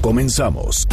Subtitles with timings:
[0.00, 0.88] Comenzamos.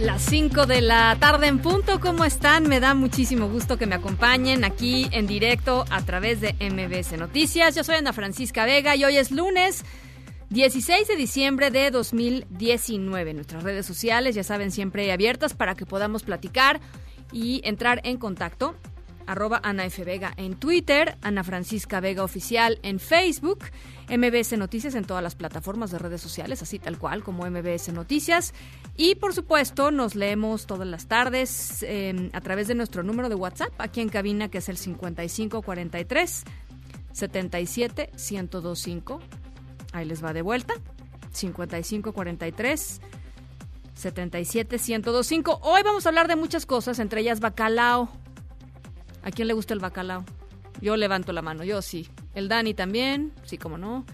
[0.00, 2.68] Las 5 de la tarde en punto, ¿cómo están?
[2.68, 7.74] Me da muchísimo gusto que me acompañen aquí en directo a través de MBS Noticias.
[7.74, 9.84] Yo soy Ana Francisca Vega y hoy es lunes
[10.50, 13.34] 16 de diciembre de 2019.
[13.34, 16.80] Nuestras redes sociales, ya saben, siempre abiertas para que podamos platicar
[17.32, 18.76] y entrar en contacto.
[19.28, 20.04] Arroba Ana F.
[20.04, 23.64] Vega en Twitter, Ana Francisca Vega Oficial en Facebook,
[24.08, 28.54] MBS Noticias en todas las plataformas de redes sociales, así tal cual como MBS Noticias.
[28.96, 33.34] Y por supuesto, nos leemos todas las tardes eh, a través de nuestro número de
[33.34, 36.44] WhatsApp, aquí en cabina, que es el 5543
[37.12, 39.20] 77 1025.
[39.92, 40.74] Ahí les va de vuelta.
[41.32, 43.00] 5543
[43.94, 45.60] 77 1025.
[45.62, 48.08] Hoy vamos a hablar de muchas cosas, entre ellas bacalao.
[49.22, 50.24] ¿A quién le gusta el bacalao?
[50.80, 52.08] Yo levanto la mano, yo sí.
[52.34, 54.04] El Dani también, sí, como no.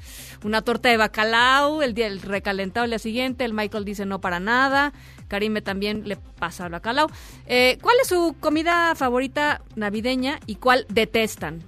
[0.44, 3.44] Una torta de bacalao, el día el recalentado el día siguiente.
[3.44, 4.92] El Michael dice no para nada.
[5.28, 7.10] Karime también le pasa el bacalao.
[7.46, 11.62] Eh, ¿Cuál es su comida favorita navideña y cuál detestan?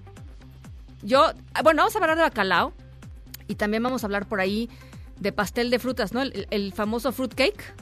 [1.02, 2.72] Yo, ah, bueno, vamos a hablar de bacalao
[3.48, 4.70] y también vamos a hablar por ahí
[5.20, 6.22] de pastel de frutas, ¿no?
[6.22, 7.74] El, el famoso fruit cake,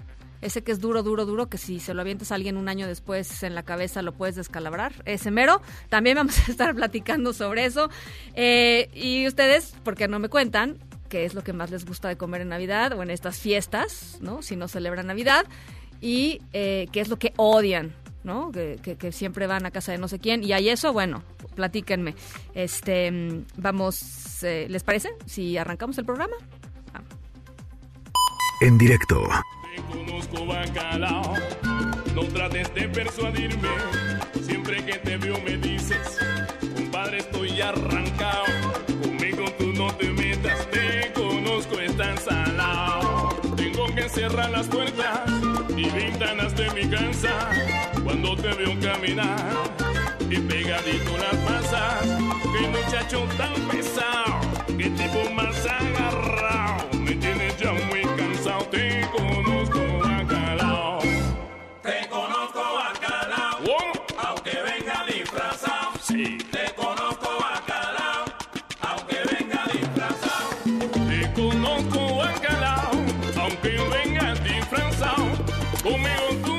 [0.44, 2.86] ese que es duro, duro, duro, que si se lo avientas a alguien un año
[2.86, 5.62] después en la cabeza lo puedes descalabrar, ese mero.
[5.88, 7.88] También vamos a estar platicando sobre eso.
[8.34, 10.78] Eh, y ustedes, porque no me cuentan,
[11.08, 14.18] qué es lo que más les gusta de comer en Navidad o en estas fiestas,
[14.20, 14.42] ¿no?
[14.42, 15.46] Si no celebran Navidad.
[16.00, 18.52] Y eh, qué es lo que odian, ¿no?
[18.52, 18.78] Que,
[19.12, 20.44] siempre van a casa de no sé quién.
[20.44, 21.22] Y hay eso, bueno,
[21.54, 22.14] platíquenme.
[22.52, 25.08] Este, vamos, eh, ¿les parece?
[25.24, 26.36] Si arrancamos el programa.
[28.60, 29.26] En directo
[29.82, 31.34] conozco bacalao,
[32.14, 33.68] no trates de persuadirme.
[34.42, 36.18] Siempre que te veo me dices,
[36.74, 38.44] compadre estoy arrancado.
[39.02, 43.28] Conmigo tú no te metas, te conozco estás salado.
[43.56, 45.20] Tengo que cerrar las puertas
[45.76, 47.50] y ventanas de mi casa
[48.02, 49.38] cuando te veo caminar.
[50.30, 52.06] Y pegadito las pasas,
[52.42, 54.40] qué muchacho tan pesado,
[54.78, 56.88] qué tipo más agarrado.
[56.98, 57.72] Me tienes ya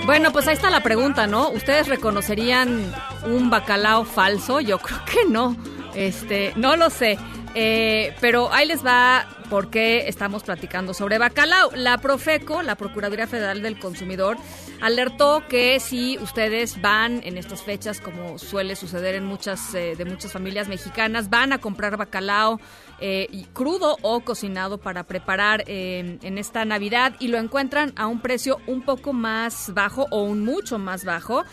[0.05, 1.49] Bueno, pues ahí está la pregunta, ¿no?
[1.49, 2.93] ¿Ustedes reconocerían
[3.25, 4.61] un bacalao falso?
[4.61, 5.55] Yo creo que no.
[5.95, 7.17] Este, no lo sé.
[7.55, 11.71] Eh, pero ahí les va por qué estamos platicando sobre bacalao.
[11.75, 14.37] La Profeco, la Procuraduría Federal del Consumidor,
[14.81, 20.05] alertó que si ustedes van en estas fechas, como suele suceder en muchas eh, de
[20.05, 22.59] muchas familias mexicanas, van a comprar bacalao
[22.99, 28.21] eh, crudo o cocinado para preparar eh, en esta Navidad y lo encuentran a un
[28.21, 31.43] precio un poco más bajo o un mucho más bajo.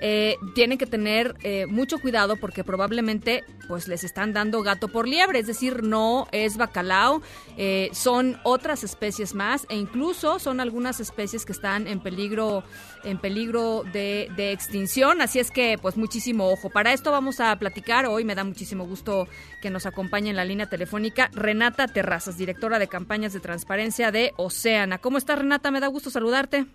[0.00, 5.06] Eh, tienen que tener eh, mucho cuidado porque probablemente pues les están dando gato por
[5.06, 7.22] liebre, es decir, no es bacalao,
[7.56, 12.64] eh, son otras especies más e incluso son algunas especies que están en peligro
[13.04, 16.68] en peligro de, de extinción, así es que pues muchísimo ojo.
[16.68, 19.28] Para esto vamos a platicar, hoy me da muchísimo gusto
[19.62, 24.32] que nos acompañe en la línea telefónica Renata Terrazas, directora de campañas de transparencia de
[24.36, 24.98] Oceana.
[24.98, 25.70] ¿Cómo estás Renata?
[25.70, 26.66] Me da gusto saludarte.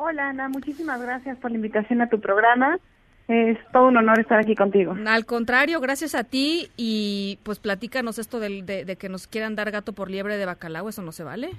[0.00, 2.78] Hola Ana, muchísimas gracias por la invitación a tu programa.
[3.26, 4.96] Es todo un honor estar aquí contigo.
[5.06, 9.54] Al contrario, gracias a ti y pues platícanos esto del- de, de que nos quieran
[9.56, 11.50] dar gato por liebre de bacalao, eso no se vale.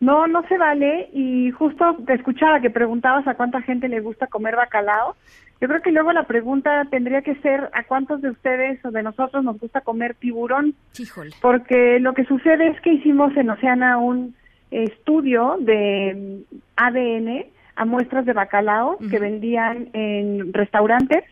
[0.00, 4.26] No, no se vale y justo te escuchaba que preguntabas a cuánta gente le gusta
[4.26, 5.14] comer bacalao.
[5.60, 9.02] Yo creo que luego la pregunta tendría que ser a cuántos de ustedes o de
[9.02, 11.30] nosotros nos gusta comer tiburón, Híjole.
[11.40, 14.34] porque lo que sucede es que hicimos en Oceana un
[14.70, 16.42] estudio de
[16.76, 17.44] ADN
[17.76, 21.24] a muestras de bacalao que vendían en restaurantes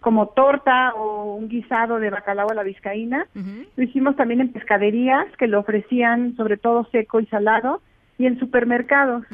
[0.00, 3.26] como torta o un guisado de bacalao a la vizcaína.
[3.76, 7.80] Lo hicimos también en pescaderías que lo ofrecían sobre todo seco y salado
[8.18, 9.24] y en supermercados.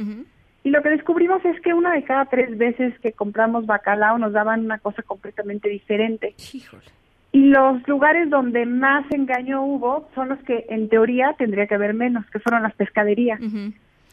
[0.65, 4.33] Y lo que descubrimos es que una de cada tres veces que compramos bacalao nos
[4.33, 6.35] daban una cosa completamente diferente.
[6.53, 6.83] Híjole.
[7.31, 11.95] Y los lugares donde más engaño hubo son los que en teoría tendría que haber
[11.95, 13.41] menos, que fueron las pescaderías.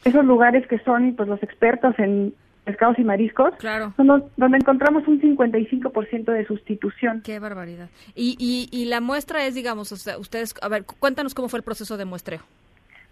[0.05, 3.93] Esos lugares que son pues los expertos en pescados y mariscos, claro.
[3.95, 7.21] son donde encontramos un 55% de sustitución.
[7.23, 7.89] Qué barbaridad.
[8.15, 11.97] Y, y, y la muestra es, digamos, ustedes, a ver, cuéntanos cómo fue el proceso
[11.97, 12.41] de muestreo.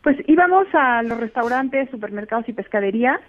[0.02, 3.22] Pues íbamos a los restaurantes, supermercados y pescaderías,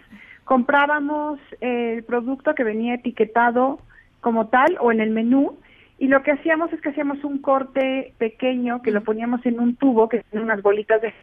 [0.44, 3.78] comprábamos el producto que venía etiquetado
[4.20, 5.58] como tal o en el menú
[5.99, 9.76] y lo que hacíamos es que hacíamos un corte pequeño que lo poníamos en un
[9.76, 11.14] tubo que tiene unas bolitas de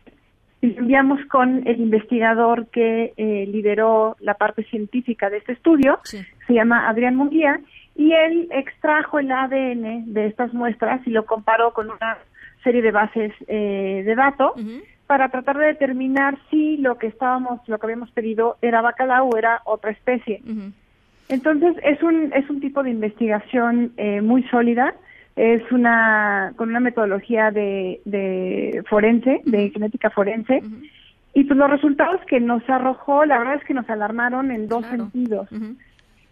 [0.62, 6.54] y enviamos con el investigador que eh, lideró la parte científica de este estudio, se
[6.54, 7.60] llama Adrián Munguía,
[7.96, 12.18] y él extrajo el ADN de estas muestras y lo comparó con una
[12.64, 14.52] serie de bases eh, de datos
[15.08, 19.38] para tratar de determinar si lo que estábamos, lo que habíamos pedido era bacalao o
[19.38, 20.42] era otra especie.
[21.28, 24.94] Entonces es un es un tipo de investigación eh, muy sólida
[25.36, 30.62] es una con una metodología de, de forense, de genética forense.
[31.34, 34.86] Y pues los resultados que nos arrojó, la verdad es que nos alarmaron en dos
[34.88, 35.48] sentidos.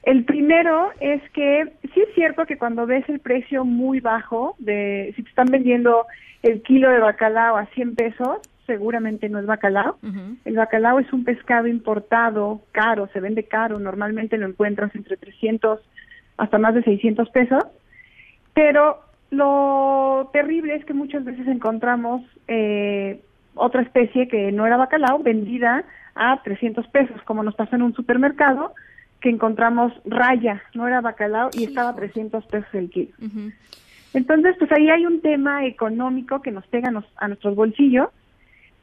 [0.03, 5.13] El primero es que sí es cierto que cuando ves el precio muy bajo, de
[5.15, 6.05] si te están vendiendo
[6.41, 9.97] el kilo de bacalao a 100 pesos, seguramente no es bacalao.
[10.45, 15.79] El bacalao es un pescado importado, caro, se vende caro, normalmente lo encuentras entre 300
[16.37, 17.63] hasta más de 600 pesos.
[18.59, 23.21] Pero lo terrible es que muchas veces encontramos eh,
[23.55, 27.93] otra especie que no era bacalao vendida a 300 pesos, como nos pasó en un
[27.93, 28.73] supermercado,
[29.21, 33.13] que encontramos raya, no era bacalao y estaba a 300 pesos el kilo.
[34.13, 38.09] Entonces, pues ahí hay un tema económico que nos pega a nuestros bolsillos,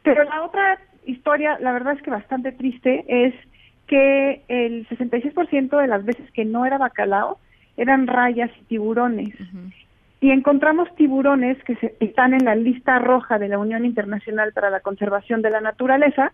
[0.03, 3.35] pero la otra historia, la verdad es que bastante triste, es
[3.87, 7.39] que el 66% de las veces que no era bacalao
[7.77, 9.35] eran rayas y tiburones.
[10.21, 14.71] Y encontramos tiburones que se, están en la lista roja de la Unión Internacional para
[14.71, 16.33] la Conservación de la Naturaleza,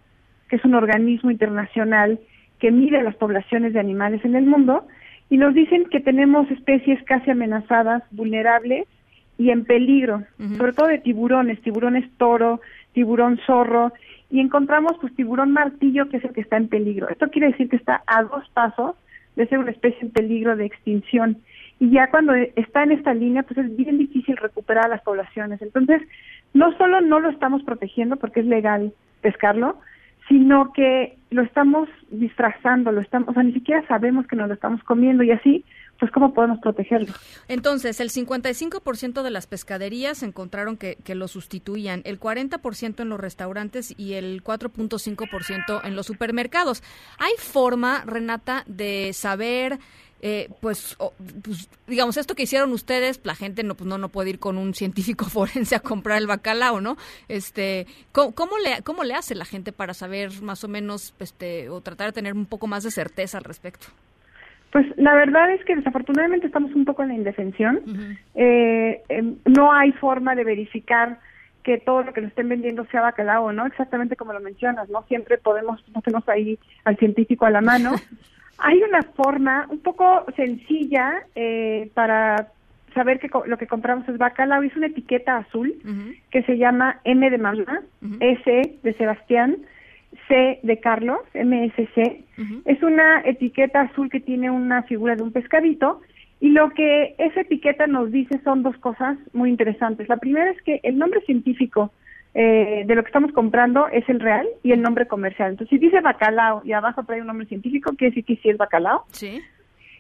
[0.49, 2.21] que es un organismo internacional
[2.59, 4.87] que mide las poblaciones de animales en el mundo,
[5.29, 8.87] y nos dicen que tenemos especies casi amenazadas, vulnerables
[9.39, 10.23] y en peligro,
[10.59, 12.61] sobre todo de tiburones, tiburones toro,
[12.93, 13.93] tiburón zorro,
[14.31, 17.09] y encontramos pues tiburón martillo que es el que está en peligro.
[17.09, 18.95] Esto quiere decir que está a dos pasos
[19.37, 21.39] de ser una especie en peligro de extinción.
[21.81, 25.61] Y ya cuando está en esta línea, pues es bien difícil recuperar a las poblaciones.
[25.63, 26.03] Entonces,
[26.55, 29.79] no solo no lo estamos protegiendo porque es legal pescarlo,
[30.29, 34.55] sino que lo estamos disfrazando, lo estamos, o sea, ni siquiera sabemos que nos lo
[34.55, 35.65] estamos comiendo y así,
[36.03, 37.15] pues cómo podemos protegerlo.
[37.47, 43.95] Entonces, el 55% de las pescaderías encontraron que, lo sustituían, el 40% en los restaurantes
[43.97, 46.83] y el 4.5% en los supermercados.
[47.19, 49.79] ¿Hay forma, Renata, de saber
[50.23, 50.97] eh, pues,
[51.45, 54.59] pues, digamos, esto que hicieron ustedes, la gente no, pues no, no puede ir con
[54.59, 56.97] un científico forense a comprar el bacalao, ¿no?
[57.29, 61.81] Este, ¿cómo, le, ¿Cómo le hace la gente para saber más o menos, este, o
[61.81, 63.87] tratar de tener un poco más de certeza al respecto?
[64.73, 67.81] Pues la verdad es que desafortunadamente estamos un poco en la indefensión.
[68.35, 71.19] eh, em, no hay forma de verificar
[71.63, 73.67] que todo lo que nos estén vendiendo sea bacalao, ¿no?
[73.67, 75.05] Exactamente como lo mencionas, ¿no?
[75.05, 77.93] Siempre podemos, no tenemos ahí al científico a la mano.
[78.59, 82.49] Hay una forma un poco sencilla eh, para
[82.95, 84.63] saber que lo que compramos es bacalao.
[84.63, 85.75] Es una etiqueta azul
[86.31, 87.83] que se llama M de mamá,
[88.21, 89.59] S de Sebastián,
[90.29, 92.25] C de Carlos, MSC.
[92.65, 96.01] Es una etiqueta azul que tiene una figura de un pescadito.
[96.41, 100.09] Y lo que esa etiqueta nos dice son dos cosas muy interesantes.
[100.09, 101.93] La primera es que el nombre científico
[102.35, 105.51] eh, de lo que estamos comprando es el real y el nombre comercial.
[105.51, 108.57] Entonces, si dice bacalao y abajo trae un nombre científico, quiere decir que sí es
[108.57, 109.05] bacalao.
[109.11, 109.41] Sí.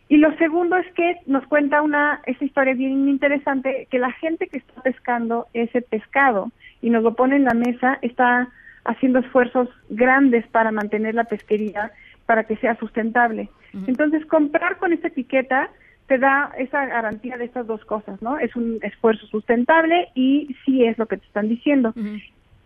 [0.08, 4.48] Y lo segundo es que nos cuenta una esa historia bien interesante que la gente
[4.48, 6.50] que está pescando ese pescado
[6.80, 8.48] y nos lo pone en la mesa está
[8.84, 11.92] haciendo esfuerzos grandes para mantener la pesquería
[12.26, 13.48] para que sea sustentable.
[13.86, 15.70] Entonces, comprar con esta etiqueta
[16.06, 18.38] te da esa garantía de estas dos cosas, ¿no?
[18.38, 21.94] Es un esfuerzo sustentable y sí es lo que te están diciendo.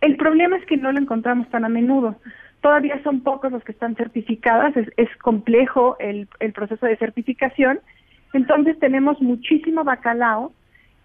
[0.01, 2.17] El problema es que no lo encontramos tan a menudo.
[2.61, 7.79] Todavía son pocos los que están certificadas, es, es complejo el, el proceso de certificación.
[8.33, 10.51] Entonces tenemos muchísimo bacalao,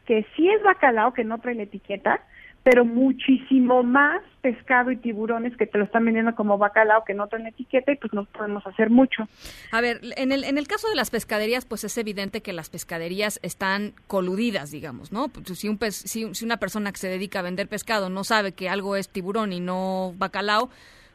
[0.06, 2.20] que sí es bacalao, que no trae la etiqueta,
[2.62, 7.26] pero muchísimo más pescado y tiburones que te lo están vendiendo como bacalao que no
[7.26, 9.24] traen etiqueta y pues no podemos hacer mucho.
[9.72, 12.70] A ver, en el, en el caso de las pescaderías, pues es evidente que las
[12.70, 15.28] pescaderías están coludidas, digamos, ¿no?
[15.28, 18.52] Pues, si, un si, si una persona que se dedica a vender pescado no sabe
[18.52, 20.70] que algo es tiburón y no bacalao,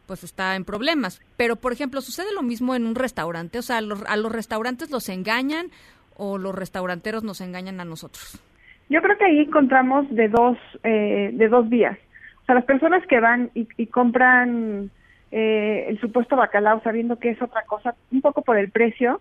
[0.05, 1.21] pues está en problemas.
[1.37, 5.09] Pero, por ejemplo, sucede lo mismo en un restaurante, o sea, a los restaurantes los
[5.09, 5.71] engañan
[6.15, 8.39] o los restauranteros nos engañan a nosotros.
[8.89, 11.97] Yo creo que ahí encontramos de dos, eh, de dos vías.
[12.41, 14.89] O sea, las personas que van y, y compran
[15.31, 19.19] eh, el supuesto bacalao sabiendo que es otra cosa, un poco por el precio,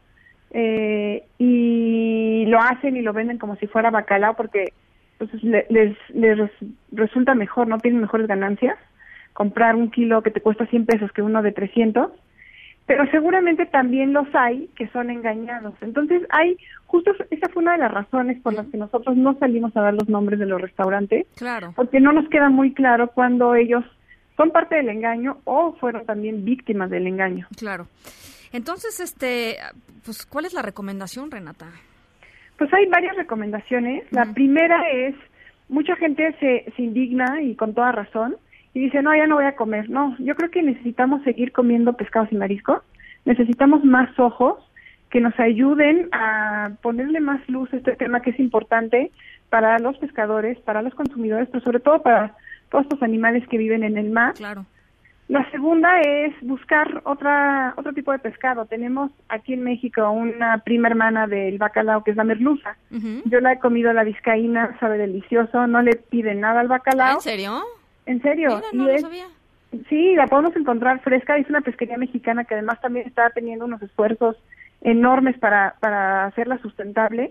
[0.53, 4.73] eh, y lo hacen y lo venden como si fuera bacalao porque
[5.19, 8.77] pues, le- les, les res- resulta mejor, no tienen mejores ganancias
[9.33, 12.11] comprar un kilo que te cuesta 100 pesos que uno de 300,
[12.87, 15.75] pero seguramente también los hay que son engañados.
[15.81, 19.77] Entonces, hay, justo esa fue una de las razones por las que nosotros no salimos
[19.77, 21.73] a dar los nombres de los restaurantes, Claro.
[21.75, 23.85] porque no nos queda muy claro cuando ellos
[24.37, 27.49] son parte del engaño o fueron también víctimas del engaño.
[27.57, 27.89] Claro.
[28.53, 29.57] Entonces, este,
[30.05, 31.67] pues, ¿cuál es la recomendación, Renata?
[32.59, 34.05] Pues hay varias recomendaciones.
[34.13, 35.15] La primera es,
[35.69, 38.37] mucha gente se, se indigna y con toda razón
[38.77, 39.89] y dice, no, ya no voy a comer.
[39.89, 42.83] No, yo creo que necesitamos seguir comiendo pescados y mariscos.
[43.25, 44.59] Necesitamos más ojos
[45.09, 49.13] que nos ayuden a ponerle más luz a este tema que es importante
[49.49, 52.35] para los pescadores, para los consumidores, pero sobre todo para
[52.71, 54.35] todos estos animales que viven en el mar.
[54.35, 54.67] Claro.
[55.29, 58.67] La segunda es buscar otra otro tipo de pescado.
[58.67, 62.77] Tenemos aquí en México una prima hermana del bacalao que es la merluza.
[63.25, 67.15] Yo la he comido la vizcaína, sabe delicioso, no le pide nada al Ah, bacalao.
[67.15, 67.63] ¿En serio?
[68.07, 68.57] En serio.
[68.57, 69.27] Mira, no y lo es- sabía.
[69.89, 71.37] Sí, la podemos encontrar fresca.
[71.37, 74.37] Es una pesquería mexicana que además también está teniendo unos esfuerzos
[74.81, 77.31] enormes para, para hacerla sustentable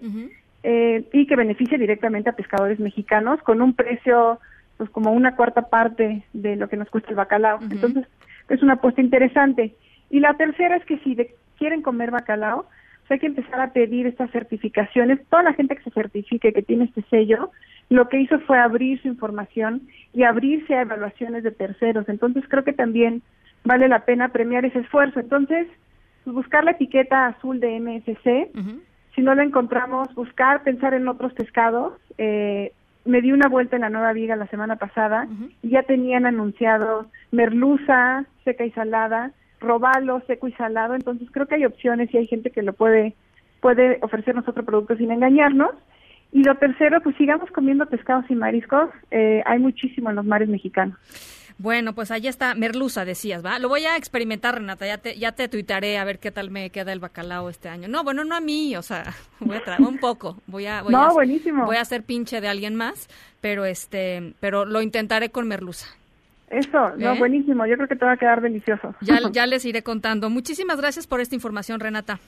[0.63, 4.39] eh, y que beneficia directamente a pescadores mexicanos con un precio
[4.77, 7.59] pues como una cuarta parte de lo que nos cuesta el bacalao.
[7.71, 8.05] Entonces,
[8.49, 9.73] es una apuesta interesante.
[10.09, 12.67] Y la tercera es que si de- quieren comer bacalao,
[13.13, 15.19] hay que empezar a pedir estas certificaciones.
[15.29, 17.51] Toda la gente que se certifique, que tiene este sello,
[17.89, 19.81] lo que hizo fue abrir su información
[20.13, 22.09] y abrirse a evaluaciones de terceros.
[22.09, 23.21] Entonces, creo que también
[23.63, 25.19] vale la pena premiar ese esfuerzo.
[25.19, 25.67] Entonces,
[26.23, 28.51] pues, buscar la etiqueta azul de MSC,
[29.13, 31.93] si no la encontramos, buscar, pensar en otros pescados.
[32.17, 32.71] Eh,
[33.05, 35.27] me di una vuelta en la Nueva Viga la semana pasada
[35.61, 39.31] y ya tenían anunciado merluza seca y salada,
[39.65, 43.15] robalo seco y salado, entonces creo que hay opciones y hay gente que lo puede
[43.61, 45.71] puede ofrecernos otro producto sin engañarnos.
[46.31, 50.49] Y lo tercero, pues sigamos comiendo pescados y mariscos, eh, hay muchísimo en los mares
[50.49, 50.97] mexicanos.
[51.57, 53.57] Bueno, pues ahí está, merluza decías, ¿va?
[53.59, 56.69] Lo voy a experimentar, Renata, ya te, ya te tuitaré a ver qué tal me
[56.69, 57.87] queda el bacalao este año.
[57.87, 60.81] No, bueno, no a mí, o sea, voy a traer un poco, voy a...
[60.81, 61.65] Voy No, a, buenísimo.
[61.65, 63.07] Voy a hacer pinche de alguien más,
[63.39, 65.87] pero este, pero lo intentaré con merluza.
[66.49, 67.17] Eso, no, ¿Eh?
[67.17, 68.93] buenísimo, yo creo que te va a quedar delicioso.
[69.01, 70.29] Ya, ya les iré contando.
[70.29, 72.19] Muchísimas gracias por esta información, Renata.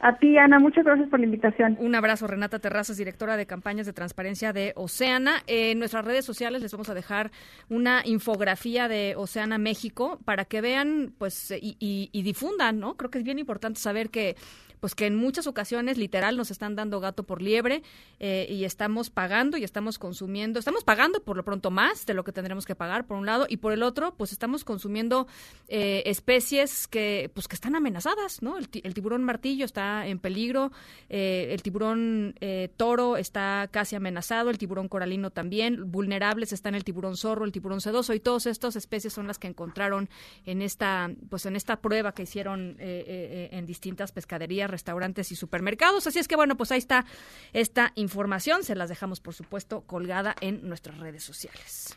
[0.00, 1.78] A ti, Ana, muchas gracias por la invitación.
[1.80, 5.36] Un abrazo, Renata Terrazas, directora de campañas de transparencia de Oceana.
[5.46, 7.30] Eh, en nuestras redes sociales les vamos a dejar
[7.70, 12.96] una infografía de Oceana México para que vean pues y, y- y difundan, ¿no?
[12.98, 14.36] Creo que es bien importante saber que
[14.84, 17.82] pues que en muchas ocasiones literal nos están dando gato por liebre
[18.20, 22.22] eh, y estamos pagando y estamos consumiendo, estamos pagando por lo pronto más de lo
[22.22, 25.26] que tendremos que pagar por un lado y por el otro pues estamos consumiendo
[25.68, 28.58] eh, especies que pues que están amenazadas, ¿no?
[28.58, 30.70] El, el tiburón martillo está en peligro,
[31.08, 32.34] eh, el tiburón
[32.76, 37.80] toro está casi amenazado, el tiburón coralino también, vulnerables están el tiburón zorro, el tiburón
[37.80, 40.10] sedoso y todas estas especies son las que encontraron
[40.44, 46.06] en esta pues en esta prueba que hicieron en distintas pescaderías, restaurantes y supermercados.
[46.08, 47.06] Así es que bueno, pues ahí está
[47.52, 51.94] esta información, se las dejamos por supuesto colgada en nuestras redes sociales.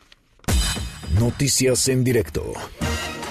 [1.18, 2.52] Noticias en directo.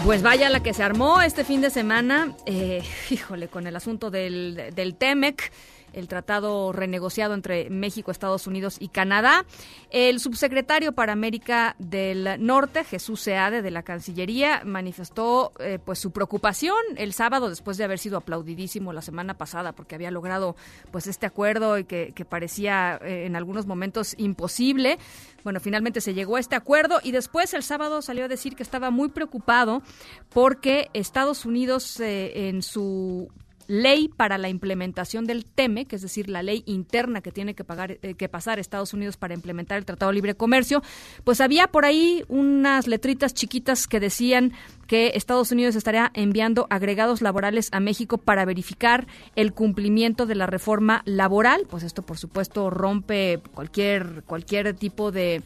[0.04, 4.12] Pues vaya la que se armó este fin de semana, eh, híjole, con el asunto
[4.12, 5.52] del, del TEMEC,
[5.94, 9.46] el tratado renegociado entre México, Estados Unidos y Canadá.
[9.90, 16.12] El subsecretario para América del Norte, Jesús Seade, de la Cancillería, manifestó eh, pues su
[16.12, 20.56] preocupación el sábado después de haber sido aplaudidísimo la semana pasada porque había logrado
[20.92, 24.98] pues este acuerdo y que, parecía eh, en algunos momentos imposible.
[25.44, 28.64] Bueno, finalmente se llegó a este acuerdo y después el sábado salió a decir que
[28.64, 29.82] estaba muy preocupado
[30.30, 33.30] porque Estados Unidos eh, en su
[33.68, 37.64] ley para la implementación del TEME, que es decir, la ley interna que tiene que
[37.64, 40.82] pagar eh, que pasar Estados Unidos para implementar el Tratado de Libre Comercio,
[41.24, 44.54] pues había por ahí unas letritas chiquitas que decían
[44.88, 50.48] que Estados Unidos estaría enviando agregados laborales a México para verificar el cumplimiento de la
[50.48, 55.44] reforma laboral, pues esto por supuesto rompe cualquier cualquier tipo de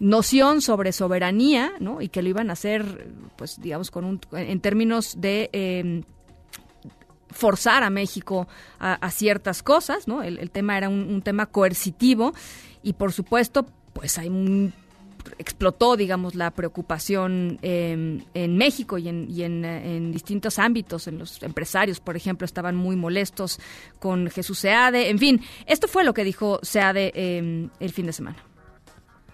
[0.00, 2.00] noción sobre soberanía, ¿no?
[2.00, 6.02] Y que lo iban a hacer, pues digamos, con un, en términos de eh,
[7.34, 8.48] forzar a México
[8.78, 10.22] a, ciertas cosas, ¿no?
[10.22, 12.32] El, tema era un, tema coercitivo
[12.82, 14.72] y por supuesto, pues hay un
[15.38, 21.08] explotó, digamos, la preocupación em, en México y, en, y en, distintos ámbitos.
[21.08, 23.58] En los empresarios, por ejemplo, estaban muy molestos
[23.98, 25.08] con Jesús Seade.
[25.08, 28.36] En fin, esto fue lo que dijo Seade em, el fin de semana.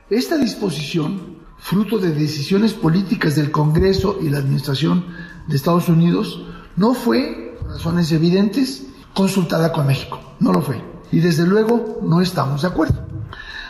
[0.08, 5.06] Esta disposición, fruto de decisiones políticas del Congreso y la Administración
[5.48, 10.20] de Estados Unidos, no fue, razones evidentes, consultada con México.
[10.40, 10.82] No lo fue.
[11.12, 13.06] Y desde luego no estamos de acuerdo.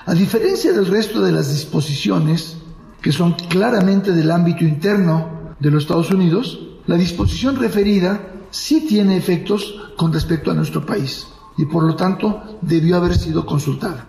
[0.07, 2.57] A diferencia del resto de las disposiciones,
[3.01, 9.17] que son claramente del ámbito interno de los Estados Unidos, la disposición referida sí tiene
[9.17, 11.27] efectos con respecto a nuestro país
[11.57, 14.07] y por lo tanto debió haber sido consultada.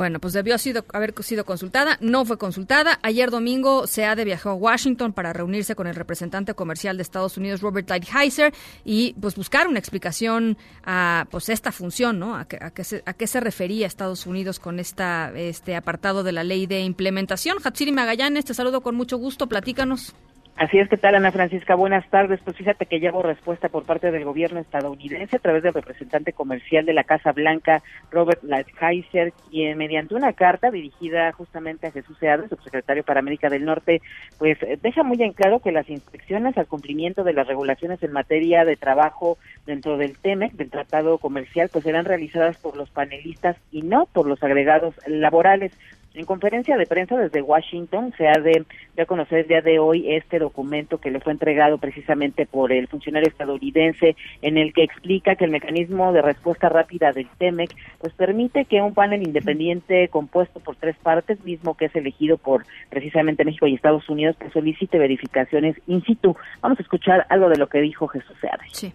[0.00, 2.98] Bueno, pues debió sido, haber sido consultada, no fue consultada.
[3.02, 7.60] Ayer domingo SEADE viajó a Washington para reunirse con el representante comercial de Estados Unidos,
[7.60, 12.34] Robert Lighthizer, y pues buscar una explicación a pues esta función, ¿no?
[12.34, 16.44] A, qué, se, a qué se refería Estados Unidos con esta este apartado de la
[16.44, 17.58] ley de implementación.
[17.62, 20.14] Hatsiri Magallanes, te saludo con mucho gusto, platícanos.
[20.60, 21.74] Así es, que tal, Ana Francisca?
[21.74, 22.38] Buenas tardes.
[22.44, 26.84] Pues fíjate que llevo respuesta por parte del gobierno estadounidense a través del representante comercial
[26.84, 32.50] de la Casa Blanca, Robert Lighthizer, quien mediante una carta dirigida justamente a Jesús Seade,
[32.50, 34.02] subsecretario para América del Norte,
[34.36, 38.66] pues deja muy en claro que las inspecciones al cumplimiento de las regulaciones en materia
[38.66, 43.80] de trabajo dentro del TEMEC, del Tratado Comercial, pues serán realizadas por los panelistas y
[43.80, 45.72] no por los agregados laborales.
[46.12, 48.64] En conferencia de prensa desde Washington se ha de,
[48.96, 52.88] de conocer el día de hoy este documento que le fue entregado precisamente por el
[52.88, 58.12] funcionario estadounidense en el que explica que el mecanismo de respuesta rápida del TEMEC pues
[58.14, 63.44] permite que un panel independiente compuesto por tres partes, mismo que es elegido por precisamente
[63.44, 66.36] México y Estados Unidos, que solicite verificaciones in situ.
[66.60, 68.64] Vamos a escuchar algo de lo que dijo Jesús Seade.
[68.72, 68.92] Sí.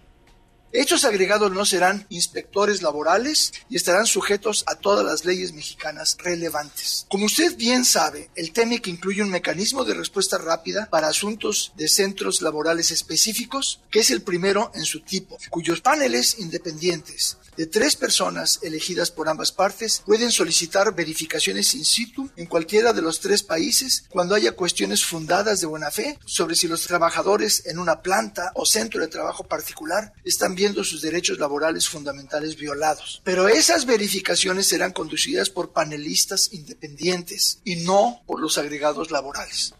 [0.72, 7.06] Hechos agregados no serán inspectores laborales y estarán sujetos a todas las leyes mexicanas relevantes.
[7.08, 11.88] Como usted bien sabe, el TEMEC incluye un mecanismo de respuesta rápida para asuntos de
[11.88, 17.96] centros laborales específicos, que es el primero en su tipo, cuyos paneles independientes de tres
[17.96, 23.42] personas elegidas por ambas partes pueden solicitar verificaciones in situ en cualquiera de los tres
[23.42, 28.52] países cuando haya cuestiones fundadas de buena fe sobre si los trabajadores en una planta
[28.54, 33.22] o centro de trabajo particular están viendo sus derechos laborales fundamentales violados.
[33.22, 39.74] Pero esas verificaciones serán conducidas por panelistas independientes y no por los agregados laborales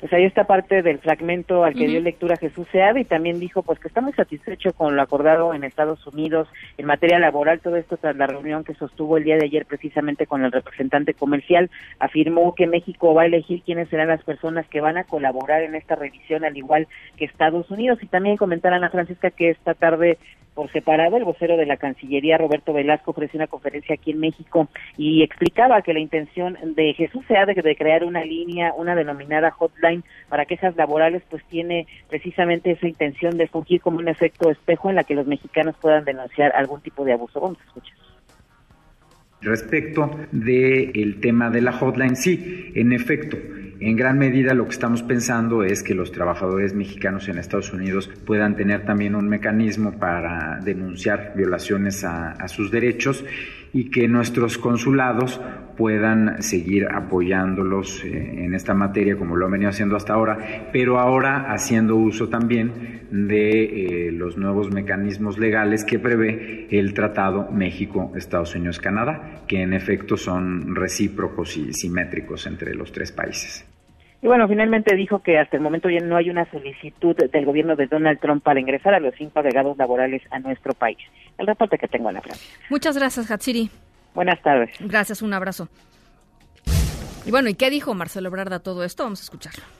[0.00, 3.62] pues ahí está parte del fragmento al que dio lectura Jesús Seade y también dijo
[3.62, 7.76] pues que está muy satisfecho con lo acordado en Estados Unidos en materia laboral, todo
[7.76, 11.70] esto tras la reunión que sostuvo el día de ayer precisamente con el representante comercial,
[11.98, 15.74] afirmó que México va a elegir quiénes serán las personas que van a colaborar en
[15.74, 17.98] esta revisión al igual que Estados Unidos.
[18.02, 20.18] Y también comentar a Ana Francisca que esta tarde
[20.58, 24.68] por separado, el vocero de la Cancillería, Roberto Velasco, ofreció una conferencia aquí en México
[24.96, 29.52] y explicaba que la intención de Jesús sea de, de crear una línea, una denominada
[29.52, 34.90] hotline para quejas laborales, pues tiene precisamente esa intención de fungir como un efecto espejo
[34.90, 37.40] en la que los mexicanos puedan denunciar algún tipo de abuso.
[37.40, 37.96] Vamos a escuchar.
[39.40, 43.36] Respecto del tema de la hotline, sí, en efecto,
[43.80, 48.10] en gran medida lo que estamos pensando es que los trabajadores mexicanos en Estados Unidos
[48.26, 53.24] puedan tener también un mecanismo para denunciar violaciones a, sus derechos
[53.72, 55.40] y que nuestros consulados
[55.76, 60.98] puedan seguir apoyándolos eh, en esta materia como lo han venido haciendo hasta ahora, pero
[60.98, 68.56] ahora haciendo uso también de eh, los nuevos mecanismos legales que prevé el Tratado México-Estados
[68.56, 73.67] Unidos-Canadá, que en efecto son recíprocos y simétricos entre los tres países.
[74.20, 77.76] Y bueno, finalmente dijo que hasta el momento ya no hay una solicitud del gobierno
[77.76, 80.98] de Donald Trump para ingresar a los cinco agregados laborales a nuestro país.
[81.38, 82.58] El reporte que tengo en la Francia.
[82.68, 83.70] Muchas gracias, Hatsiri.
[84.14, 84.70] Buenas tardes.
[84.80, 85.68] Gracias, un abrazo.
[87.24, 89.04] Y bueno, ¿y qué dijo Marcelo Ebrard a todo esto?
[89.04, 89.77] Vamos a escucharlo.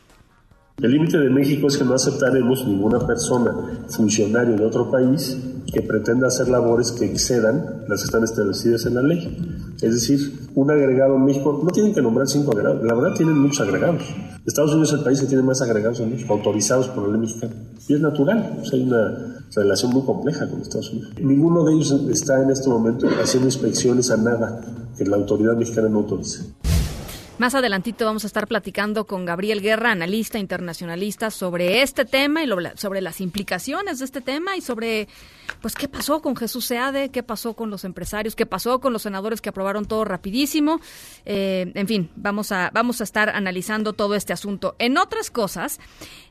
[0.81, 3.53] El límite de México es que no aceptaremos ninguna persona,
[3.89, 5.37] funcionario de otro país,
[5.73, 9.75] que pretenda hacer labores que excedan las que están establecidas en la ley.
[9.83, 13.37] Es decir, un agregado en México, no tienen que nombrar cinco agregados, la verdad tienen
[13.37, 14.05] muchos agregados.
[14.47, 17.23] Estados Unidos es el país que tiene más agregados en México, autorizados por la ley
[17.23, 17.55] mexicana.
[17.89, 21.11] Y es natural, hay una relación muy compleja con Estados Unidos.
[21.21, 24.61] Ninguno de ellos está en este momento haciendo inspecciones a nada
[24.97, 26.55] que la autoridad mexicana no autorice.
[27.39, 32.49] Más adelantito vamos a estar platicando con Gabriel Guerra, analista internacionalista, sobre este tema y
[32.75, 35.07] sobre las implicaciones de este tema y sobre,
[35.63, 39.03] pues, qué pasó con Jesús Seade, qué pasó con los empresarios, qué pasó con los
[39.03, 40.81] senadores que aprobaron todo rapidísimo.
[41.27, 44.75] Eh, en fin, vamos a, vamos a estar analizando todo este asunto.
[44.81, 45.79] En otras cosas,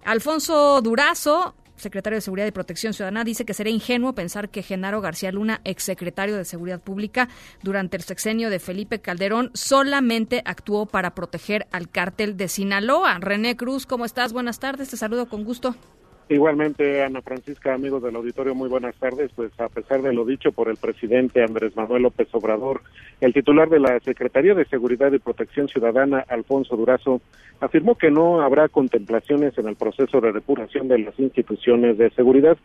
[0.04, 5.02] Alfonso Durazo secretario de Seguridad y Protección Ciudadana, dice que sería ingenuo pensar que Genaro
[5.02, 7.30] García Luna, exsecretario de Seguridad Pública
[7.64, 13.20] durante el sexenio de Felipe Calderón, solamente actuó para proteger al cártel de Sinaloa.
[13.20, 14.34] René Cruz, ¿cómo estás?
[14.34, 15.76] Buenas tardes, te saludo con gusto.
[16.30, 19.32] Igualmente, Ana Francisca, amigos del auditorio, muy buenas tardes.
[19.34, 22.82] Pues a pesar de lo dicho por el presidente Andrés Manuel López Obrador,
[23.22, 27.22] el titular de la Secretaría de Seguridad y Protección Ciudadana, Alfonso Durazo,
[27.62, 32.58] afirmó que no habrá contemplaciones en el proceso de depuración de las instituciones de seguridad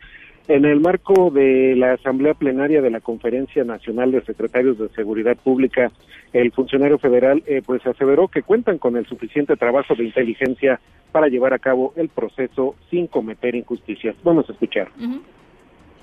[0.47, 5.37] en el marco de la Asamblea Plenaria de la Conferencia Nacional de Secretarios de Seguridad
[5.37, 5.91] Pública,
[6.33, 10.79] el funcionario federal eh, pues aseveró que cuentan con el suficiente trabajo de inteligencia
[11.11, 14.15] para llevar a cabo el proceso sin cometer injusticias.
[14.23, 14.89] Vamos a escuchar.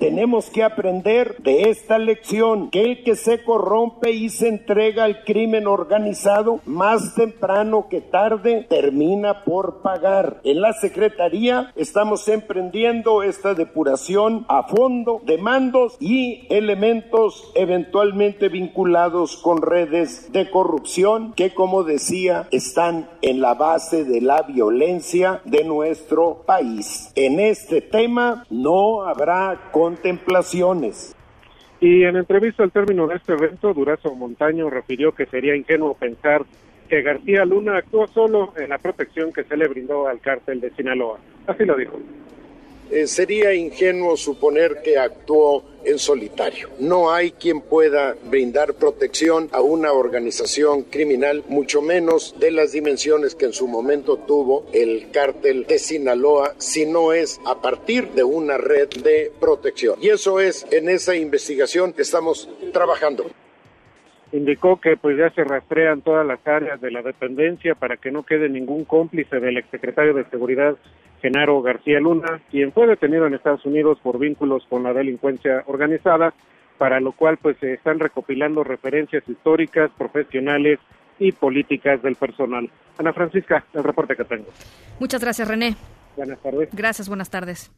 [0.01, 5.25] Tenemos que aprender de esta lección, que el que se corrompe y se entrega al
[5.25, 10.41] crimen organizado, más temprano que tarde, termina por pagar.
[10.43, 19.37] En la Secretaría estamos emprendiendo esta depuración a fondo de mandos y elementos eventualmente vinculados
[19.37, 25.63] con redes de corrupción que, como decía, están en la base de la violencia de
[25.65, 27.13] nuestro país.
[27.17, 31.17] En este tema no habrá con contemplaciones.
[31.81, 36.43] Y en entrevista al término de este evento, Durazo Montaño refirió que sería ingenuo pensar
[36.89, 40.71] que García Luna actuó solo en la protección que se le brindó al cártel de
[40.71, 41.19] Sinaloa.
[41.47, 41.99] Así lo dijo.
[42.91, 46.69] Eh, sería ingenuo suponer que actuó en solitario.
[46.79, 53.35] No hay quien pueda brindar protección a una organización criminal, mucho menos de las dimensiones
[53.35, 58.25] que en su momento tuvo el cártel de Sinaloa, si no es a partir de
[58.25, 59.97] una red de protección.
[60.03, 63.31] Y eso es en esa investigación que estamos trabajando
[64.33, 68.23] indicó que pues ya se rastrean todas las áreas de la dependencia para que no
[68.23, 70.77] quede ningún cómplice del exsecretario de Seguridad
[71.21, 76.33] Genaro García Luna, quien fue detenido en Estados Unidos por vínculos con la delincuencia organizada,
[76.79, 80.79] para lo cual pues se están recopilando referencias históricas, profesionales
[81.19, 82.71] y políticas del personal.
[82.99, 84.47] Ana Francisca, el reporte que tengo.
[84.99, 85.77] Muchas gracias, René.
[86.17, 86.69] Buenas tardes.
[86.73, 87.71] Gracias, buenas tardes.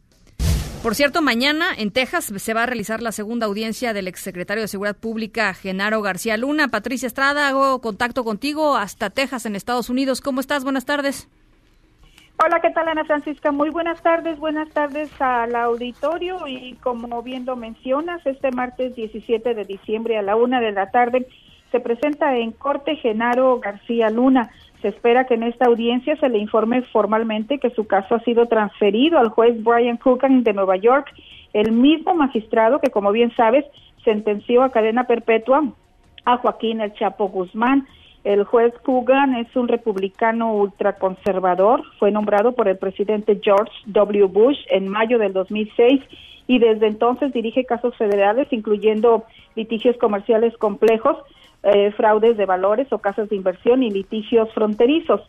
[0.82, 4.68] Por cierto, mañana en Texas se va a realizar la segunda audiencia del exsecretario de
[4.68, 6.68] Seguridad Pública, Genaro García Luna.
[6.68, 10.20] Patricia Estrada, hago contacto contigo hasta Texas, en Estados Unidos.
[10.20, 10.64] ¿Cómo estás?
[10.64, 11.28] Buenas tardes.
[12.44, 13.52] Hola, ¿qué tal Ana Francisca?
[13.52, 19.54] Muy buenas tardes, buenas tardes al auditorio y como bien lo mencionas, este martes 17
[19.54, 21.28] de diciembre a la una de la tarde
[21.70, 24.50] se presenta en corte Genaro García Luna.
[24.82, 28.46] Se espera que en esta audiencia se le informe formalmente que su caso ha sido
[28.46, 31.12] transferido al juez Brian Coogan de Nueva York,
[31.52, 33.64] el mismo magistrado que, como bien sabes,
[34.04, 35.62] sentenció a cadena perpetua
[36.24, 37.86] a Joaquín El Chapo Guzmán.
[38.24, 44.26] El juez Coogan es un republicano ultraconservador, fue nombrado por el presidente George W.
[44.26, 46.00] Bush en mayo del 2006
[46.48, 51.16] y desde entonces dirige casos federales, incluyendo litigios comerciales complejos,
[51.62, 55.20] eh, fraudes de valores o casas de inversión y litigios fronterizos.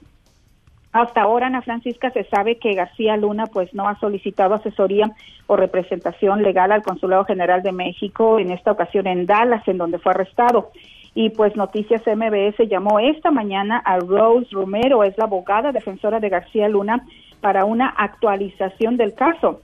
[0.92, 5.12] Hasta ahora, Ana Francisca, se sabe que García Luna pues no ha solicitado asesoría
[5.48, 9.98] o representación legal al Consulado General de México, en esta ocasión en Dallas, en donde
[9.98, 10.70] fue arrestado.
[11.16, 16.30] Y pues Noticias MBS llamó esta mañana a Rose Romero, es la abogada defensora de
[16.30, 17.06] García Luna,
[17.42, 19.62] para una actualización del caso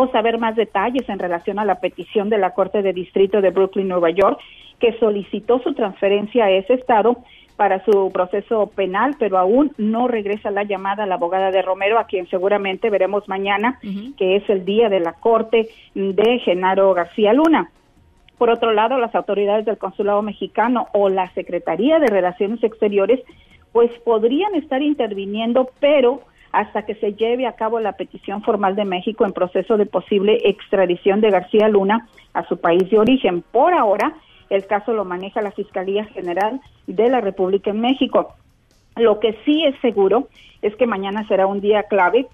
[0.00, 3.50] o saber más detalles en relación a la petición de la Corte de Distrito de
[3.50, 4.40] Brooklyn, Nueva York,
[4.78, 7.18] que solicitó su transferencia a ese estado
[7.56, 11.98] para su proceso penal, pero aún no regresa la llamada a la abogada de Romero,
[11.98, 13.78] a quien seguramente veremos mañana,
[14.16, 17.70] que es el día de la corte de Genaro García Luna.
[18.38, 23.20] Por otro lado, las autoridades del Consulado Mexicano o la Secretaría de Relaciones Exteriores,
[23.72, 28.84] pues podrían estar interviniendo, pero hasta que se lleve a cabo la petición formal de
[28.84, 33.42] México en proceso de posible extradición de García Luna a su país de origen.
[33.42, 34.14] Por ahora,
[34.48, 38.34] el caso lo maneja la Fiscalía General de la República en México.
[38.96, 40.28] Lo que sí es seguro
[40.60, 42.26] es que mañana será un día clave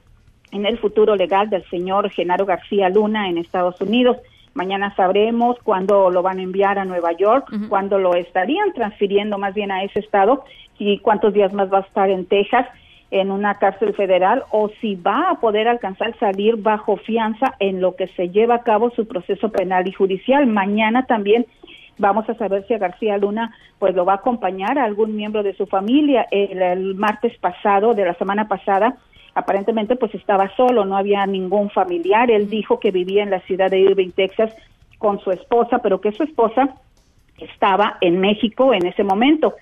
[0.51, 4.17] en el futuro legal del señor Genaro García Luna en Estados Unidos.
[4.55, 9.53] Mañana sabremos cuándo lo van a enviar a Nueva York, cuándo lo estarían transfiriendo más
[9.53, 10.45] bien a ese estado
[10.79, 12.67] y cuántos días más va a estar en Texas
[13.21, 17.97] en una cárcel federal o si va a poder alcanzar salir bajo fianza en lo
[17.97, 20.47] que se lleva a cabo su proceso penal y judicial.
[20.47, 21.47] Mañana también
[21.99, 25.43] vamos a saber si a García Luna pues lo va a acompañar a algún miembro
[25.43, 26.27] de su familia.
[26.31, 28.97] el martes pasado, de la semana pasada,
[29.35, 32.31] aparentemente pues estaba solo, no había ningún familiar.
[32.31, 34.55] Él dijo que vivía en la ciudad de Irving, Texas,
[34.99, 36.77] con su esposa, pero que su esposa
[37.39, 39.55] estaba en México en ese momento.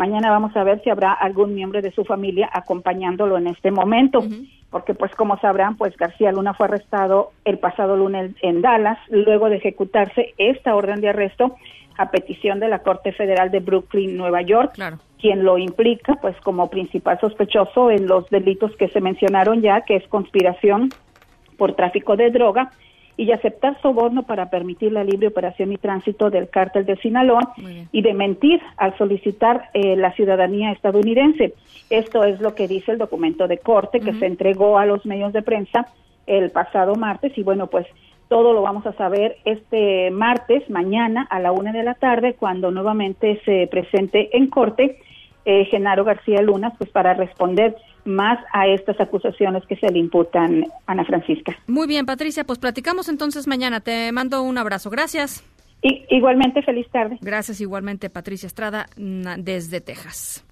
[0.00, 4.24] Mañana vamos a ver si habrá algún miembro de su familia acompañándolo en este momento.
[4.70, 9.50] porque pues como sabrán, pues García Luna fue arrestado el pasado lunes en Dallas, luego
[9.50, 11.54] de ejecutarse esta orden de arresto
[11.98, 14.72] a petición de la Corte Federal de Brooklyn, Nueva York,
[15.20, 19.96] quien lo implica pues como principal sospechoso en los delitos que se mencionaron ya, que
[19.96, 20.88] es conspiración
[21.58, 22.70] por tráfico de droga
[23.20, 27.52] y aceptar soborno para permitir la libre operación y tránsito del cártel de Sinaloa
[27.92, 31.52] y de mentir al solicitar eh, la ciudadanía estadounidense.
[31.90, 35.34] Esto es lo que dice el documento de corte que se entregó a los medios
[35.34, 35.86] de prensa
[36.26, 37.36] el pasado martes.
[37.36, 37.86] Y bueno, pues
[38.28, 42.70] todo lo vamos a saber este martes, mañana a la una de la tarde, cuando
[42.70, 44.98] nuevamente se presente en corte
[45.44, 50.64] eh, Genaro García Luna, pues para responder más a estas acusaciones que se le imputan,
[50.86, 51.56] Ana Francisca.
[51.66, 53.80] Muy bien, Patricia, pues platicamos entonces mañana.
[53.80, 54.90] Te mando un abrazo.
[54.90, 55.44] Gracias.
[55.82, 57.18] Y, igualmente, feliz tarde.
[57.20, 60.44] Gracias igualmente, Patricia Estrada, desde Texas.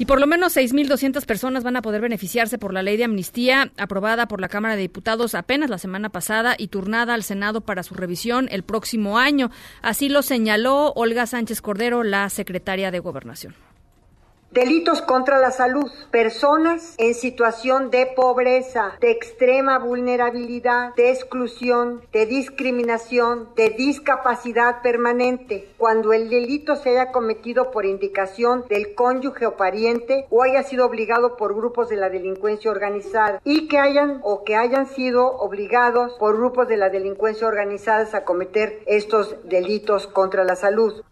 [0.00, 3.70] Y por lo menos 6.200 personas van a poder beneficiarse por la ley de amnistía
[3.76, 7.82] aprobada por la Cámara de Diputados apenas la semana pasada y turnada al Senado para
[7.82, 9.50] su revisión el próximo año.
[9.82, 13.54] Así lo señaló Olga Sánchez Cordero, la secretaria de Gobernación.
[14.50, 15.88] Delitos contra la salud.
[16.10, 25.68] Personas en situación de pobreza, de extrema vulnerabilidad, de exclusión, de discriminación, de discapacidad permanente.
[25.78, 30.84] Cuando el delito se haya cometido por indicación del cónyuge o pariente o haya sido
[30.84, 36.14] obligado por grupos de la delincuencia organizada y que hayan o que hayan sido obligados
[36.18, 41.04] por grupos de la delincuencia organizada a cometer estos delitos contra la salud.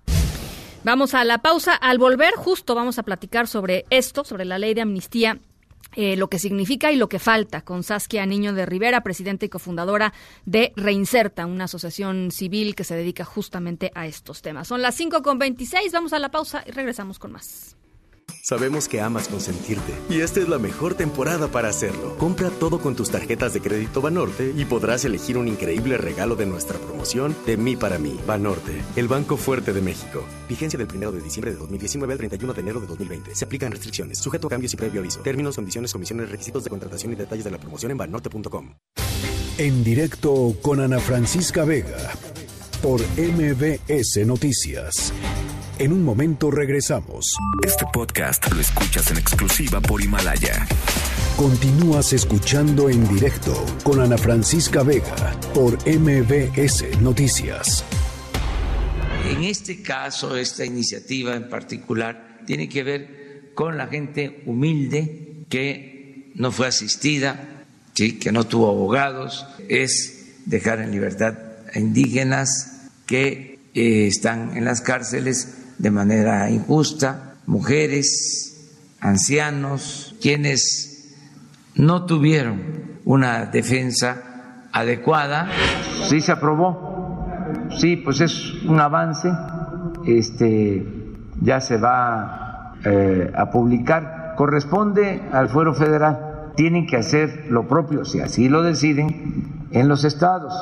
[0.85, 1.75] Vamos a la pausa.
[1.75, 5.39] Al volver, justo vamos a platicar sobre esto, sobre la ley de amnistía
[5.97, 9.49] eh, lo que significa y lo que falta con Saskia Niño de Rivera, presidenta y
[9.49, 10.13] cofundadora
[10.45, 14.69] de Reinserta, una asociación civil que se dedica justamente a estos temas.
[14.69, 17.78] Son las 5 con 26, vamos a la pausa y regresamos con más.
[18.43, 22.17] Sabemos que amas consentirte y esta es la mejor temporada para hacerlo.
[22.17, 26.47] Compra todo con tus tarjetas de crédito Banorte y podrás elegir un increíble regalo de
[26.47, 28.19] nuestra promoción de mí para mí.
[28.27, 30.25] Banorte, el Banco Fuerte de México.
[30.49, 33.35] Vigencia del 1 de diciembre de 2019 al 31 de enero de 2020.
[33.35, 35.21] Se aplican restricciones, sujeto a cambios y previo aviso.
[35.21, 38.75] Términos, condiciones, comisiones, requisitos de contratación y detalles de la promoción en banorte.com.
[39.59, 42.15] En directo con Ana Francisca Vega
[42.81, 45.13] por MBS Noticias.
[45.79, 47.37] En un momento regresamos.
[47.65, 50.67] Este podcast lo escuchas en exclusiva por Himalaya.
[51.37, 57.85] Continúas escuchando en directo con Ana Francisca Vega por MBS Noticias.
[59.31, 66.33] En este caso, esta iniciativa en particular tiene que ver con la gente humilde que
[66.35, 68.19] no fue asistida, ¿sí?
[68.19, 71.39] que no tuvo abogados, es dejar en libertad
[71.73, 81.15] a indígenas que eh, están en las cárceles de manera injusta, mujeres, ancianos, quienes
[81.75, 82.61] no tuvieron
[83.05, 85.49] una defensa adecuada.
[86.09, 87.39] Sí se aprobó,
[87.79, 89.31] sí, pues es un avance,
[90.07, 90.87] este
[91.41, 98.05] ya se va eh, a publicar, corresponde al fuero federal, tienen que hacer lo propio,
[98.05, 100.55] si así lo deciden, en los estados,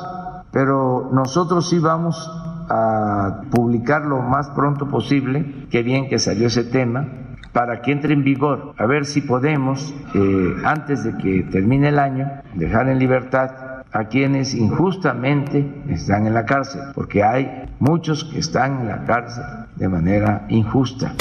[0.51, 2.31] pero nosotros sí vamos
[2.69, 7.07] a publicar lo más pronto posible, qué bien que salió ese tema,
[7.53, 11.99] para que entre en vigor, a ver si podemos, eh, antes de que termine el
[11.99, 13.51] año, dejar en libertad
[13.91, 19.43] a quienes injustamente están en la cárcel, porque hay muchos que están en la cárcel
[19.75, 21.13] de manera injusta.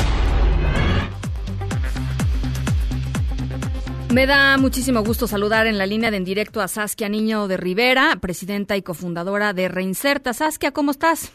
[4.13, 7.57] Me da muchísimo gusto saludar en la línea de en directo a Saskia Niño de
[7.57, 10.33] Rivera, presidenta y cofundadora de Reinserta.
[10.33, 11.33] Saskia, ¿cómo estás?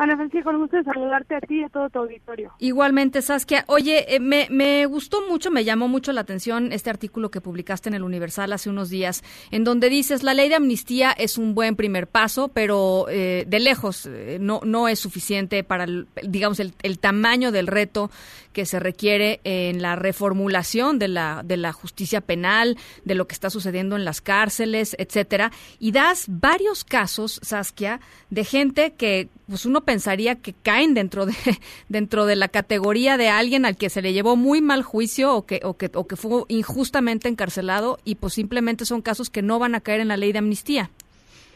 [0.00, 2.52] Ana Francisca, con gusto saludarte a ti y a todo tu auditorio.
[2.58, 3.64] Igualmente, Saskia.
[3.66, 7.90] Oye, eh, me, me, gustó mucho, me llamó mucho la atención este artículo que publicaste
[7.90, 11.54] en el Universal hace unos días, en donde dices, la ley de amnistía es un
[11.54, 15.84] buen primer paso, pero eh, de lejos eh, no, no es suficiente para,
[16.22, 18.10] digamos, el, el, tamaño del reto
[18.52, 23.34] que se requiere en la reformulación de la, de la justicia penal, de lo que
[23.34, 25.50] está sucediendo en las cárceles, etcétera.
[25.78, 31.34] Y das varios casos, Saskia, de gente que pues uno pensaría que caen dentro de
[31.88, 35.46] dentro de la categoría de alguien al que se le llevó muy mal juicio o
[35.46, 39.58] que o que o que fue injustamente encarcelado y pues simplemente son casos que no
[39.58, 40.90] van a caer en la ley de amnistía.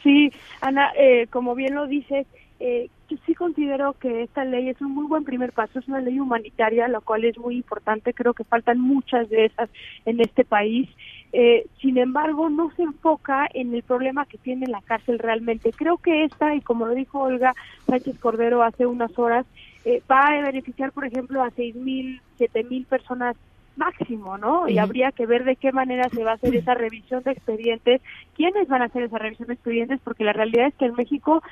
[0.03, 0.31] Sí,
[0.61, 2.27] Ana, eh, como bien lo dices,
[2.61, 2.89] eh,
[3.27, 6.89] sí considero que esta ley es un muy buen primer paso, es una ley humanitaria,
[6.89, 9.71] lo cual es muy importante, creo que faltan muchas de esas
[10.05, 10.89] en este país
[11.37, 15.73] eh, sin embargo, no se enfoca en el problema que tiene la cárcel realmente.
[15.73, 17.53] Creo que esta, y como lo dijo Olga
[17.89, 19.45] Sánchez Cordero hace unas horas,
[19.85, 23.35] eh, va a beneficiar, por ejemplo, a seis mil, siete mil personas
[23.75, 24.69] máximo, ¿no?
[24.69, 28.01] Y habría que ver de qué manera se va a hacer esa revisión de expedientes,
[28.37, 31.43] quiénes van a hacer esa revisión de expedientes, porque la realidad es que en México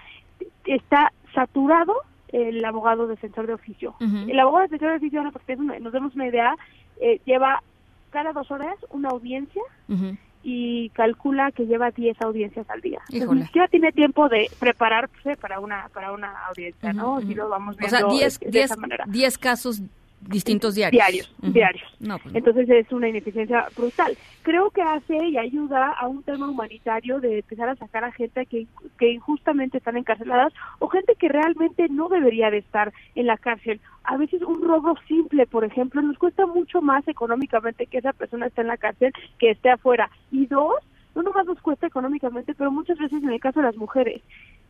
[0.65, 1.95] está saturado
[2.29, 3.95] el abogado defensor de oficio.
[4.01, 6.57] El abogado defensor de oficio, porque nos demos una idea,
[7.01, 7.63] eh, lleva
[8.11, 9.63] cada dos horas una audiencia
[10.43, 13.01] y calcula que lleva 10 audiencias al día.
[13.11, 17.21] Entonces, siquiera tiene tiempo de prepararse para una para una audiencia, ¿no?
[17.21, 18.37] Si lo vamos viendo o sea,
[19.07, 19.83] 10 casos
[20.29, 21.01] distintos diarios.
[21.01, 22.23] Diarios, diarios.
[22.23, 24.17] Pues Entonces es una ineficiencia brutal.
[24.43, 28.47] Creo que hace y ayuda a un tema humanitario de empezar a sacar a gente
[28.47, 28.67] que,
[28.99, 33.81] que injustamente están encarceladas o gente que realmente no debería de estar en la cárcel.
[34.05, 38.47] A veces un robo simple, por ejemplo, nos cuesta mucho más económicamente que esa persona
[38.47, 40.11] esté en la cárcel que esté afuera.
[40.31, 40.75] Y dos,
[41.15, 44.23] no nomás nos cuesta económicamente, pero muchas veces en el caso de las mujeres,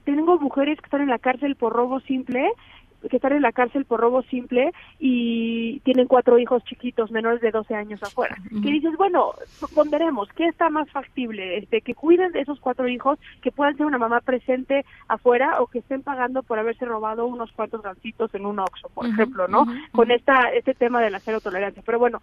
[0.04, 2.50] tengo mujeres que están en la cárcel por robo simple
[3.08, 7.50] que están en la cárcel por robo simple y tienen cuatro hijos chiquitos menores de
[7.50, 8.36] 12 años afuera.
[8.50, 9.32] Que dices, bueno,
[9.74, 11.58] ponderemos, ¿qué está más factible?
[11.58, 15.66] Este, que cuiden de esos cuatro hijos, que puedan ser una mamá presente afuera o
[15.66, 19.66] que estén pagando por haberse robado unos cuantos gancitos en un Oxxo, por ejemplo, ¿no?
[19.92, 21.82] Con esta este tema de la cero tolerancia.
[21.84, 22.20] Pero bueno,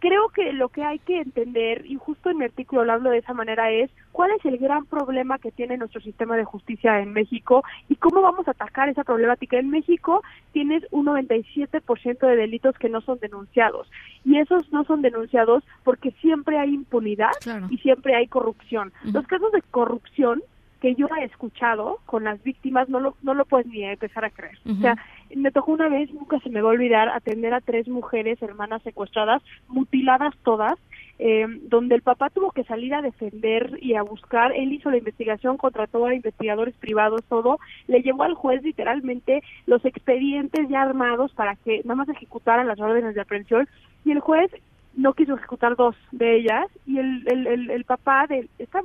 [0.00, 3.18] creo que lo que hay que entender, y justo en mi artículo lo hablo de
[3.18, 7.12] esa manera, es cuál es el gran problema que tiene nuestro sistema de justicia en
[7.12, 9.58] México y cómo vamos a atacar esa problemática.
[9.58, 13.90] En México tienes un 97% de delitos que no son denunciados
[14.24, 17.30] y esos no son denunciados porque siempre hay impunidad
[17.68, 18.92] y siempre hay corrupción.
[19.04, 20.42] Los casos de corrupción
[20.80, 24.30] que yo he escuchado con las víctimas no lo, no lo puedes ni empezar a
[24.30, 24.58] creer.
[24.66, 24.96] O sea,
[25.34, 28.82] me tocó una vez, nunca se me va a olvidar, atender a tres mujeres, hermanas
[28.82, 30.78] secuestradas, mutiladas todas,
[31.18, 34.96] eh, donde el papá tuvo que salir a defender y a buscar, él hizo la
[34.96, 41.32] investigación, contrató a investigadores privados, todo, le llevó al juez literalmente los expedientes ya armados
[41.34, 43.68] para que nada más ejecutaran las órdenes de aprehensión
[44.06, 44.50] y el juez
[44.96, 48.80] no quiso ejecutar dos de ellas y el, el, el, papá de, esta,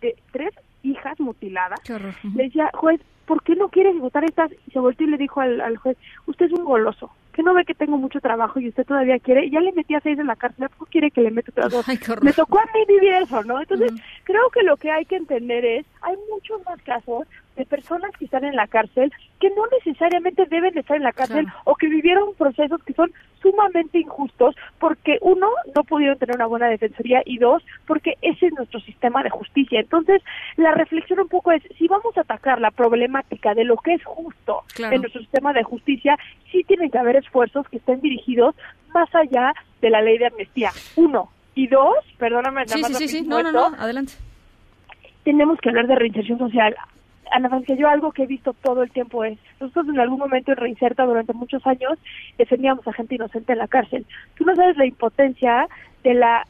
[0.00, 4.50] de tres hijas mutiladas, le decía, juez, ¿por qué no quiere ejecutar estas?
[4.66, 7.54] Y se volteó y le dijo al, al juez, usted es un goloso, que no
[7.54, 10.26] ve que tengo mucho trabajo y usted todavía quiere, ya le metí a seis en
[10.26, 11.86] la cárcel, ¿por qué quiere que le meta otras dos?
[12.22, 13.60] Me tocó a mí vivir eso, ¿no?
[13.60, 13.92] Entonces,
[14.24, 18.24] creo que lo que hay que entender es, hay muchos más casos de personas que
[18.24, 22.34] están en la cárcel que no necesariamente deben estar en la cárcel o que vivieron
[22.34, 27.62] procesos que son sumamente injustos porque uno no pudieron tener una buena defensoría y dos
[27.86, 29.80] porque ese es nuestro sistema de justicia.
[29.80, 30.22] Entonces,
[30.56, 34.04] la reflexión un poco es si vamos a atacar la problemática de lo que es
[34.04, 36.16] justo en nuestro sistema de justicia,
[36.52, 38.54] sí tienen que haber esfuerzos que estén dirigidos
[38.94, 40.70] más allá de la ley de amnistía.
[40.96, 44.12] Uno y dos, perdóname, sí, sí, sí, no, no, no, adelante.
[45.24, 46.74] Tenemos que hablar de reinserción social
[47.30, 50.52] Ana Francia, yo algo que he visto todo el tiempo es, nosotros en algún momento
[50.52, 51.98] en Reinserta durante muchos años
[52.36, 54.06] defendíamos a gente inocente en la cárcel.
[54.36, 55.68] Tú no sabes la impotencia
[56.02, 56.46] de la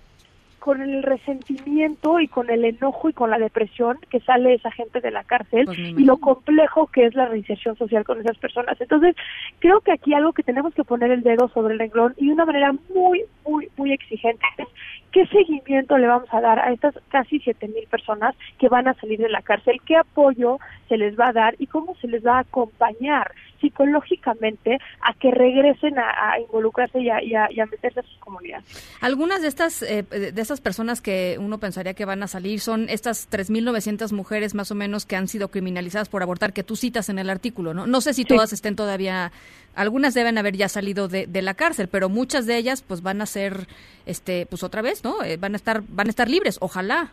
[0.58, 5.00] con el resentimiento y con el enojo y con la depresión que sale esa gente
[5.00, 8.80] de la cárcel pues y lo complejo que es la reinserción social con esas personas.
[8.80, 9.14] Entonces,
[9.58, 12.32] creo que aquí algo que tenemos que poner el dedo sobre el renglón y de
[12.32, 14.68] una manera muy, muy, muy exigente es
[15.12, 18.94] ¿Qué seguimiento le vamos a dar a estas casi siete mil personas que van a
[18.94, 19.80] salir de la cárcel?
[19.86, 24.78] ¿Qué apoyo se les va a dar y cómo se les va a acompañar psicológicamente
[25.00, 28.64] a que regresen a, involucrarse y a, meterse a sus comunidades?
[29.00, 32.88] Algunas de estas eh, de estas personas que uno pensaría que van a salir son
[32.88, 37.08] estas 3.900 mujeres más o menos que han sido criminalizadas por abortar que tú citas
[37.08, 37.86] en el artículo, ¿no?
[37.86, 39.32] No sé si todas estén todavía
[39.78, 43.26] algunas deben haber ya salido de, la cárcel, pero muchas de ellas pues van a
[43.26, 43.68] ser,
[44.06, 45.22] este, pues otra vez, ¿no?
[45.22, 47.12] Eh, van a estar, van a estar libres, ojalá.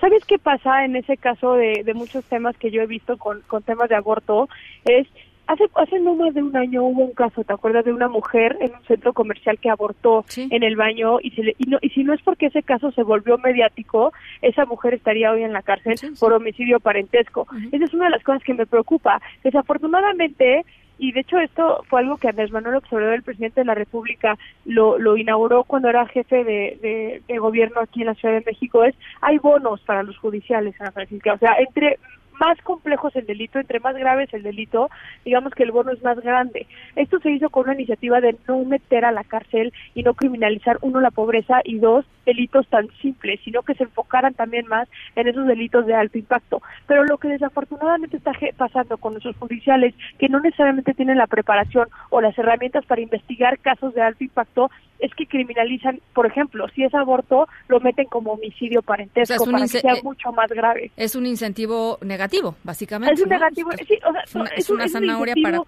[0.00, 3.40] ¿Sabes qué pasa en ese caso de, de muchos temas que yo he visto con,
[3.42, 4.48] con temas de aborto?
[4.84, 5.06] Es
[5.48, 7.82] Hace, hace no más de un año hubo un caso, ¿te acuerdas?
[7.86, 11.64] De una mujer en un centro comercial que abortó en el baño y, se y,
[11.64, 15.44] no, y si no es porque ese caso se volvió mediático, esa mujer estaría hoy
[15.44, 17.46] en la cárcel por homicidio parentesco.
[17.72, 19.22] Esa es una de las cosas que me preocupa.
[19.42, 20.66] Desafortunadamente,
[20.98, 24.36] y de hecho esto fue algo que Andrés Manuel Observador, el presidente de la República,
[24.64, 28.82] lo, lo inauguró cuando era jefe de, de, gobierno aquí en la Ciudad de México,
[28.82, 31.34] es hay bonos para los judiciales, Ana Francisca.
[31.34, 31.98] O sea, entre
[32.38, 34.90] más complejo es el delito, entre más grave es el delito,
[35.24, 36.66] digamos que el bono es más grande.
[36.96, 40.78] Esto se hizo con una iniciativa de no meter a la cárcel y no criminalizar,
[40.82, 45.28] uno, la pobreza y dos, delitos tan simples, sino que se enfocaran también más en
[45.28, 46.62] esos delitos de alto impacto.
[46.86, 51.88] Pero lo que desafortunadamente está pasando con nuestros judiciales, que no necesariamente tienen la preparación
[52.10, 56.82] o las herramientas para investigar casos de alto impacto, es que criminalizan, por ejemplo, si
[56.82, 60.90] es aborto, lo meten como homicidio parentesco para que sea eh, mucho más grave.
[60.96, 62.27] Es un incentivo negativo,
[62.62, 63.14] básicamente.
[63.14, 65.62] Es un negativo, sí, o sea, es una, zanahoria para...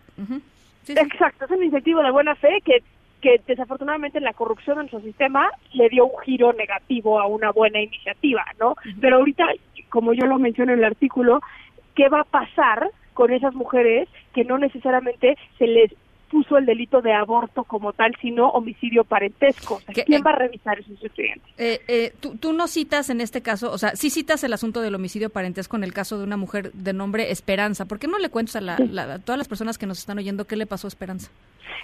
[0.89, 2.83] Exacto, es un incentivo de buena fe que
[3.21, 7.81] que desafortunadamente la corrupción en su sistema le dio un giro negativo a una buena
[7.81, 8.77] iniciativa, ¿no?
[9.01, 9.47] Pero ahorita,
[9.89, 11.41] como yo lo menciono en el artículo,
[11.95, 15.93] ¿qué va a pasar con esas mujeres que no necesariamente se les
[16.31, 19.81] puso el delito de aborto como tal, sino homicidio parentesco.
[20.07, 21.53] ¿Quién va a revisar esos estudiantes?
[21.59, 24.81] Eh, eh, tú, tú, no citas en este caso, o sea, sí citas el asunto
[24.81, 27.85] del homicidio parentesco en el caso de una mujer de nombre Esperanza.
[27.87, 30.57] ¿Por qué no le cuentas a, la, todas las personas que nos están oyendo qué
[30.57, 31.31] le pasó a Esperanza?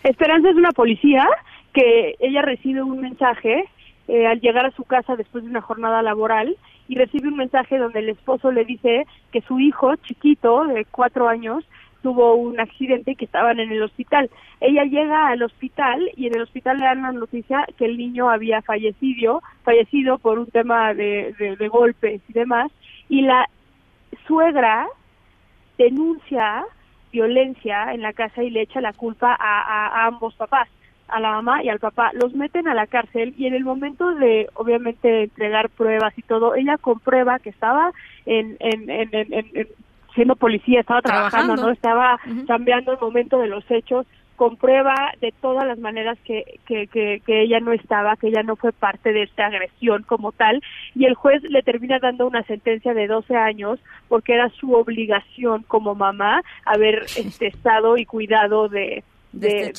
[0.05, 1.27] Esperanza es una policía
[1.73, 3.65] que ella recibe un mensaje
[4.09, 6.57] eh, al llegar a su casa después de una jornada laboral
[6.89, 11.29] y recibe un mensaje donde el esposo le dice que su hijo chiquito de cuatro
[11.29, 11.65] años
[12.07, 14.31] tuvo un accidente y que estaban en el hospital.
[14.61, 18.31] Ella llega al hospital y en el hospital le dan la noticia que el niño
[18.31, 22.71] había fallecido, fallecido por un tema de, de, golpes y demás,
[23.09, 23.49] y la
[24.29, 24.87] suegra
[25.79, 26.65] denuncia
[27.11, 30.69] violencia en la casa y le echa la culpa a, a, ambos papás
[31.09, 34.15] a la mamá y al papá, los meten a la cárcel y en el momento
[34.15, 37.93] de, obviamente, entregar pruebas y todo, ella comprueba que estaba
[38.27, 39.69] en, en, en, en
[40.17, 41.71] siendo policía, estaba trabajando, ¿no?
[41.71, 47.23] Estaba cambiando el momento de los hechos, comprueba de todas las maneras que, que, que,
[47.25, 50.63] que, ella no estaba, que ella no fue parte de esta agresión como tal,
[50.95, 55.63] y el juez le termina dando una sentencia de 12 años porque era su obligación
[55.69, 59.05] como mamá haber este, estado y cuidado de,
[59.37, 59.73] de,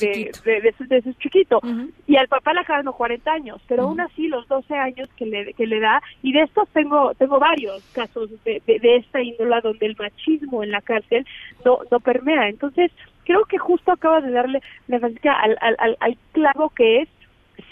[0.44, 1.60] de, de, su, chiquito.
[2.06, 5.52] Y al papá le acaban 40 años, pero aún así los 12 años que le,
[5.54, 9.86] que le da, y de estos tengo tengo varios casos de, de, esta índola donde
[9.86, 11.26] el machismo en la cárcel
[11.64, 12.48] no, no permea.
[12.48, 12.90] Entonces,
[13.24, 17.08] creo que justo acaba de darle la al, al, al clavo que es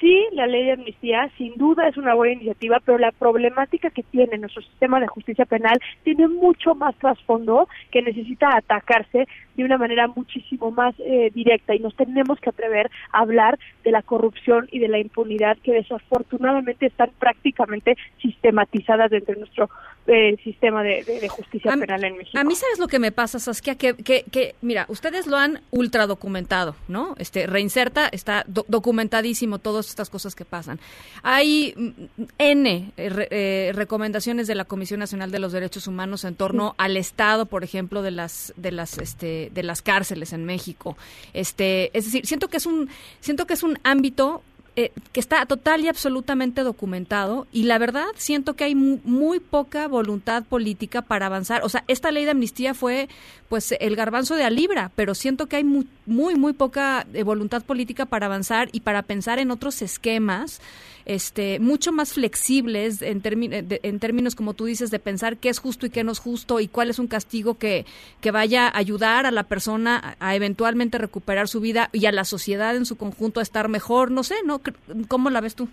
[0.01, 4.03] Sí, la ley de amnistía sin duda es una buena iniciativa, pero la problemática que
[4.03, 9.26] tiene nuestro sistema de justicia penal tiene mucho más trasfondo que necesita atacarse
[9.57, 13.91] de una manera muchísimo más eh, directa y nos tenemos que atrever a hablar de
[13.91, 19.71] la corrupción y de la impunidad que desafortunadamente están prácticamente sistematizadas dentro de nuestro
[20.07, 22.39] eh, sistema de, justicia penal en México.
[22.39, 25.61] A mí sabes lo que me pasa, Saskia, que, que, que mira, ustedes lo han
[25.71, 27.15] ultra documentado, ¿no?
[27.19, 30.79] Este reinserta está documentadísimo todas estas cosas que pasan.
[31.23, 36.75] Hay mm, n eh, recomendaciones de la Comisión Nacional de los Derechos Humanos en torno
[36.79, 40.97] al estado, por ejemplo, de las de las este de, las cárceles en México.
[41.32, 42.88] Este, es decir, siento que es un
[43.20, 44.42] siento que es un ámbito
[44.78, 49.88] eh, que está total y absolutamente documentado y la verdad siento que hay muy, poca
[49.88, 51.64] voluntad política para avanzar.
[51.64, 53.09] O sea, esta ley de amnistía fue
[53.49, 57.22] pues el garbanzo de a libra, pero siento que hay muy, muy, muy poca eh,
[57.22, 60.61] voluntad política para avanzar y para pensar en otros esquemas
[61.07, 65.87] este, mucho más flexibles en, en términos, como tú dices, de pensar qué es justo
[65.87, 67.87] y qué no es justo y cuál es un castigo que,
[68.33, 72.77] vaya a ayudar a la persona a, eventualmente recuperar su vida y a la sociedad
[72.77, 74.11] en su conjunto a estar mejor.
[74.11, 74.61] No sé, ¿no?
[75.09, 75.69] ¿Cómo la ves tú?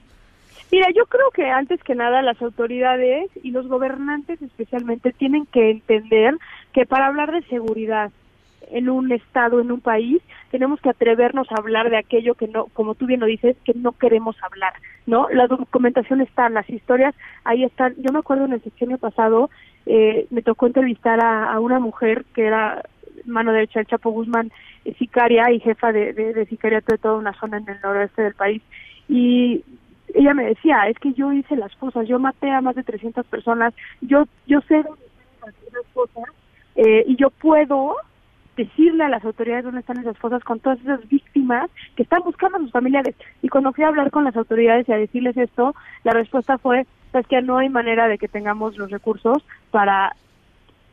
[0.71, 5.71] Mira, yo creo que antes que nada las autoridades y los gobernantes especialmente tienen que
[5.71, 6.35] entender
[6.73, 8.11] que para hablar de seguridad
[8.71, 12.65] en un estado, en un país, tenemos que atrevernos a hablar de aquello que no,
[12.73, 14.73] como tú bien lo dices, que no queremos hablar,
[15.05, 15.27] ¿no?
[15.29, 17.95] La documentación está, las historias ahí están.
[17.97, 19.49] Yo me acuerdo en el sexenio pasado,
[19.85, 22.83] eh, me tocó entrevistar a, una mujer que era
[23.25, 24.51] mano derecha del Chapo Guzmán,
[24.85, 28.21] eh, sicaria y jefa de, de, de sicariato de toda una zona en el noroeste
[28.21, 28.61] del país.
[29.07, 29.63] Y
[30.13, 33.25] ella me decía, es que yo hice las cosas, yo maté a más de 300
[33.25, 34.83] personas, yo yo sé
[35.45, 36.25] las cosas
[36.75, 37.95] eh, y yo puedo
[38.55, 42.57] decirle a las autoridades dónde están esas cosas con todas esas víctimas que están buscando
[42.57, 43.15] a sus familiares.
[43.41, 46.85] Y cuando fui a hablar con las autoridades y a decirles esto, la respuesta fue,
[47.11, 50.15] pues que no hay manera de que tengamos los recursos para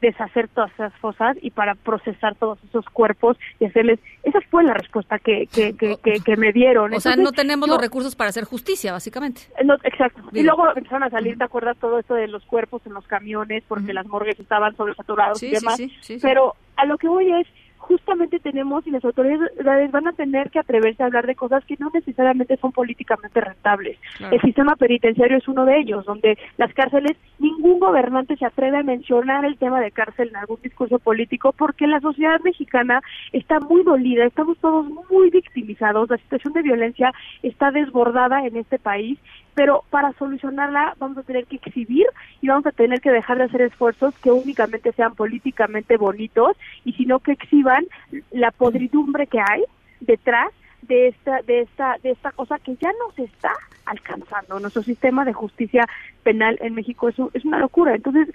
[0.00, 4.74] deshacer todas esas fosas y para procesar todos esos cuerpos y hacerles esa fue la
[4.74, 6.94] respuesta que que, que, que, me dieron.
[6.94, 9.42] O sea no tenemos los recursos para hacer justicia básicamente.
[9.58, 10.22] Eh, no, exacto.
[10.32, 13.62] Y luego empezaron a salir te acuerdas todo esto de los cuerpos en los camiones
[13.68, 15.80] porque las morgues estaban sobresaturados y demás.
[16.22, 17.46] pero a lo que voy es
[17.90, 21.76] justamente tenemos y las autoridades van a tener que atreverse a hablar de cosas que
[21.80, 23.98] no necesariamente son políticamente rentables.
[24.30, 28.84] El sistema penitenciario es uno de ellos, donde las cárceles, ningún gobernante se atreve a
[28.84, 33.82] mencionar el tema de cárcel en algún discurso político porque la sociedad mexicana está muy
[33.82, 37.12] dolida, estamos todos muy victimizados, la situación de violencia
[37.42, 39.18] está desbordada en este país
[39.54, 42.06] pero para solucionarla vamos a tener que exhibir
[42.40, 46.92] y vamos a tener que dejar de hacer esfuerzos que únicamente sean políticamente bonitos y
[46.94, 47.86] sino que exhiban
[48.30, 49.64] la podridumbre que hay
[50.00, 50.50] detrás
[50.82, 53.52] de esta de esta de esta cosa que ya no se está
[53.84, 54.60] alcanzando.
[54.60, 55.86] Nuestro sistema de justicia
[56.22, 57.94] penal en México es, es una locura.
[57.94, 58.28] Entonces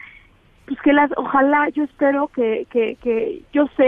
[0.65, 3.87] pues que las ojalá yo espero que que, que yo sé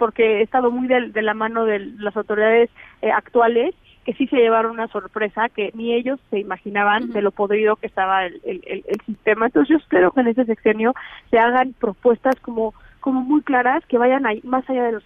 [0.00, 2.70] porque he estado muy de, la mano de las autoridades
[3.02, 3.74] eh, actuales
[4.04, 7.86] que sí se llevaron una sorpresa que ni ellos se imaginaban de lo podrido que
[7.86, 9.46] estaba el, el, el sistema.
[9.46, 10.94] Entonces yo espero que en ese sexenio
[11.30, 15.00] se hagan propuestas como como muy claras que vayan ahí, más allá de lo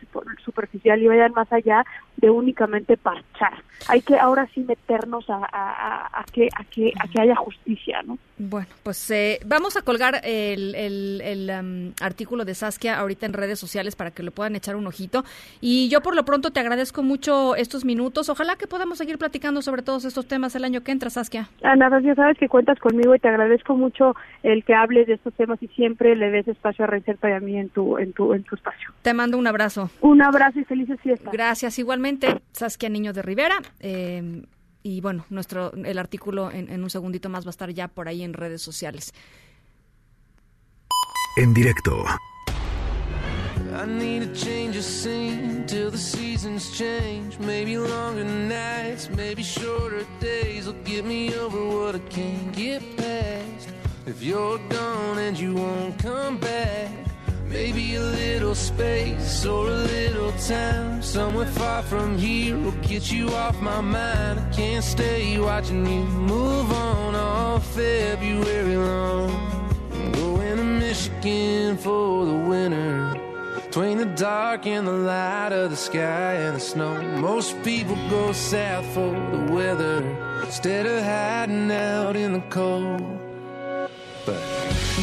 [0.45, 1.85] superficial y vayan más allá
[2.17, 3.55] de únicamente parchar.
[3.89, 8.19] Hay que ahora sí meternos a, a, que, a, que, a que haya justicia, ¿no?
[8.37, 13.59] Bueno, pues eh, vamos a colgar el, el, um, artículo de Saskia ahorita en redes
[13.61, 15.25] sociales para que lo puedan echar un ojito.
[15.61, 18.29] Y yo por lo pronto te agradezco mucho estos minutos.
[18.29, 21.49] Ojalá que podamos seguir platicando sobre todos estos temas el año que entra, Saskia.
[21.63, 25.35] Ana, ya sabes que cuentas conmigo y te agradezco mucho el que hables de estos
[25.35, 28.33] temas y siempre le des espacio a Reinserta y a mí en tu, en tu,
[28.33, 28.91] en tu espacio.
[29.03, 29.91] Te mando un abrazo.
[30.01, 31.33] Un abrazo y felices fiestas.
[31.33, 33.57] Gracias, igualmente, Saskia Niño de Rivera.
[33.81, 34.43] Eh,
[34.83, 38.09] y bueno, nuestro el artículo en, en un segundito más va a estar ya por
[38.09, 39.13] ahí en redes sociales.
[41.37, 42.05] En directo.
[43.75, 47.39] I need a change of scene till the seasons change.
[47.41, 53.71] Maybe longer nights, maybe shorter days will get me over what I can't get past.
[54.07, 56.89] If you're gone and you won't come back.
[57.55, 63.29] Maybe a little space or a little time somewhere far from here will get you
[63.29, 64.41] off my mind.
[64.41, 69.31] I can't stay watching you move on all February long.
[69.93, 73.15] I'm going to Michigan for the winter.
[73.55, 78.33] Between the dark and the light of the sky and the snow, most people go
[78.33, 80.03] south for the weather
[80.45, 83.01] instead of hiding out in the cold.
[84.27, 84.43] But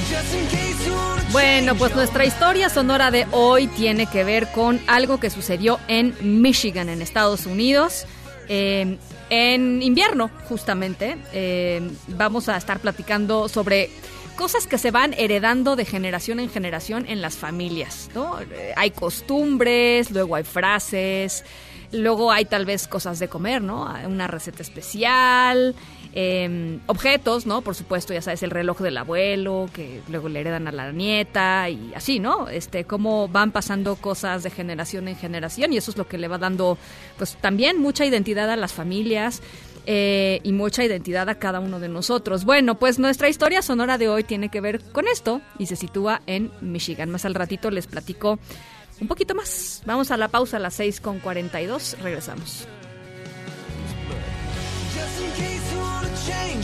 [0.10, 0.94] just in case you
[1.32, 6.14] Bueno, pues nuestra historia sonora de hoy tiene que ver con algo que sucedió en
[6.42, 8.06] Michigan, en Estados Unidos.
[8.50, 8.98] Eh,
[9.30, 13.90] en invierno, justamente, eh, vamos a estar platicando sobre
[14.36, 18.38] cosas que se van heredando de generación en generación en las familias, ¿no?
[18.42, 21.46] Eh, hay costumbres, luego hay frases,
[21.94, 23.90] luego hay tal vez cosas de comer, ¿no?
[24.06, 25.76] Una receta especial,
[26.14, 27.62] eh, objetos, ¿no?
[27.62, 31.70] Por supuesto, ya sabes, el reloj del abuelo, que luego le heredan a la nieta
[31.70, 32.50] y así, ¿no?
[32.50, 36.28] Este, cómo van pasando cosas de generación en generación y eso es lo que le
[36.28, 36.78] va dando,
[37.18, 39.42] pues también mucha identidad a las familias.
[39.88, 42.46] Eh, y mucha identidad a cada uno de nosotros.
[42.46, 46.22] Bueno, pues nuestra historia sonora de hoy tiene que ver con esto y se sitúa
[46.28, 47.10] en Michigan.
[47.10, 48.38] Más al ratito les platico
[49.00, 49.82] un poquito más.
[49.88, 51.98] Vamos a la pausa a las 6 con 42.
[52.00, 52.68] Regresamos.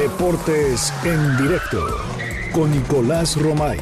[0.00, 1.84] Deportes en directo
[2.52, 3.78] con Nicolás Romay.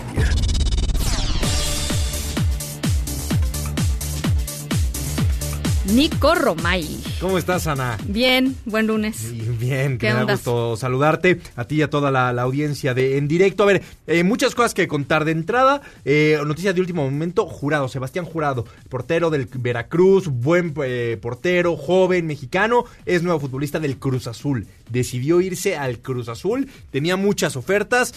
[5.92, 6.86] Nico Romay.
[7.20, 7.96] ¿Cómo estás, Ana?
[8.06, 9.32] Bien, buen lunes.
[9.58, 12.92] Bien, ¿Qué que me da gusto saludarte, a ti y a toda la, la audiencia
[12.92, 13.62] de En Directo.
[13.62, 15.80] A ver, eh, muchas cosas que contar de entrada.
[16.04, 22.26] Eh, noticias de último momento, Jurado, Sebastián Jurado, portero del Veracruz, buen eh, portero, joven,
[22.26, 24.66] mexicano, es nuevo futbolista del Cruz Azul.
[24.90, 28.14] Decidió irse al Cruz Azul, tenía muchas ofertas.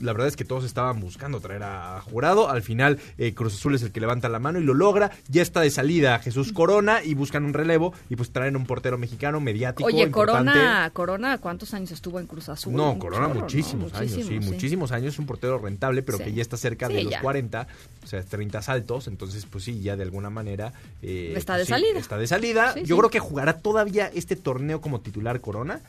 [0.00, 2.50] La verdad es que todos estaban buscando traer a Jurado.
[2.50, 5.12] Al final, eh, Cruz Azul es el que levanta la mano y lo logra.
[5.28, 8.98] Ya está de salida Jesús Corona y buscan un relevo y pues traen un portero
[8.98, 9.86] mexicano mediático.
[9.86, 10.50] Oye, importante.
[10.52, 12.72] Corona, Corona, ¿cuántos años estuvo en Cruz Azul?
[12.74, 13.40] No, Corona chorro, ¿no?
[13.42, 15.14] muchísimos años, sí, Muchísimos, muchísimos años.
[15.14, 16.24] Es un portero rentable, pero Sí.
[16.24, 17.20] que ya está cerca Sí, de los ya.
[17.20, 17.66] 40,
[18.02, 19.06] o sea, 30 saltos.
[19.08, 20.72] Entonces, pues sí, ya de alguna manera.
[21.02, 21.98] eh, Está pues de salida.
[21.98, 22.74] Está de salida.
[22.82, 25.80] Yo creo que jugará todavía este torneo como titular Corona.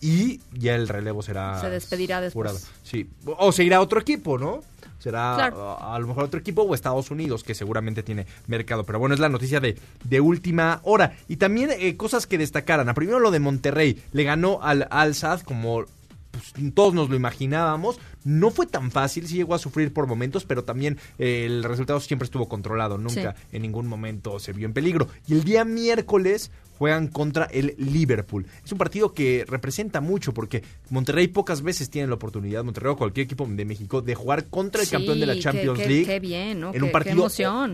[0.00, 1.60] Y ya el relevo será.
[1.60, 2.50] Se despedirá después.
[2.52, 2.66] Jurado.
[2.82, 3.08] Sí.
[3.38, 4.60] O se irá a otro equipo, ¿no?
[4.98, 5.70] Será Claro.
[5.78, 8.84] a, a lo mejor otro equipo o Estados Unidos, que seguramente tiene mercado.
[8.84, 11.16] Pero bueno, es la noticia de, de última hora.
[11.28, 12.88] Y también eh, cosas que destacaran.
[12.88, 14.02] A primero lo de Monterrey.
[14.12, 15.84] Le ganó al Al-Sad como
[16.30, 17.98] pues, todos nos lo imaginábamos.
[18.24, 22.00] No fue tan fácil, sí llegó a sufrir por momentos, pero también eh, el resultado
[22.00, 22.98] siempre estuvo controlado.
[22.98, 25.08] Nunca en ningún momento se vio en peligro.
[25.28, 28.46] Y el día miércoles juegan contra el Liverpool.
[28.64, 32.96] Es un partido que representa mucho porque Monterrey pocas veces tiene la oportunidad, Monterrey o
[32.96, 36.04] cualquier equipo de México, de jugar contra el Sí, campeón de la Champions qué- League.
[36.04, 36.68] qué bien, ¿no?
[36.68, 37.28] En Qué- un partido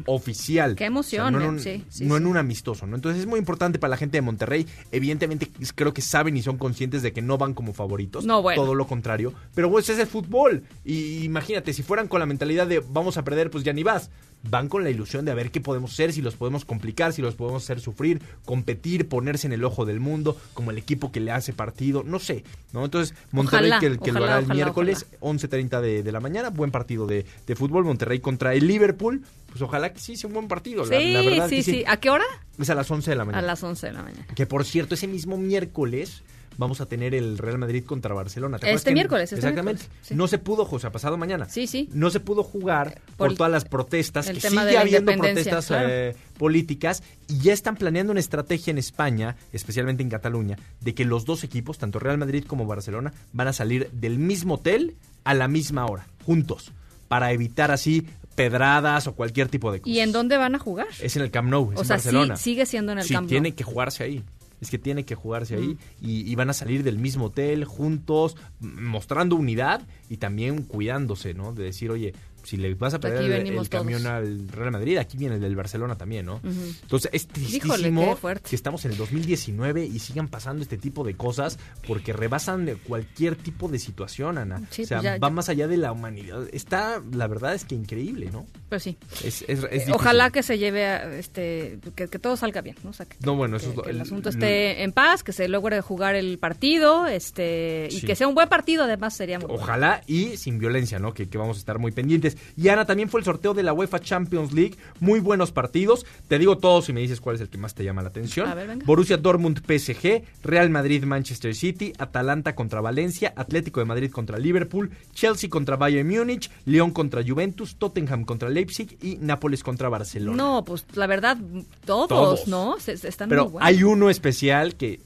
[0.07, 0.75] oficial.
[0.77, 2.95] Qué emoción, no en un, eh, sí, sí, no en un amistoso, ¿no?
[2.97, 4.67] Entonces es muy importante para la gente de Monterrey.
[4.93, 8.27] Evidentemente creo que saben y son conscientes de que no van como favoritos.
[8.27, 8.63] No, bueno.
[8.63, 9.33] Todo lo contrario.
[9.55, 10.40] Pero pues es el fútbol.
[10.85, 14.11] Y imagínate, si fueran con la mentalidad de vamos a perder, pues ya ni vas.
[14.43, 17.21] van con la ilusión de a ver qué podemos hacer, si los podemos complicar, si
[17.21, 21.21] los podemos hacer sufrir, competir, ponerse en el ojo del mundo, como el equipo que
[21.21, 22.85] le hace partido, no sé, ¿no?
[22.87, 26.49] Entonces, Monterrey Ojalá, que, que lo hará el ojalá, miércoles, 11.30 de, de la mañana,
[26.49, 30.35] buen partido de, de fútbol, Monterrey contra el Liverpool, pues ojalá que sí sea un
[30.35, 31.85] buen partido, Sí, la, verdad sí, que sí.
[31.87, 32.25] ¿A qué hora?
[32.59, 33.47] Es a las 11 de la A mañana.
[33.47, 34.27] las 11 de la mañana.
[34.35, 36.23] Que por cierto, ese mismo miércoles
[36.61, 38.59] vamos a tener el Real Madrid contra Barcelona.
[38.59, 39.83] ¿Te acuerdas Este que- miércoles, este exactamente.
[39.83, 40.15] miércoles, sí.
[40.15, 41.49] No se pudo, José, pasado mañana.
[41.49, 41.89] Sí, sí.
[41.93, 45.89] No se pudo jugar por, Por todas las protestas, que sigue habiendo protestas claro.
[45.91, 51.05] eh, políticas y ya están planeando una estrategia en España, especialmente en Cataluña, de que
[51.05, 54.95] los dos equipos, tanto Real Madrid como Barcelona, van a salir del mismo hotel
[55.25, 56.73] a la misma hora, juntos,
[57.09, 59.91] para evitar así pedradas o cualquier tipo de cosa.
[59.91, 60.87] ¿Y en dónde van a jugar?
[61.01, 63.13] Es en el Camp Nou, es O en sea, sí, sigue siendo en el sí,
[63.15, 63.29] Camp Nou.
[63.31, 64.23] tiene que jugarse ahí.
[64.61, 68.37] Es que tiene que jugarse ahí y, y van a salir del mismo hotel juntos,
[68.61, 71.55] mostrando unidad y también cuidándose, ¿no?
[71.55, 72.15] De decir, oye,
[72.51, 75.97] si le vas a perder el, camión al Real Madrid, aquí viene el del Barcelona
[75.97, 76.41] también, ¿no?
[76.43, 81.59] Entonces es tristísimo que estamos en el 2019 y sigan pasando este tipo de cosas
[81.87, 84.63] porque rebasan cualquier tipo de situación, Ana.
[84.71, 86.49] Sí, o sea, pues ya- va ya- más allá de la humanidad.
[86.53, 88.47] Está, la verdad es que increíble, ¿no?
[88.69, 88.97] Pues sí.
[89.25, 89.93] Es, es- es Eh.
[89.93, 92.91] Ojalá que se lleve, a, este, que, que todo salga bien, ¿no?
[92.91, 94.93] O sea, que, No, bueno, eso que- es lo- que el el- asunto esté en
[94.93, 98.07] paz, que se logre jugar el partido, este, y Sí.
[98.07, 99.63] que sea un buen partido, además sería muy bueno.
[99.63, 101.15] Ojalá y sin violencia, ¿no?
[101.15, 102.37] Que, que vamos a estar muy pendientes.
[102.57, 104.77] Y Ana, también fue el sorteo de la UEFA Champions League.
[105.01, 106.07] Muy buenos partidos.
[106.29, 108.49] Te digo todos y me dices cuál es el que más te llama la atención.
[108.49, 108.85] A ver, venga.
[108.87, 114.91] Borussia Dortmund PSG, Real Madrid Manchester City, Atalanta contra Valencia, Atlético de Madrid contra Liverpool,
[115.15, 120.37] Chelsea contra Bayern Múnich, León contra Juventus, Tottenham contra Leipzig y Nápoles contra Barcelona.
[120.37, 121.37] No, pues la verdad,
[121.85, 122.49] todos, Todos.
[122.49, 122.79] ¿no?
[122.81, 123.69] Se- se- están Pero muy buenos.
[123.69, 125.01] hay uno especial que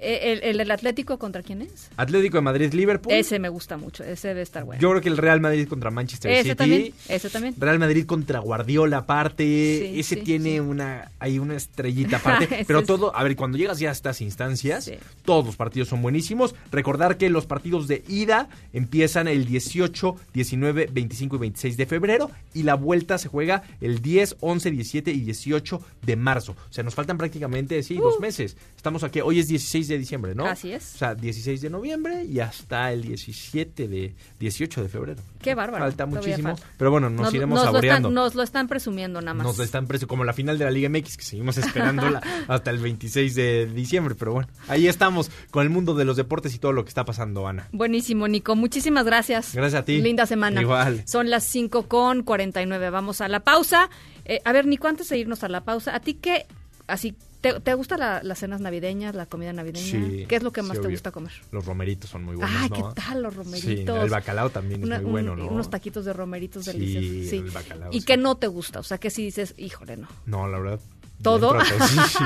[0.00, 1.90] ¿El, el, el Atlético contra quién es?
[1.96, 3.12] Atlético de Madrid Liverpool.
[3.12, 4.80] Ese me gusta mucho, ese debe estar bueno.
[4.80, 6.54] Yo creo que el Real Madrid contra Manchester ese City.
[6.54, 7.54] también, ese también.
[7.58, 12.84] Real Madrid contra Guardiola aparte, Sí, ese sí, tiene una hay una estrellita aparte, pero
[12.84, 14.90] todo, a ver, cuando llegas ya a estas instancias,
[15.24, 16.54] todos los partidos son buenísimos.
[16.70, 22.30] Recordar que los partidos de ida empiezan el 18, 19, 25 y 26 de febrero
[22.54, 26.52] y la vuelta se juega el 10, 11, 17 y 18 de marzo.
[26.52, 28.56] O sea, nos faltan prácticamente sí, dos meses.
[28.76, 30.46] Estamos aquí, hoy es 16 de diciembre, ¿no?
[30.46, 30.94] Así es.
[30.94, 35.22] O sea, 16 de noviembre y hasta el 17 de 18 de febrero.
[35.40, 35.84] Qué bárbaro.
[35.84, 36.66] Falta muchísimo, falta.
[36.76, 38.08] pero bueno, nos, iremos lo saboreando.
[38.08, 39.46] están, nos lo están presumiendo nada más.
[39.46, 42.78] Nos están preso como la final de la Liga MX que seguimos esperándola hasta el
[42.78, 46.72] 26 de diciembre, pero bueno, ahí estamos con el mundo de los deportes y todo
[46.72, 47.68] lo que está pasando, Ana.
[47.72, 48.56] Buenísimo, Nico.
[48.56, 49.54] Muchísimas gracias.
[49.54, 50.00] Gracias a ti.
[50.00, 50.60] Linda semana.
[50.60, 51.02] Igual.
[51.06, 52.90] Son las 5 con 49.
[52.90, 53.90] Vamos a la pausa.
[54.24, 56.46] Eh, a ver, Nico, antes de irnos a la pausa, ¿a ti qué,
[56.86, 57.14] así,
[57.54, 59.84] te, te gustan la- las cenas navideñas, la comida navideña?
[59.84, 61.32] Sí, ¿Qué es lo que más sí, te gusta comer?
[61.52, 62.76] Los romeritos son muy buenos, Ay, ¿no?
[62.94, 64.04] ¿qué tal los Sí, romeritos?
[64.04, 65.46] el bacalao también Una- es muy un- bueno, ¿no?
[65.46, 67.30] Unos taquitos de romeritos deliciosos.
[67.30, 68.80] Sí, el bacalao, ¿Y qué no te gusta?
[68.80, 70.08] O sea, que si dices, híjole, no.
[70.26, 70.80] No, la verdad.
[71.22, 71.58] ¿Todo?
[71.64, 71.74] sí,
[72.08, 72.24] sí.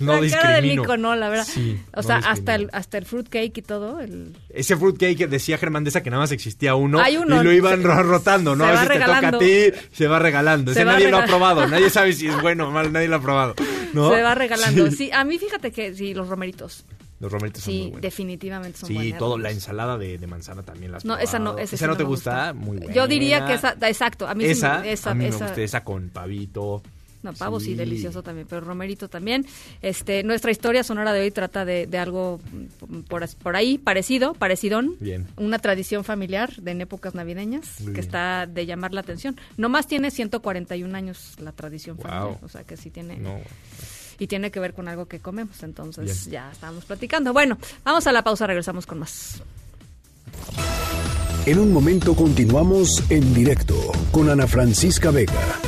[0.00, 0.82] No la cara del discrimino.
[0.82, 1.44] Nico, no, la verdad.
[1.46, 2.70] Sí, o no sea, hasta discrimino.
[2.72, 4.00] el, hasta el fruitcake y todo.
[4.00, 4.36] El...
[4.48, 7.82] Ese fruitcake decía Germán Deza que nada más existía uno, Hay uno, y lo iban
[7.82, 8.64] se- ro- rotando, ¿no?
[8.64, 10.72] se a va veces te toca a ti, se va regalando.
[10.72, 13.16] Se Ese nadie lo ha probado, nadie sabe si es bueno o mal, nadie lo
[13.16, 13.54] ha probado.
[13.92, 14.10] ¿no?
[14.14, 14.88] Se va regalando.
[14.90, 14.96] Sí.
[14.96, 15.10] Sí.
[15.12, 16.84] a mí fíjate que sí, los romeritos.
[17.20, 18.02] Los romeritos son muy Sí, buenos.
[18.02, 19.18] definitivamente son Sí, buenos.
[19.18, 21.58] todo, la ensalada de, de manzana también la has No, esa no, probado.
[21.64, 22.54] esa sí no no te me gusta, gusta.
[22.54, 22.92] muy buena.
[22.94, 25.46] Yo diría que esa, exacto, a mí sí esa, me- esa, a mí me esa-
[25.46, 26.80] gusta esa con pavito.
[27.22, 27.66] No, pavo sí.
[27.66, 27.74] Sí.
[27.74, 29.44] delicioso también, pero romerito también.
[29.82, 32.40] Este, nuestra historia sonora de hoy trata de, de algo
[32.88, 34.94] mm, por, por ahí parecido, parecidón.
[35.00, 35.26] Bien.
[35.36, 38.04] Una tradición familiar de en épocas navideñas Muy que bien.
[38.04, 39.36] está de llamar la atención.
[39.56, 42.04] Nomás tiene 141 años la tradición Wow.
[42.06, 43.38] familiar, o sea que sí tiene No.
[44.18, 46.32] y tiene que ver con algo que comemos, entonces Bien.
[46.32, 47.32] ya estábamos platicando.
[47.32, 49.42] Bueno, vamos a la pausa, regresamos con más.
[51.46, 53.74] En un momento continuamos en directo
[54.12, 55.58] con Ana Francisca Vega.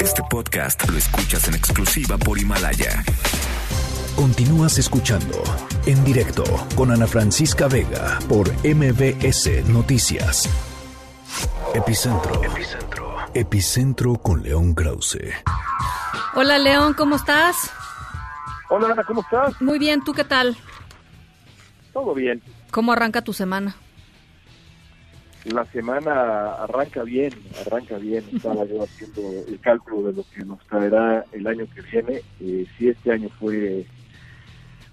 [0.00, 3.04] Este podcast lo escuchas en exclusiva por Himalaya.
[4.16, 5.42] Continúas escuchando
[5.84, 6.44] en directo
[6.74, 10.48] con Ana Francisca Vega por MBS Noticias.
[11.74, 12.42] Epicentro.
[12.42, 13.16] Epicentro.
[13.34, 15.18] Epicentro con León Krause.
[16.34, 17.70] Hola León, ¿cómo estás?
[18.70, 19.60] Hola Ana, ¿cómo estás?
[19.60, 20.56] Muy bien, ¿tú qué tal?
[21.92, 22.42] Todo bien.
[22.70, 23.76] ¿Cómo arranca tu semana?
[25.44, 27.32] La semana arranca bien,
[27.66, 28.24] arranca bien.
[28.32, 32.22] Estaba yo haciendo el cálculo de lo que nos traerá el año que viene.
[32.40, 33.86] Eh, si este año fue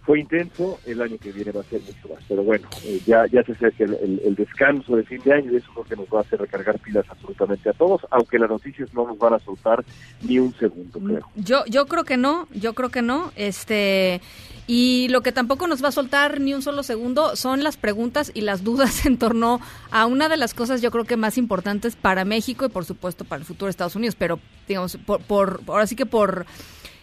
[0.08, 2.24] fue intenso, el año que viene va a ser mucho más.
[2.30, 5.70] Pero bueno, eh, ya, ya se acerca el, el, descanso de fin de año eso
[5.70, 8.94] es lo que nos va a hacer recargar pilas absolutamente a todos, aunque las noticias
[8.94, 9.84] no nos van a soltar
[10.22, 11.28] ni un segundo, creo.
[11.36, 13.34] Yo, yo creo que no, yo creo que no.
[13.36, 14.22] Este.
[14.68, 18.32] Y lo que tampoco nos va a soltar ni un solo segundo son las preguntas
[18.34, 19.62] y las dudas en torno
[19.92, 23.24] a una de las cosas yo creo que más importantes para México y por supuesto
[23.24, 26.46] para el futuro de Estados Unidos, pero digamos, por, por ahora sí que por,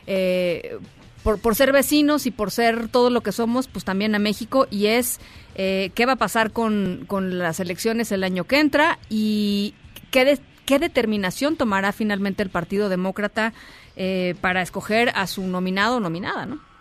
[0.07, 0.79] eh,
[1.23, 4.67] por, ser vecinos y por ser todo lo que somos, pues también a México.
[4.71, 5.19] Y es
[5.55, 9.75] eh, qué va a pasar con, con, las elecciones el año que entra y
[10.11, 13.55] qué, qué determinación tomará finalmente el Partido Demócrata
[13.97, 16.74] eh, para escoger a su nominado o nominada, ¿no?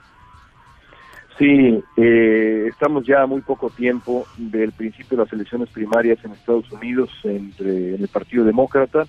[1.38, 6.32] Sí, eh, estamos ya a muy poco tiempo del principio de las elecciones primarias en
[6.32, 9.06] Estados Unidos entre el Partido Demócrata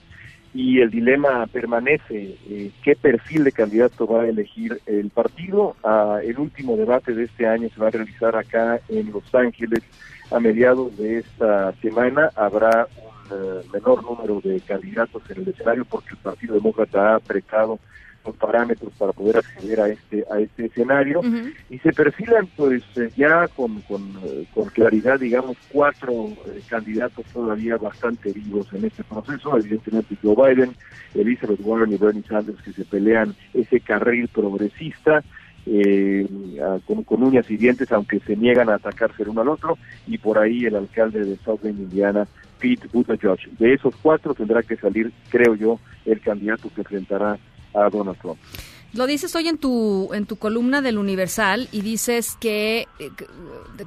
[0.55, 2.37] y el dilema permanece.
[2.49, 5.77] Eh, ¿Qué perfil de candidato va a elegir el partido?
[5.85, 9.83] Ah, el último debate de este año se va a realizar acá en Los Ángeles
[10.31, 12.31] a mediados de esta semana.
[12.37, 12.87] Habrá
[13.31, 17.79] un eh, menor número de candidatos en el escenario porque el Partido Demócrata ha apretado
[18.33, 21.21] parámetros para poder acceder a este a este escenario.
[21.71, 27.25] Y se perfilan pues eh, ya con, con, eh, con claridad digamos cuatro eh, candidatos
[27.27, 29.57] todavía bastante vivos en este proceso.
[29.59, 30.75] Evidentemente Joe Biden
[31.15, 35.23] Elizabeth Warren y Bernie Sanders que se pelean ese carril progresista
[36.87, 40.19] con, con, uñas y dientes, aunque se niegan a atacarse el uno al otro, y
[40.19, 43.39] por ahí el alcalde de South Bend, Indiana, Pete Buttigieg.
[43.59, 47.39] De esos cuatro tendrá que salir, creo yo, el candidato que enfrentará
[47.75, 48.39] a Donald Trump.
[48.95, 53.11] Lo dices hoy en tu en tu columna del Universal y dices que eh,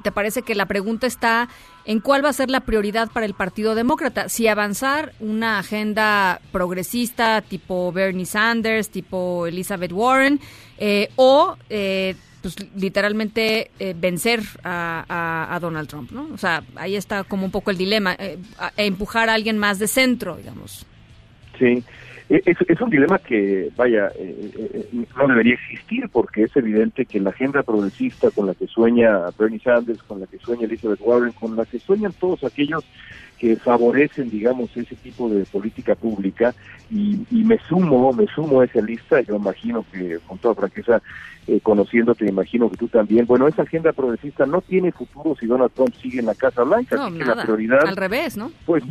[0.02, 1.48] te parece que la pregunta está
[1.86, 6.42] en cuál va a ser la prioridad para el Partido Demócrata, si avanzar una agenda
[6.52, 10.40] progresista tipo Bernie Sanders, tipo Elizabeth Warren,
[10.76, 16.28] eh, o eh, pues literalmente vencer a, a, Donald Trump, ¿no?
[16.32, 18.16] O sea, ahí está como un poco el dilema,
[18.76, 20.86] empujar a alguien más de centro, digamos.
[21.58, 21.82] Sí.
[22.30, 27.20] Eh, es, un dilema que, vaya, eh, eh, no debería existir porque es evidente que
[27.20, 31.32] la agenda progresista con la que sueña Bernie Sanders, con la que sueña Elizabeth Warren,
[31.32, 32.84] con la que sueñan todos aquellos
[33.38, 36.54] que favorecen, digamos, ese tipo de política pública
[36.90, 41.00] y, me sumo, me sumo a esa lista, yo imagino que con toda franqueza,
[41.46, 45.72] eh, conociéndote, imagino que tú también, bueno, esa agenda progresista no tiene futuro si Donald
[45.72, 47.86] Trump sigue en la Casa Blanca, no, así que la prioridad...
[47.86, 48.50] Al revés, ¿no?
[48.66, 48.82] Pues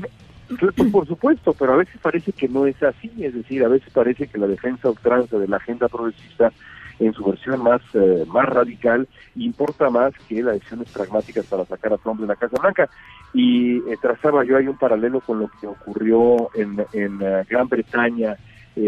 [0.60, 3.92] pues, por supuesto, pero a veces parece que no es así, es decir, a veces
[3.94, 6.52] parece que la defensa ultranza de la agenda progresista
[7.00, 11.94] en su versión más, eh, más radical importa más que las decisiones pragmáticas para sacar
[11.94, 12.90] a Trump de la Casa Blanca.
[13.34, 17.68] Y eh, trazaba yo hay un paralelo con lo que ocurrió en, en eh, Gran
[17.68, 18.36] Bretaña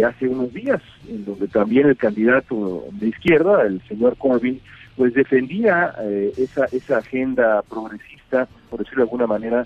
[0.06, 4.62] hace unos días, en donde también el candidato de izquierda, el señor Corbyn,
[4.96, 5.96] pues defendía
[6.38, 9.66] esa, esa agenda progresista, por decirlo de alguna manera,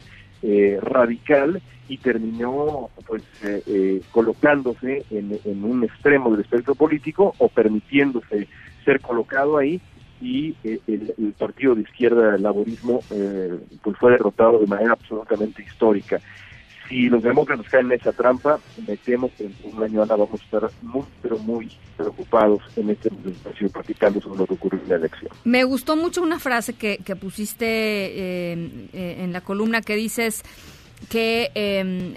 [0.82, 8.48] radical y terminó pues eh, eh, colocándose en, un extremo del espectro político o permitiéndose
[8.86, 9.82] ser colocado ahí
[10.22, 13.02] y eh, el, partido de izquierda el laborismo
[13.82, 16.22] pues fue derrotado de manera absolutamente histórica
[16.88, 20.42] si los demócratas caen en esa trampa, me temo que en un año ahora vamos
[20.42, 24.90] a estar muy, pero muy preocupados en este espacio platicando sobre lo que ocurrió en
[24.90, 25.32] la elección.
[25.44, 30.44] Me gustó mucho una frase que, que pusiste en la columna que dices,
[31.10, 32.16] que em,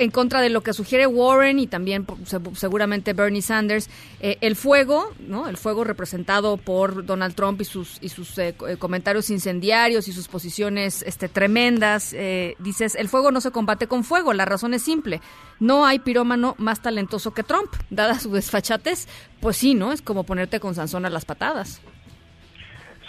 [0.00, 2.06] en contra de lo que sugiere Warren y también
[2.54, 3.90] seguramente Bernie Sanders,
[4.20, 5.46] eh, el fuego, ¿no?
[5.46, 10.12] El fuego representado por Donald Trump y sus y sus eh, eh, comentarios incendiarios y
[10.12, 12.14] sus posiciones este tremendas,
[12.58, 15.20] dices, el fuego no se combate con fuego, la razón es simple.
[15.58, 19.06] No hay pirómano más talentoso que Trump, dada su desfachatez,
[19.40, 19.92] pues sí, ¿no?
[19.92, 21.80] Es como ponerte con Sansón a las patadas.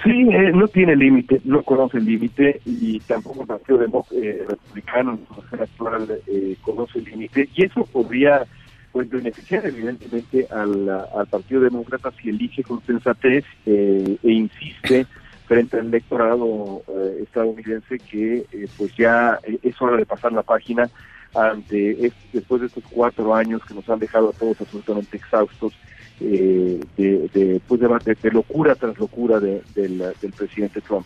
[0.03, 5.19] Sí, eh, no tiene límite, no conoce el límite y tampoco el Partido eh, Republicano
[5.51, 7.47] actual eh, conoce el límite.
[7.53, 8.45] Y eso podría
[8.91, 15.05] pues beneficiar evidentemente al, Partido Demócrata si elige con sensatez e insiste
[15.45, 16.83] frente al electorado
[17.21, 18.43] estadounidense que
[18.77, 20.89] pues ya es hora de pasar la página
[21.33, 25.73] ante después de estos cuatro años que nos han dejado a todos absolutamente exhaustos
[26.22, 31.05] eh, de, pues de, locura tras locura del, del, presidente Trump.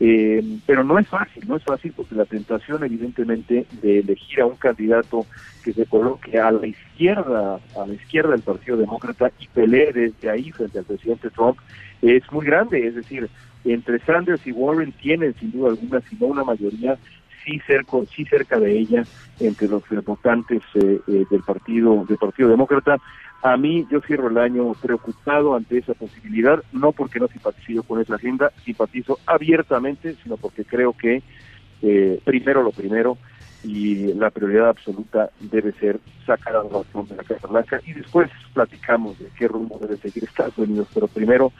[0.00, 4.46] Eh, pero no es fácil, no es fácil porque la tentación evidentemente de elegir a
[4.46, 5.26] un candidato
[5.64, 10.30] que se coloque a la izquierda, a la izquierda del Partido Demócrata y pelee desde
[10.30, 11.58] ahí frente al presidente Trump
[12.02, 13.28] es muy grande, es decir,
[13.64, 16.96] entre Sanders y Warren tienen sin duda alguna, si no una mayoría,
[17.44, 19.04] sí cerca, sí cerca de ella,
[19.40, 22.98] entre los votantes eh, eh, del partido del Partido Demócrata.
[23.42, 28.00] A mí yo cierro el año preocupado ante esa posibilidad, no porque no simpatizo con
[28.00, 31.22] esa agenda, simpatizo abiertamente, sino porque creo que
[31.82, 33.16] eh, primero lo primero
[33.62, 38.30] y la prioridad absoluta debe ser sacar a Donald de la Casa Blanca y después
[38.54, 41.52] platicamos de qué rumbo debe seguir Estados Unidos, pero primero,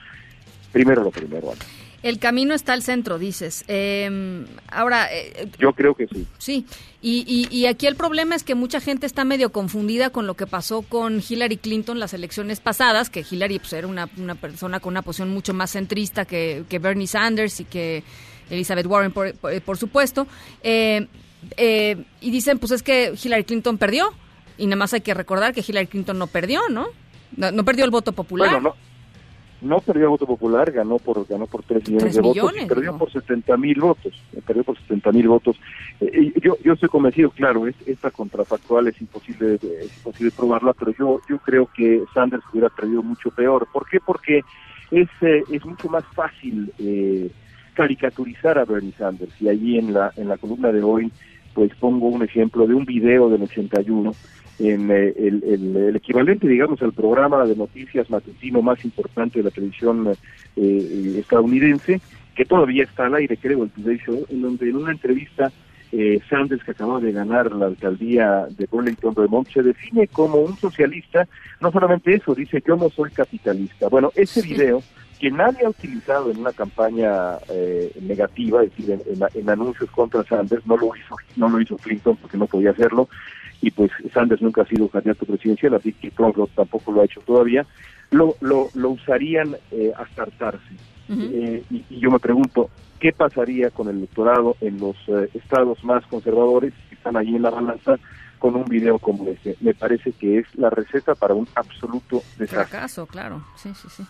[0.73, 1.53] primero lo primero.
[1.53, 1.88] Ana.
[2.03, 3.65] El camino está al centro, dices.
[3.67, 5.09] Eh, ahora...
[5.13, 6.27] Eh, Yo creo que sí.
[6.39, 6.67] Sí,
[7.03, 10.35] y, y, y, aquí el problema es que mucha gente está medio confundida con lo
[10.35, 14.79] que pasó con Hillary Clinton las elecciones pasadas, que Hillary pues, era una, una persona
[14.79, 18.05] con una posición mucho más centrista que, que Bernie Sanders y que
[18.49, 20.29] Elizabeth Warren, por, por, por supuesto.
[20.63, 21.09] Eh,
[21.57, 24.13] eh, y dicen, pues es que Hillary Clinton perdió,
[24.57, 26.87] y nada más hay que recordar que Hillary Clinton no perdió, ¿no?
[27.37, 28.51] No, no perdió el voto popular.
[28.51, 28.88] Bueno, no
[29.61, 32.63] no perdió el voto popular, ganó por ganó por 3 millones 3 de millones, votos
[32.63, 32.99] y perdió no.
[32.99, 34.13] por 70 mil votos,
[34.47, 35.61] perdió por 70 mil votos.
[36.01, 40.93] Eh, yo yo estoy convencido, claro, es, esta contrafactual es imposible es imposible probarla, pero
[40.99, 43.67] yo yo creo que Sanders hubiera perdido mucho peor.
[43.73, 43.99] ¿Por qué?
[44.01, 44.43] Porque
[44.91, 47.31] es eh, es mucho más fácil eh,
[47.75, 51.13] caricaturizar a Bernie Sanders y allí en la en la columna de hoy
[51.55, 54.13] pues pongo un ejemplo de un video del 81
[54.59, 59.45] en eh, el, el, el, equivalente, digamos, al programa de noticias matutino más importante de
[59.45, 60.17] la televisión
[60.57, 62.01] eh, estadounidense,
[62.35, 65.53] que todavía está al aire, creo, el Today Show, en donde en una entrevista
[65.91, 70.57] eh, Sanders, que acaba de ganar la alcaldía de Burlington Vermont, se define como un
[70.57, 71.27] socialista,
[71.61, 73.89] no solamente eso, dice yo no soy capitalista.
[73.89, 74.83] Bueno, ese video
[75.19, 79.91] que nadie ha utilizado en una campaña eh, negativa, es decir, en, en, en, anuncios
[79.91, 83.09] contra Sanders, no lo hizo, no lo hizo Clinton porque no podía hacerlo,
[83.61, 87.21] y pues Sanders nunca ha sido candidato presidencial, así que Trump tampoco lo ha hecho
[87.23, 87.67] todavía,
[88.11, 90.75] lo, lo, lo usarían eh, hasta hartarse.
[91.09, 91.31] Uh -huh.
[91.33, 95.83] eh, y, y, yo me pregunto, ¿qué pasaría con el electorado en los eh, estados
[95.83, 97.97] más conservadores que están allí en la balanza
[98.39, 99.57] con un video como este?
[99.61, 102.67] Me parece que es la receta para un absoluto desastre.
[102.67, 103.43] Fracaso, claro.
[103.57, 104.05] Sí, sí, sí.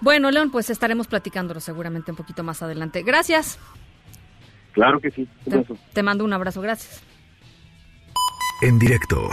[0.00, 3.02] Bueno, León, pues estaremos platicándolo seguramente un poquito más adelante.
[3.02, 3.58] Gracias.
[4.72, 5.28] Claro que sí.
[5.48, 5.62] Te,
[5.92, 6.62] te mando un abrazo.
[6.62, 7.02] Gracias
[8.62, 9.28] en directo.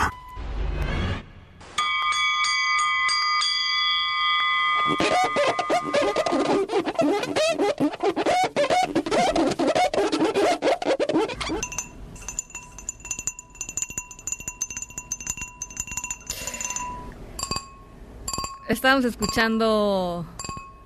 [18.70, 20.26] Estábamos escuchando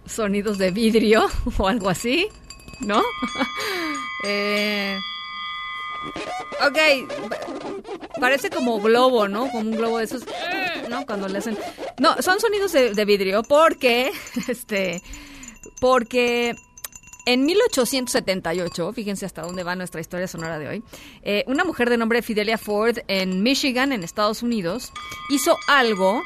[0.06, 1.28] sonidos de vidrio
[1.58, 2.28] o algo así,
[2.82, 3.02] ¿no?
[4.24, 4.98] eh,
[6.66, 6.78] ok,
[8.20, 9.48] parece como globo, ¿no?
[9.52, 10.24] Como un globo de esos,
[10.90, 11.06] ¿no?
[11.06, 11.58] Cuando le hacen...
[12.00, 14.12] No, son sonidos de, vidrio porque,
[14.48, 15.02] este,
[15.80, 16.56] porque
[17.26, 20.84] en 1878, fíjense hasta dónde va nuestra historia sonora de hoy,
[21.24, 24.92] eh, una mujer de nombre Fidelia Ford en Michigan, en Estados Unidos,
[25.30, 26.22] hizo algo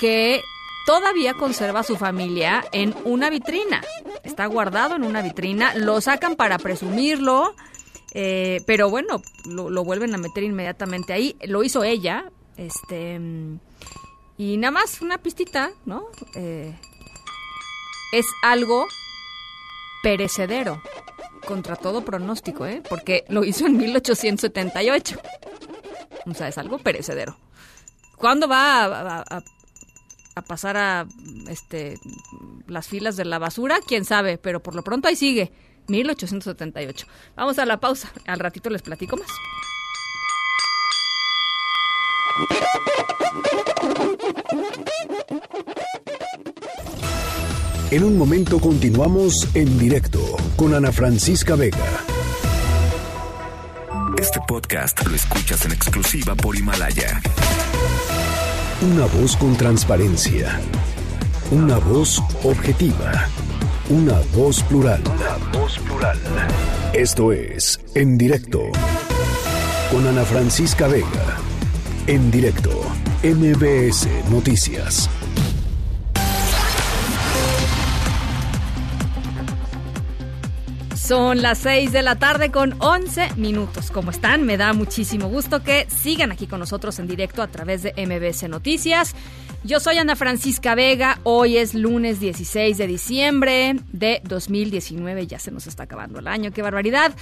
[0.00, 0.40] que
[0.86, 3.82] todavía conserva a su familia en una vitrina.
[4.24, 7.54] Está guardado en una vitrina, lo sacan para presumirlo,
[8.12, 11.36] eh, pero bueno, lo, vuelven a meter inmediatamente ahí.
[11.46, 13.20] Lo hizo ella, este
[14.40, 16.06] y nada más una pistita, ¿no?
[16.34, 16.74] Eh,
[18.12, 18.86] es algo
[20.02, 20.82] perecedero
[21.46, 22.82] contra todo pronóstico, ¿eh?
[22.88, 25.20] Porque lo hizo en 1878.
[26.24, 27.36] O sea, es algo perecedero.
[28.16, 29.44] ¿Cuándo va a, a,
[30.34, 31.06] a pasar a
[31.48, 31.98] este
[32.66, 33.78] las filas de la basura?
[33.86, 35.52] Quién sabe, pero por lo pronto ahí sigue.
[35.88, 37.06] 1878.
[37.36, 38.12] Vamos a la pausa.
[38.26, 39.30] Al ratito les platico más.
[47.90, 50.20] En un momento continuamos en directo
[50.54, 52.04] con Ana Francisca Vega.
[54.16, 57.20] Este podcast lo escuchas en exclusiva por Himalaya.
[58.82, 60.60] Una voz con transparencia.
[61.50, 63.26] Una voz objetiva.
[63.90, 65.02] Una voz plural.
[65.04, 66.16] Una voz plural.
[66.92, 68.62] Esto es En Directo
[69.90, 71.38] con Ana Francisca Vega.
[72.06, 72.70] En directo,
[73.24, 75.10] MBS Noticias.
[80.94, 83.90] Son las 6 de la tarde con 11 minutos.
[83.90, 84.44] ¿Cómo están?
[84.46, 88.48] Me da muchísimo gusto que sigan aquí con nosotros en directo a través de MBS
[88.48, 89.16] Noticias.
[89.62, 95.50] Yo soy Ana Francisca Vega, hoy es lunes 16 de diciembre de 2019, ya se
[95.50, 97.12] nos está acabando el año, qué barbaridad.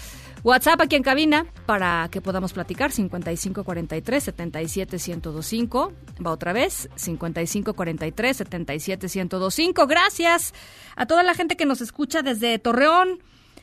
[0.45, 5.93] WhatsApp aquí en cabina para que podamos platicar 5543 77 1025.
[6.25, 9.87] Va otra vez 5543 77 1025.
[9.89, 10.55] Gracias
[10.95, 13.21] a toda la gente que nos escucha desde Torreón,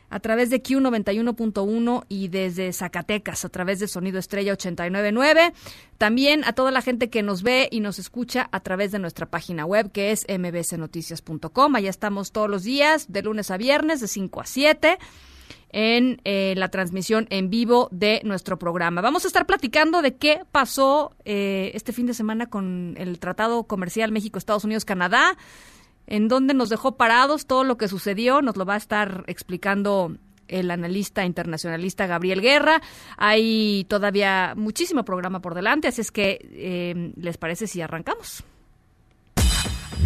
[0.10, 5.54] a través de Q91.1 y desde Zacatecas a través de Sonido Estrella 899.
[5.98, 9.26] También a toda la gente que nos ve y nos escucha a través de nuestra
[9.26, 11.76] página web que es mbcnoticias.com.
[11.76, 14.98] Allá estamos todos los días, de lunes a viernes, de 5 a 7
[15.76, 19.02] en eh, la transmisión en vivo de nuestro programa.
[19.02, 23.64] Vamos a estar platicando de qué pasó eh, este fin de semana con el Tratado
[23.66, 25.38] Comercial México-Estados Unidos-Canadá
[26.08, 30.16] en dónde nos dejó parados todo lo que sucedió, nos lo va a estar explicando
[30.48, 32.82] el analista internacionalista Gabriel Guerra.
[33.18, 38.44] Hay todavía muchísimo programa por delante, así es que eh, les parece si arrancamos.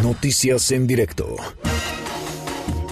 [0.01, 1.35] Noticias en directo.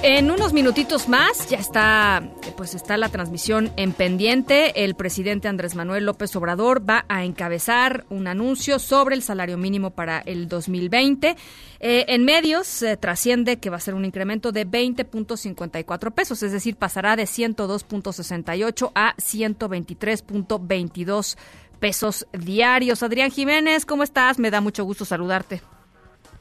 [0.04, 2.22] En unos minutitos más ya está,
[2.56, 4.84] pues está la transmisión en pendiente.
[4.86, 9.90] El presidente Andrés Manuel López Obrador va a encabezar un anuncio sobre el salario mínimo
[9.90, 11.36] para el 2020.
[11.80, 16.52] Eh, en medios se trasciende que va a ser un incremento de 20.54 pesos, es
[16.52, 21.38] decir, pasará de 102.68 a 123.22
[21.80, 23.02] pesos diarios.
[23.02, 24.38] Adrián Jiménez, ¿cómo estás?
[24.38, 25.60] Me da mucho gusto saludarte.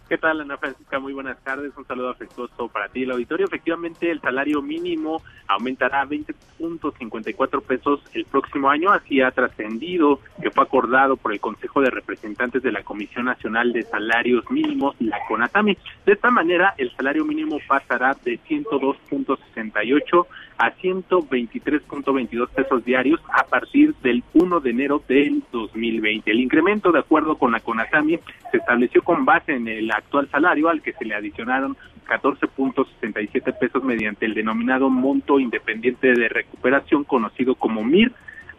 [0.08, 1.00] ¿Qué tal, Ana Francisca?
[1.00, 1.76] Muy buenas tardes.
[1.76, 3.46] Un saludo afectuoso para ti, el auditorio.
[3.46, 8.92] Efectivamente, el salario mínimo aumentará a 20.54 pesos el próximo año.
[8.92, 13.72] Así ha trascendido que fue acordado por el Consejo de Representantes de la Comisión Nacional
[13.72, 15.76] de Salarios Mínimos, la CONATAMI.
[16.04, 20.26] De esta manera, el salario mínimo pasará de 102.68
[20.58, 26.30] a 123.22 pesos diarios a partir del 1 de enero del 2020.
[26.30, 28.18] El incremento, de acuerdo con la CONATAMI,
[28.50, 31.76] se estableció con base en el actual salario al que se le adicionaron
[32.08, 38.12] 14.67 pesos mediante el denominado monto independiente de recuperación conocido como MIR,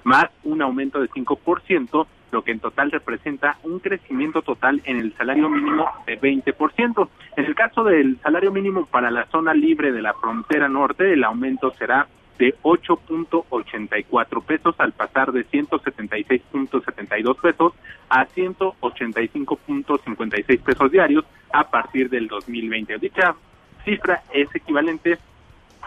[0.03, 5.13] más un aumento de 5%, lo que en total representa un crecimiento total en el
[5.15, 7.09] salario mínimo de 20%.
[7.38, 11.23] En el caso del salario mínimo para la zona libre de la frontera norte, el
[11.23, 12.07] aumento será
[12.38, 17.73] de 8.84 pesos al pasar de 176.72 pesos
[18.09, 22.97] a 185.56 pesos diarios a partir del 2020.
[22.99, 23.35] Dicha
[23.83, 25.17] cifra es equivalente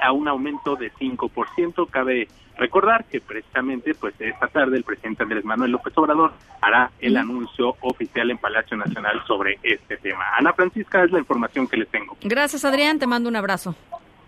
[0.01, 1.89] a un aumento de 5%.
[1.91, 7.17] Cabe recordar que precisamente pues esta tarde el presidente Andrés Manuel López Obrador hará el
[7.17, 10.25] anuncio oficial en Palacio Nacional sobre este tema.
[10.37, 12.17] Ana Francisca es la información que les tengo.
[12.23, 13.75] Gracias Adrián, te mando un abrazo.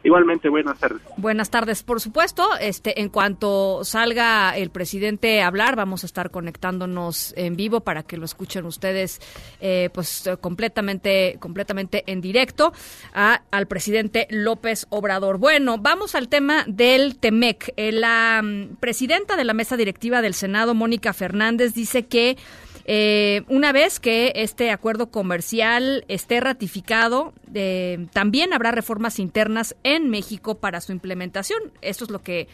[0.04, 1.00] Igualmente, buenas tardes.
[1.16, 2.48] Buenas tardes, por supuesto.
[2.60, 8.02] Este, en cuanto salga el presidente a hablar, vamos a estar conectándonos en vivo para
[8.02, 9.20] que lo escuchen ustedes,
[9.60, 12.72] eh, pues completamente, completamente en directo
[13.14, 15.38] a, al presidente López Obrador.
[15.38, 17.72] Bueno, vamos al tema del Temec.
[17.76, 22.36] Eh, la mm, presidenta de la mesa directiva del Senado, Mónica Fernández, dice que
[22.84, 30.10] eh, una vez que este acuerdo comercial esté ratificado, eh, también habrá reformas internas en
[30.10, 31.60] México para su implementación.
[31.80, 32.48] Esto es lo que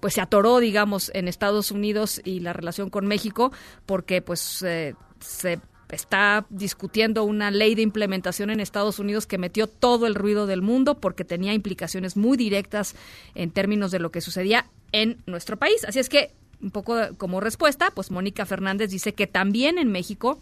[0.00, 3.52] pues se atoró, digamos, en Estados Unidos y la relación con México,
[3.84, 5.60] porque pues eh, se
[5.90, 10.62] está discutiendo una ley de implementación en Estados Unidos que metió todo el ruido del
[10.62, 12.94] mundo porque tenía implicaciones muy directas
[13.34, 15.84] en términos de lo que sucedía en nuestro país.
[15.84, 20.40] Así es que un poco como respuesta, pues Mónica Fernández dice que también en México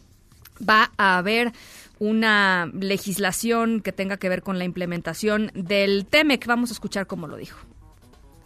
[0.66, 1.52] va a haber
[1.98, 6.46] una legislación que tenga que ver con la implementación del TEMEC.
[6.46, 7.58] Vamos a escuchar cómo lo dijo.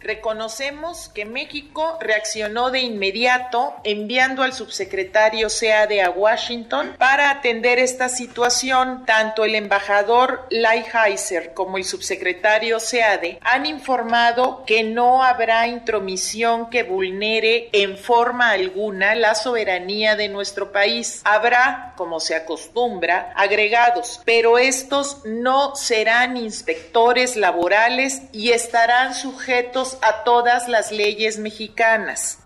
[0.03, 8.09] Reconocemos que México reaccionó de inmediato enviando al subsecretario SEADE a Washington para atender esta
[8.09, 9.05] situación.
[9.05, 16.83] Tanto el embajador Heiser como el subsecretario SEADE han informado que no habrá intromisión que
[16.83, 21.21] vulnere en forma alguna la soberanía de nuestro país.
[21.23, 30.23] Habrá, como se acostumbra, agregados, pero estos no serán inspectores laborales y estarán sujetos a
[30.23, 32.39] todas las leyes mexicanas.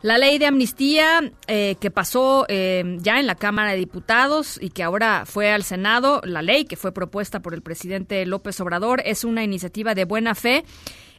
[0.00, 4.70] La ley de amnistía eh, que pasó eh, ya en la Cámara de Diputados y
[4.70, 9.02] que ahora fue al Senado, la ley que fue propuesta por el presidente López Obrador,
[9.04, 10.64] es una iniciativa de buena fe.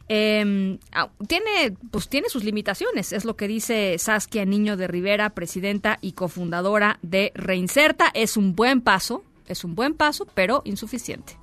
[0.08, 5.30] Em, ah, tiene, pues tiene sus limitaciones, es lo que dice Saskia Niño de Rivera,
[5.30, 8.10] presidenta y cofundadora de Reinserta.
[8.14, 11.39] Es un buen paso, es un buen paso, pero insuficiente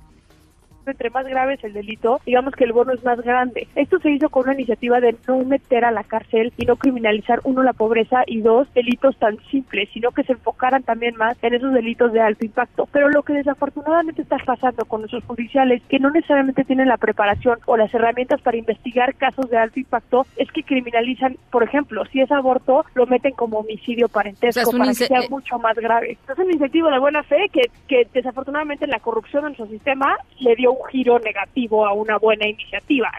[0.90, 3.68] entre más grave es el delito, digamos que el bono es más grande.
[3.74, 7.40] Esto se hizo con una iniciativa de no meter a la cárcel y no criminalizar,
[7.44, 11.54] uno, la pobreza y dos, delitos tan simples, sino que se enfocaran también más en
[11.54, 12.88] esos delitos de alto impacto.
[12.92, 17.58] Pero lo que desafortunadamente está pasando con nuestros judiciales, que no necesariamente tienen la preparación
[17.66, 22.20] o las herramientas para investigar casos de alto impacto, es que criminalizan, por ejemplo, si
[22.20, 26.18] es aborto, lo meten como homicidio parentesco para que sea eh, mucho más grave.
[26.28, 30.56] Es un incentivo de buena fe que, que desafortunadamente la corrupción en nuestro sistema le
[30.56, 33.10] dio giro negativo a una buena iniciativa.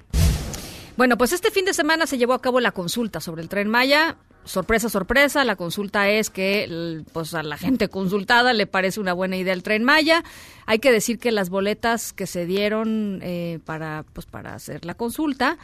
[0.99, 3.69] Bueno, pues este fin de semana se llevó a cabo la consulta sobre el tren
[3.69, 4.17] Maya.
[4.43, 9.37] Sorpresa, sorpresa, la consulta es que pues a la gente consultada le parece una buena
[9.37, 10.23] idea el tren Maya.
[10.65, 14.93] Hay que decir que las boletas que se dieron eh, para pues para hacer la
[14.93, 15.57] consulta,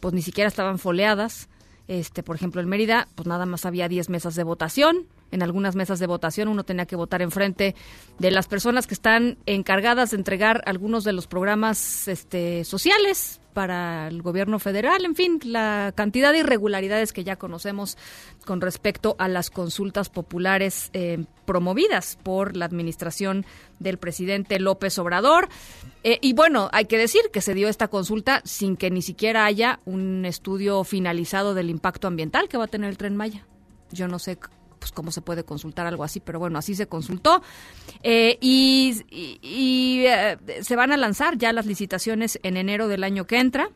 [0.00, 1.48] pues ni siquiera estaban foleadas.
[1.86, 5.06] Este, por ejemplo, en Mérida, pues nada más había 10 mesas de votación.
[5.32, 7.74] En algunas mesas de votación uno tenía que votar en frente
[8.18, 14.08] de las personas que están encargadas de entregar algunos de los programas este, sociales para
[14.08, 17.96] el gobierno federal, en fin, la cantidad de irregularidades que ya conocemos
[18.46, 23.44] con respecto a las consultas populares eh, promovidas por la administración
[23.78, 25.48] del presidente López Obrador.
[26.04, 29.44] Eh, y bueno, hay que decir que se dio esta consulta sin que ni siquiera
[29.44, 33.46] haya un estudio finalizado del impacto ambiental que va a tener el tren Maya.
[33.90, 34.38] Yo no sé
[34.82, 37.40] pues cómo se puede consultar algo así, pero bueno, así se consultó.
[38.02, 39.04] Eh, y,
[40.04, 43.70] eh, se van a lanzar ya las licitaciones en enero del año que entra.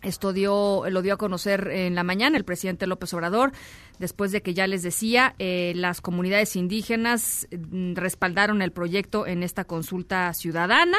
[0.00, 3.52] Esto dio, lo dio a conocer en la mañana el presidente López Obrador,
[3.98, 9.42] después de que ya les decía, eh, las comunidades indígenas mm, respaldaron el proyecto en
[9.42, 10.96] esta consulta ciudadana.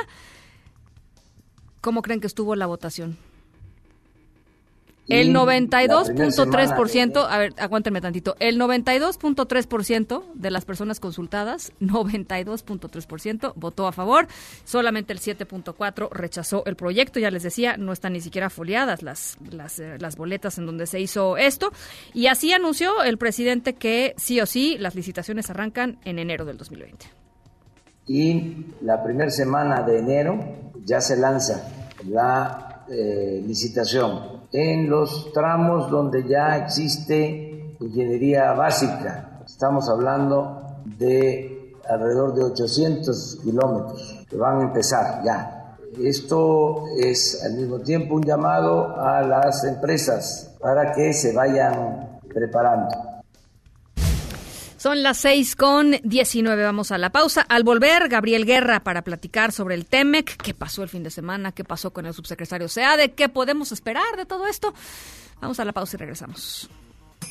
[1.82, 3.18] ¿Cómo creen que estuvo la votación?
[5.10, 13.92] El 92.3%, a ver, aguántenme tantito, el 92.3% de las personas consultadas, 92.3% votó a
[13.92, 14.28] favor,
[14.64, 19.38] solamente el 7.4% rechazó el proyecto, ya les decía, no están ni siquiera foliadas las,
[19.52, 21.72] las, eh, las boletas en donde se hizo esto,
[22.14, 26.58] y así anunció el presidente que sí o sí las licitaciones arrancan en enero del
[26.58, 27.06] 2020.
[28.08, 30.40] Y la primera semana de enero
[30.84, 31.68] ya se lanza
[32.08, 39.42] la eh, licitación en los tramos donde ya existe ingeniería básica.
[39.46, 40.62] Estamos hablando
[40.98, 45.78] de alrededor de 800 kilómetros que van a empezar ya.
[46.04, 53.09] Esto es al mismo tiempo un llamado a las empresas para que se vayan preparando.
[54.80, 56.64] Son las seis con 19.
[56.64, 57.42] Vamos a la pausa.
[57.42, 61.52] Al volver, Gabriel Guerra para platicar sobre el TEMEC, qué pasó el fin de semana,
[61.52, 64.74] qué pasó con el subsecretario SEADE, qué podemos esperar de todo esto.
[65.42, 66.70] Vamos a la pausa y regresamos.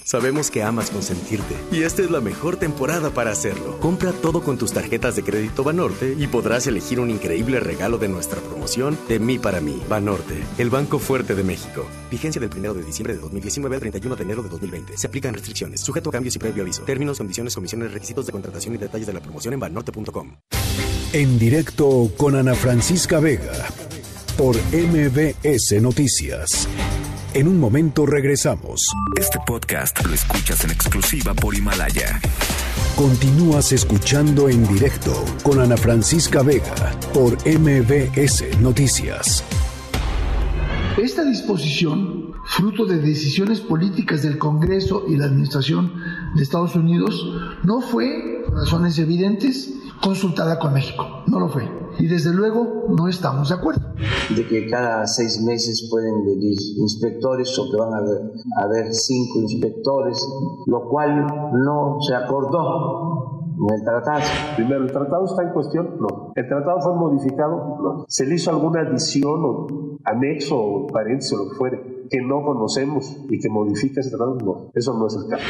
[0.04, 3.78] Sabemos que amas consentirte y esta es la mejor temporada para hacerlo.
[3.78, 8.08] Compra todo con tus tarjetas de crédito Banorte y podrás elegir un increíble regalo de
[8.08, 9.82] nuestra promoción de mí para mí.
[9.88, 11.86] Banorte, el Banco Fuerte de México.
[12.10, 14.96] Vigencia del 1 de diciembre de 2019 al 31 de enero de 2020.
[14.96, 16.82] Se aplican restricciones, sujeto a cambios y previo aviso.
[16.84, 20.36] Términos, condiciones, comisiones, requisitos de contratación y detalles de la promoción en banorte.com.
[21.12, 23.66] En directo con Ana Francisca Vega
[24.36, 26.68] por MBS Noticias.
[27.38, 28.80] En un momento regresamos.
[29.16, 32.20] Este podcast lo escuchas en exclusiva por Himalaya.
[32.96, 35.12] Continúas escuchando en directo
[35.44, 39.44] con Ana Francisca Vega por MBS Noticias.
[40.96, 45.92] Esta disposición, fruto de decisiones políticas del Congreso y la Administración
[46.34, 47.24] de Estados Unidos,
[47.62, 51.22] no fue, por razones evidentes, consultada con México.
[51.28, 51.68] No lo fue.
[51.98, 53.80] Y desde luego no estamos de acuerdo.
[54.34, 58.94] De que cada seis meses pueden venir inspectores o que van a haber, a haber
[58.94, 60.24] cinco inspectores,
[60.66, 63.28] lo cual no se acordó
[63.58, 64.22] en el tratado.
[64.56, 65.96] Primero, ¿el tratado está en cuestión?
[66.00, 66.32] No.
[66.36, 67.78] ¿El tratado fue modificado?
[67.82, 68.04] No.
[68.06, 69.66] ¿Se le hizo alguna adición o
[70.04, 74.36] anexo o paréntesis o lo que fuere que no conocemos y que modifica ese tratado?
[74.36, 74.70] No.
[74.74, 75.44] Eso no es el caso.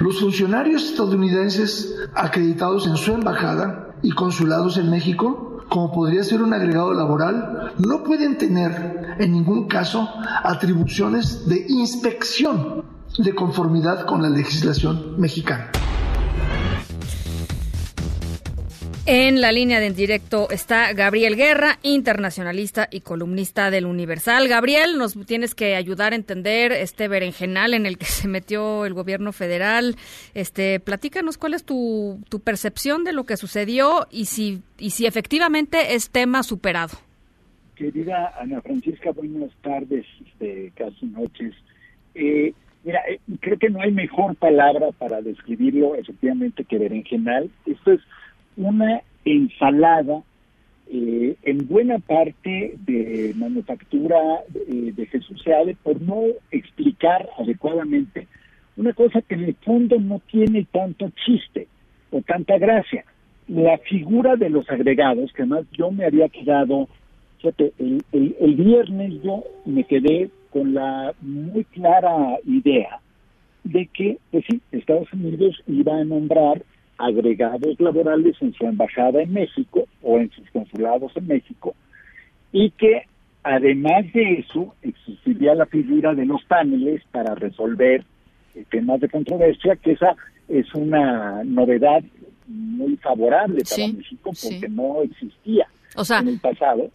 [0.00, 6.52] Los funcionarios estadounidenses acreditados en su embajada y consulados en México como podría ser un
[6.52, 10.06] agregado laboral, no pueden tener en ningún caso
[10.42, 12.84] atribuciones de inspección
[13.16, 15.70] de conformidad con la legislación mexicana.
[19.12, 24.46] En la línea de en directo está Gabriel Guerra, internacionalista y columnista del Universal.
[24.46, 28.94] Gabriel, nos tienes que ayudar a entender este berenjenal en el que se metió el
[28.94, 29.96] gobierno federal.
[30.32, 35.06] Este, platícanos cuál es tu, tu percepción de lo que sucedió y si, y si
[35.06, 36.96] efectivamente es tema superado.
[37.74, 41.52] Querida Ana Francisca, buenas tardes, este, casi noches.
[42.14, 42.52] Eh,
[42.84, 47.50] mira, eh, creo que no hay mejor palabra para describirlo efectivamente que berenjenal.
[47.66, 48.00] Esto es
[48.56, 50.22] una ensalada
[50.92, 54.16] eh, en buena parte de manufactura
[54.54, 58.26] eh, de Jesús Seade por no explicar adecuadamente
[58.76, 61.68] una cosa que en el fondo no tiene tanto chiste
[62.10, 63.04] o tanta gracia.
[63.46, 66.88] La figura de los agregados, que además yo me había quedado,
[67.38, 73.00] fíjate, el, el, el viernes yo me quedé con la muy clara idea
[73.64, 76.62] de que, pues sí, Estados Unidos iba a nombrar
[77.00, 81.74] agregados laborales en su embajada en México o en sus consulados en México
[82.52, 83.04] y que
[83.42, 88.04] además de eso existiría la figura de los paneles para resolver
[88.70, 90.16] temas de controversia, que esa
[90.48, 92.02] es una novedad
[92.46, 95.68] muy favorable para México porque no existía.
[95.96, 96.90] O sea, en el pasado.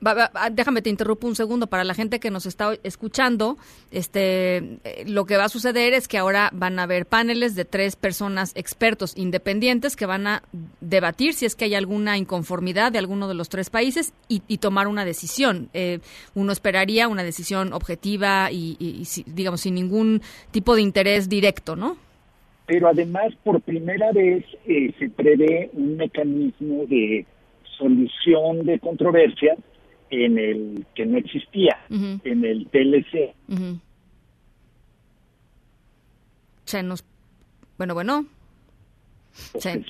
[0.51, 3.57] déjame te interrumpo un segundo para la gente que nos está escuchando.
[3.91, 7.65] Este, eh, lo que va a suceder es que ahora van a haber paneles de
[7.65, 10.43] tres personas expertos independientes que van a
[10.79, 14.87] debatir si es que hay alguna inconformidad de alguno de los tres países y, tomar
[14.87, 15.69] una decisión.
[15.73, 15.99] Eh,
[16.33, 21.97] uno esperaría una decisión objetiva y, digamos sin ningún tipo de interés directo, ¿no?
[22.65, 27.25] Pero además, por primera vez eh, se prevé un mecanismo de
[27.77, 29.57] solución de controversias
[30.09, 33.33] en el que no existía, en el TLC.
[36.65, 37.03] Se nos...
[37.77, 38.25] Bueno, bueno.
[39.31, 39.83] Se,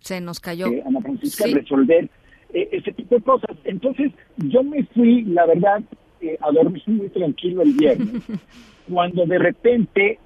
[0.00, 0.66] se, nos cayó.
[0.86, 2.08] Ana Francisca, resolver
[2.54, 3.56] eh, ese tipo de cosas.
[3.64, 5.82] Entonces, yo me fui, la verdad,
[6.20, 8.22] eh, a dormir muy tranquilo el viernes,
[8.88, 10.18] cuando de repente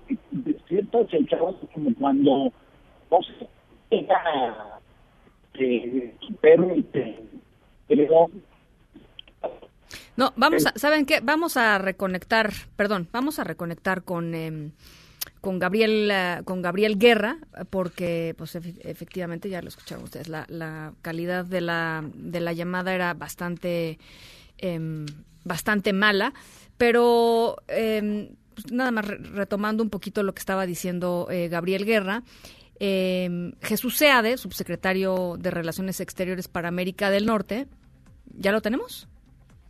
[1.10, 2.52] el trabajo como cuando,
[3.10, 3.48] no sé,
[3.90, 4.80] llega
[10.16, 11.20] no, vamos a, ¿saben qué?
[11.20, 14.72] Vamos a reconectar, perdón, vamos a reconectar con em,
[15.40, 17.38] con Gabriel eh, con Gabriel Guerra
[17.70, 22.94] porque pues efectivamente ya lo escucharon ustedes la, la calidad de la de la llamada
[22.94, 23.98] era bastante
[24.58, 25.06] em,
[25.44, 26.32] bastante mala
[26.76, 32.22] pero pues nada más retomando un poquito lo que estaba diciendo eh, Gabriel Guerra
[32.84, 37.68] eh, Jesús Seade, subsecretario de Relaciones Exteriores para América del Norte,
[38.36, 39.06] ¿ya lo tenemos?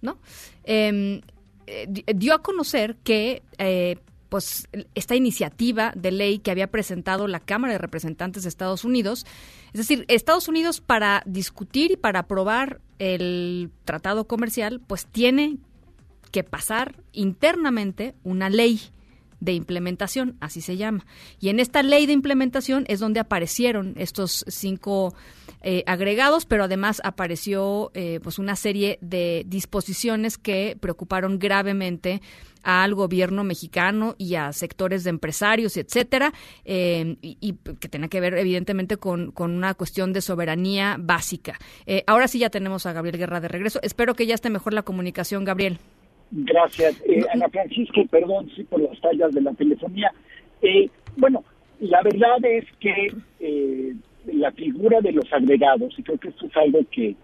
[0.01, 0.17] ¿No?
[0.65, 1.21] Em,
[1.67, 3.99] eh, dio a conocer que eh,
[4.31, 9.27] pues esta iniciativa de ley que había presentado la Cámara de Representantes de Estados Unidos,
[9.75, 15.59] es decir, Estados Unidos para discutir y para aprobar el tratado comercial, pues tiene
[16.31, 18.81] que pasar internamente una ley
[19.43, 21.05] de implementación, así se llama.
[21.41, 25.15] Y en esta ley de implementación es donde aparecieron estos cinco
[25.63, 32.23] eh, agregados, pero además apareció eh, pues una serie de disposiciones que preocuparon gravemente
[32.63, 36.33] al gobierno mexicano y a sectores de empresarios, etcétera,
[36.65, 41.59] eh, y, que tenía que ver evidentemente con, con una cuestión de soberanía básica.
[42.07, 43.81] ahora sí ya tenemos a Gabriel Guerra de regreso.
[43.83, 45.81] Espero que ya esté mejor la comunicación, Gabriel.
[46.33, 47.01] Gracias.
[47.07, 50.11] Eh, Ana Francisco, perdón sí, por las tallas de la telefonía.
[50.63, 51.45] Eh, bueno,
[51.81, 53.95] la verdad es que eh,
[54.33, 57.15] la figura de los agregados, y creo que esto es algo que,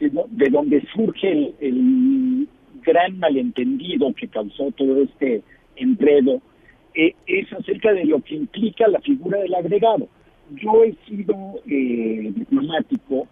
[0.00, 2.48] de donde surge el,
[2.82, 5.42] gran malentendido que causó todo este
[5.74, 6.40] enredo,
[6.94, 10.08] es acerca de lo que implica la figura del agregado.
[10.52, 13.26] Yo he sido diplomático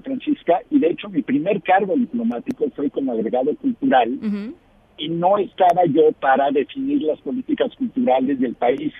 [0.00, 4.18] Francisca, y de hecho mi primer cargo diplomático fue como agregado cultural,
[4.98, 8.92] y no estaba yo para definir las políticas culturales del país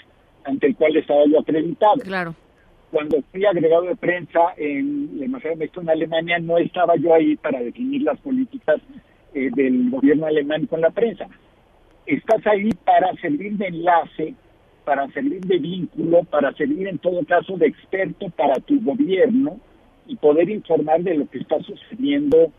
[0.45, 1.97] ante el cual estaba yo acreditado.
[2.03, 2.35] Claro.
[2.91, 7.15] Cuando fui agregado de prensa en la Embajada de México en Alemania, no estaba yo
[7.15, 8.81] ahí para definir las políticas
[9.35, 11.29] eh, del gobierno alemán con la prensa.
[12.07, 14.35] Estás ahí para servir de enlace,
[14.85, 19.61] para servir de vínculo, para servir en todo caso de experto para tu gobierno
[20.11, 22.51] y poder informar de lo que está sucediendo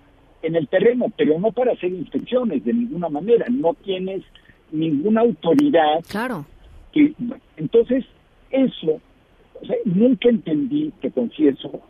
[0.41, 3.45] en el terreno, pero no para hacer inspecciones de ninguna manera.
[3.49, 4.23] No tienes
[4.71, 5.99] ninguna autoridad.
[6.09, 6.45] Claro.
[6.93, 7.13] Que,
[7.57, 8.05] entonces,
[8.49, 9.01] eso,
[9.61, 11.81] o sea, nunca entendí, te confieso,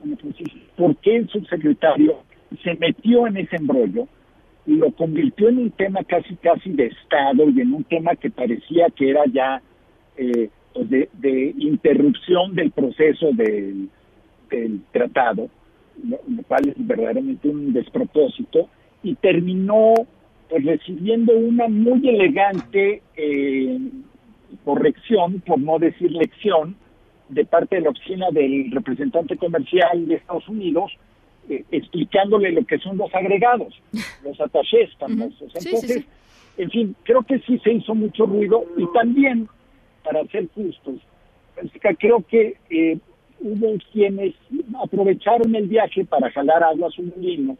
[0.75, 2.23] por qué el subsecretario
[2.63, 4.07] se metió en ese embrollo
[4.65, 8.29] y lo convirtió en un tema casi casi de Estado y en un tema que
[8.29, 9.61] parecía que era ya
[10.17, 13.89] eh, pues de, de interrupción del proceso del
[14.51, 15.49] el tratado,
[16.03, 16.17] lo,
[16.47, 18.69] cual es verdaderamente un despropósito,
[19.03, 19.93] y terminó
[20.49, 23.79] pues, recibiendo una muy elegante eh,
[24.63, 26.75] corrección, por no decir lección,
[27.29, 30.91] de parte de la oficina del representante comercial de Estados Unidos,
[31.49, 33.73] eh, explicándole lo que son los agregados,
[34.23, 35.51] los attachés famosos.
[35.55, 36.05] Entonces,
[36.57, 39.47] en fin, creo que sí se hizo mucho ruido y también,
[40.03, 40.95] para ser justos,
[41.99, 42.97] creo que eh,
[43.41, 44.35] hubo quienes
[44.81, 47.57] aprovecharon el viaje para jalar agua a su molino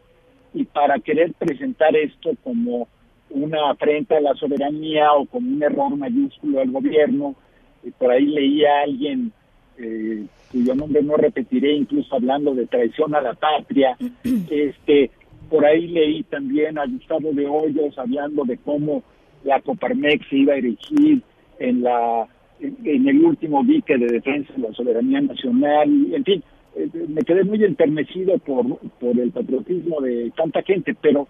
[0.54, 2.88] y para querer presentar esto como
[3.30, 7.34] una afrenta a la soberanía o como un error mayúsculo al gobierno.
[7.82, 9.32] Y por ahí leía a alguien
[9.78, 13.96] eh, cuyo nombre no repetiré, incluso hablando de traición a la patria.
[14.50, 15.10] este
[15.48, 19.02] Por ahí leí también a Gustavo de Hoyos hablando de cómo
[19.44, 21.22] la Coparmex se iba a erigir
[21.58, 22.28] en la
[22.62, 26.42] en el último dique de defensa de la soberanía nacional, en fin,
[26.76, 31.28] eh, me quedé muy enternecido por, por el patriotismo de tanta gente, pero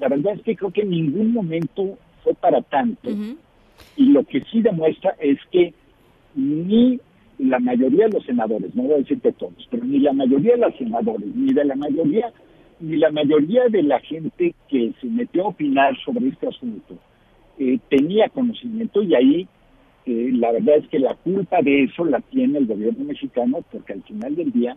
[0.00, 3.10] la verdad es que creo que en ningún momento fue para tanto.
[3.96, 5.72] Y lo que sí demuestra es que
[6.34, 6.98] ni
[7.38, 10.52] la mayoría de los senadores, no voy a decir que todos, pero ni la mayoría
[10.52, 12.32] de los senadores, ni de la mayoría,
[12.80, 16.98] ni la mayoría de la gente que se metió a opinar sobre este asunto
[17.60, 19.48] eh, tenía conocimiento y ahí
[20.06, 23.92] eh, la verdad es que la culpa de eso la tiene el gobierno mexicano porque
[23.92, 24.76] al final del día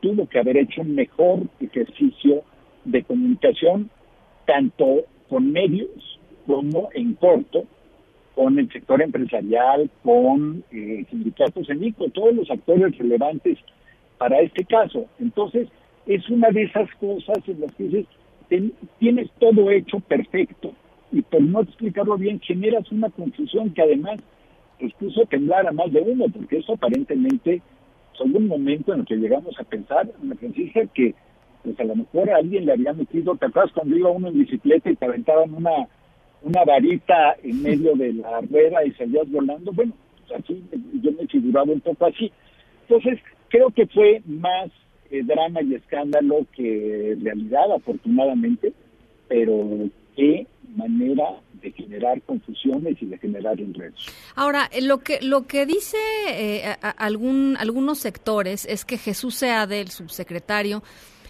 [0.00, 2.42] tuvo que haber hecho un mejor ejercicio
[2.84, 3.90] de comunicación
[4.46, 7.64] tanto con medios como en corto
[8.34, 13.58] con el sector empresarial, con eh, sindicatos en ICO, todos los actores relevantes
[14.18, 15.06] para este caso.
[15.20, 15.68] Entonces,
[16.06, 18.06] es una de esas cosas en las que dices,
[18.98, 20.72] tienes todo hecho perfecto
[21.12, 24.18] y por no explicarlo bien generas una confusión que además
[24.92, 27.62] puso a temblar a más de uno, porque eso aparentemente
[28.16, 31.14] fue un momento en el que llegamos a pensar, me Francisca, que
[31.62, 34.90] pues a lo mejor alguien le había metido, ¿te acuerdas cuando iba uno en bicicleta
[34.90, 35.88] y te aventaban una
[36.44, 39.94] una varita en medio de la rueda y salías volando, bueno,
[40.28, 40.62] pues así
[41.02, 42.30] yo me figuraba un poco así.
[42.82, 44.70] Entonces, creo que fue más
[45.10, 48.74] eh, drama y escándalo que realidad, afortunadamente,
[49.26, 50.46] pero qué
[50.76, 54.06] manera de generar confusiones y de generar enredos.
[54.34, 55.96] Ahora, eh, lo que lo que dice
[56.28, 60.82] eh, algún algunos sectores es que Jesús sea del subsecretario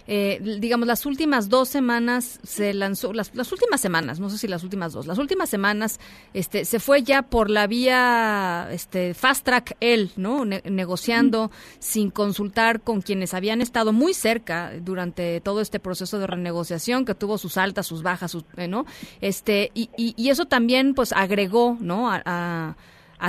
[0.07, 4.47] eh, digamos, las últimas dos semanas se lanzó, las, las, últimas semanas, no sé si
[4.47, 5.99] las últimas dos, las últimas semanas
[6.33, 10.45] este, se fue ya por la vía este, fast track él, ¿no?
[10.45, 17.05] negociando sin consultar con quienes habían estado muy cerca durante todo este proceso de renegociación
[17.05, 18.85] que tuvo sus altas, sus bajas, sus, eh, ¿no?
[19.21, 22.11] Este, y, y, eso también pues agregó, ¿no?
[22.11, 22.75] a a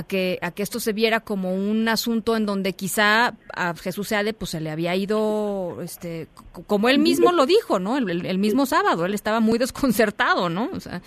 [0.03, 4.33] que a que esto se viera como un asunto en donde quizá a Jesús Seade
[4.33, 6.29] pues se le había ido este
[6.67, 10.81] como él mismo lo dijo no el, mismo sábado él estaba muy desconcertado no o
[10.81, 11.01] sea.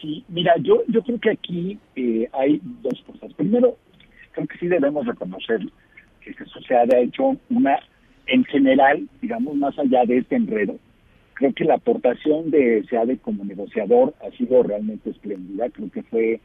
[0.00, 3.32] Sí mira yo yo creo que aquí eh, hay dos cosas.
[3.34, 3.76] Primero
[4.32, 5.60] creo que sí debemos reconocer
[6.20, 7.78] que Jesús Seade ha hecho una
[8.26, 10.78] en general digamos más allá de este enredo
[11.36, 15.68] creo que la aportación de Seade como negociador ha sido realmente espléndida.
[15.70, 16.40] Creo que fue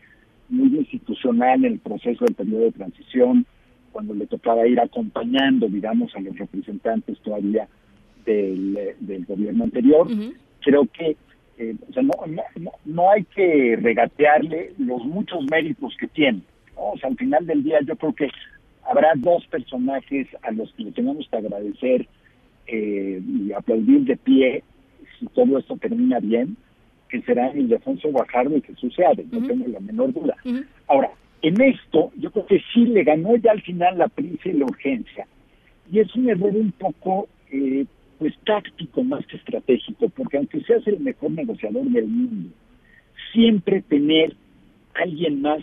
[0.51, 3.45] muy institucional en el proceso del periodo de transición,
[3.91, 7.67] cuando le tocaba ir acompañando, digamos, a los representantes todavía
[8.25, 10.07] del, del gobierno anterior.
[10.61, 11.17] Creo que
[11.57, 16.41] eh, o sea, no, no, no, hay que regatearle los muchos méritos que tiene.
[16.75, 18.29] O sea, al final del día yo creo que
[18.89, 22.07] habrá dos personajes a los que le tenemos que agradecer
[22.65, 24.63] eh, y aplaudir de pie
[25.19, 26.57] si todo esto termina bien
[27.11, 30.37] que será Ildefonso Guajardo y Jesús Seade, no tengo la menor duda.
[30.87, 31.11] Ahora,
[31.41, 34.65] en esto, yo creo que sí le ganó ya al final la prisa y la
[34.65, 35.27] urgencia.
[35.91, 37.85] Y es un error un poco, eh,
[38.17, 42.49] pues, táctico más que estratégico, porque aunque seas el mejor negociador del mundo,
[43.33, 44.33] siempre tener
[44.93, 45.59] alguien más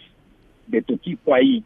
[0.67, 1.65] de tu equipo ahí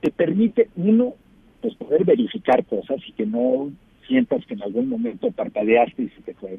[0.00, 1.14] te permite, uno,
[1.62, 3.70] pues poder verificar cosas y que no
[4.06, 6.58] sientas que en algún momento parpadeaste y se te fue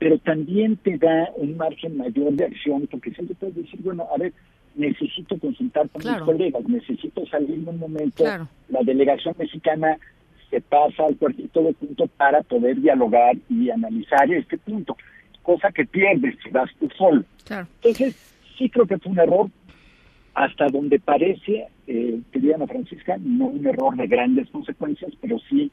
[0.00, 4.16] pero también te da un margen mayor de acción, porque siempre puedes decir, bueno, a
[4.16, 4.32] ver,
[4.74, 9.98] necesito consultar con mis colegas, necesito salir en un momento, la delegación mexicana
[10.48, 14.96] se pasa al cuartito de punto para poder dialogar y analizar este punto,
[15.42, 17.22] cosa que pierdes si vas tú solo.
[17.50, 18.16] Entonces,
[18.56, 19.50] sí creo que fue un error,
[20.32, 25.70] hasta donde parece, eh, querida Ana Francisca, no un error de grandes consecuencias, pero sí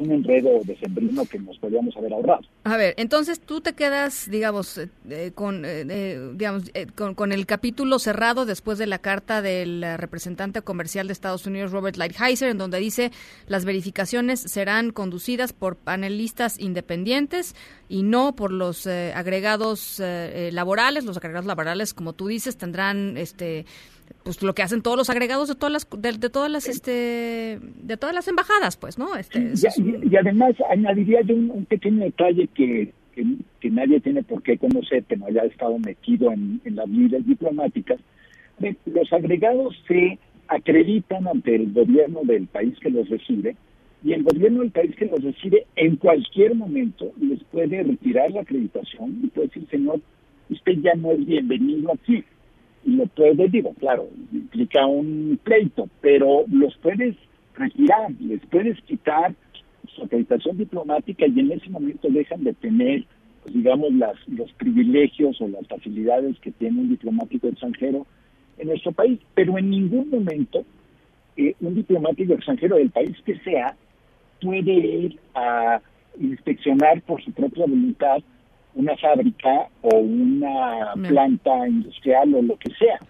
[0.00, 2.42] un enredo decembrino que nos podríamos haber ahorrado.
[2.64, 6.64] A ver, entonces tú te quedas, digamos, eh, eh, con, eh, digamos
[6.94, 11.96] con, el capítulo cerrado después de la carta del representante comercial de Estados Unidos, Robert
[11.96, 13.10] Lighthizer, en donde dice
[13.46, 17.54] las verificaciones serán conducidas por panelistas independientes
[17.88, 20.00] y no por los agregados
[20.52, 21.04] laborales.
[21.04, 23.64] Los agregados laborales, como tú dices, tendrán este
[24.24, 27.96] pues lo que hacen todos los agregados de todas las de, todas las este de
[27.96, 33.70] todas las embajadas pues no este, y, además añadiría yo un, pequeño detalle que, que,
[33.70, 38.00] nadie tiene por qué conocer que no haya estado metido en, en las líneas diplomáticas
[38.86, 40.18] los agregados se
[40.48, 43.56] acreditan ante el gobierno del país que los recibe
[44.02, 48.42] y el gobierno del país que los recibe en cualquier momento les puede retirar la
[48.42, 50.00] acreditación y puede decir señor
[50.50, 52.24] usted ya no es bienvenido aquí y
[52.84, 57.16] lo puedes, digo, claro, implica un pleito, pero los puedes
[57.54, 59.34] retirar, les puedes quitar
[59.94, 63.04] su acreditación diplomática y en ese momento dejan de tener,
[63.42, 68.06] pues, digamos, las, los privilegios o las facilidades que tiene un diplomático extranjero
[68.58, 70.64] en nuestro país, pero en ningún momento
[71.36, 73.76] eh, un diplomático extranjero del país que sea
[74.40, 75.80] puede ir a
[76.20, 78.18] inspeccionar por su propia voluntad
[78.78, 83.00] una fábrica o una planta industrial o lo que sea.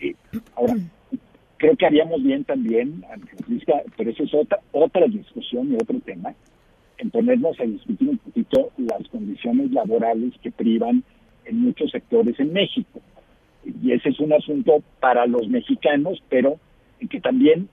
[0.00, 0.14] Eh,
[0.54, 0.74] ahora,
[1.56, 3.02] creo que haríamos bien también,
[3.96, 6.34] pero eso es otra, otra discusión y otro tema,
[6.98, 11.02] en ponernos a discutir un poquito las condiciones laborales que privan
[11.46, 13.00] en muchos sectores en México.
[13.82, 16.58] Y ese es un asunto para los mexicanos, pero
[17.08, 17.70] que también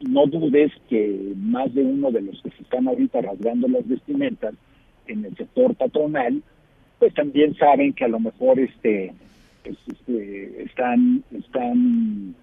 [0.00, 4.54] no dudes que más de uno de los que se están ahorita rasgando las vestimentas
[5.06, 6.42] en el sector patronal,
[7.04, 9.12] pues también saben que a lo mejor este,
[9.62, 12.34] pues, este están están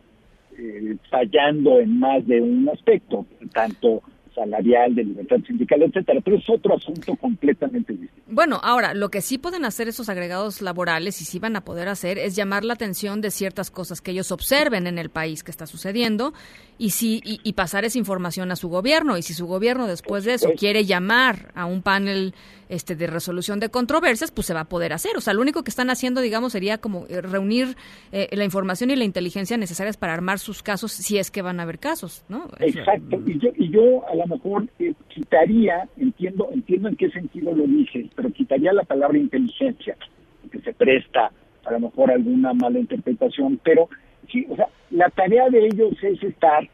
[0.56, 6.49] eh, fallando en más de un aspecto, tanto salarial, de libertad sindical, etcétera, pero es
[6.49, 8.24] otro asunto completamente distinto.
[8.28, 11.90] Bueno, ahora, lo que sí pueden hacer esos agregados laborales y sí van a poder
[11.90, 15.52] hacer es llamar la atención de ciertas cosas que ellos observen en el país que
[15.52, 16.34] está sucediendo
[16.78, 20.34] y sí y, pasar esa información a su gobierno y si su gobierno después de
[20.34, 22.34] eso quiere llamar a un panel
[22.70, 25.18] este de resolución de controversias, pues se va a poder hacer.
[25.18, 27.76] O sea, lo único que están haciendo, digamos, sería como eh, reunir
[28.14, 31.60] eh, la información y la inteligencia necesarias para armar sus casos si es que van
[31.60, 32.48] a haber casos, ¿no?
[32.60, 33.22] Exacto.
[33.28, 37.65] Y yo, y yo a lo mejor eh, quitaría, entiendo, entiendo en qué sentido lo
[37.65, 39.95] dije, pero quitaría la palabra inteligencia,
[40.52, 41.31] que se presta
[41.65, 43.89] a lo mejor alguna mala interpretación, pero
[44.31, 46.68] sí, o sea, la tarea de ellos es estar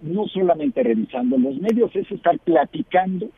[0.00, 3.28] no solamente revisando los medios, es estar platicando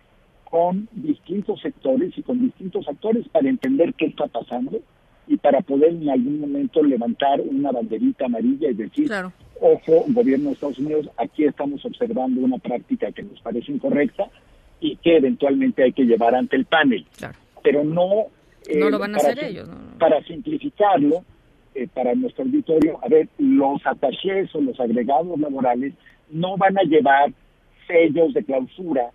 [0.44, 4.78] con distintos sectores y con distintos actores para entender qué está pasando
[5.26, 9.10] y para poder en algún momento levantar una banderita amarilla y decir,
[9.64, 14.28] ojo, gobierno de Estados Unidos, aquí estamos observando una práctica que nos parece incorrecta
[14.78, 17.06] y que eventualmente hay que llevar ante el panel.
[17.62, 18.26] Pero no...
[18.74, 19.68] no lo eh, van a hacer ellos.
[19.98, 21.24] Para simplificarlo,
[21.74, 25.94] eh, para nuestro auditorio, a ver, los attachés o los agregados laborales
[26.30, 27.32] no van a llevar
[27.88, 29.10] sellos de clausura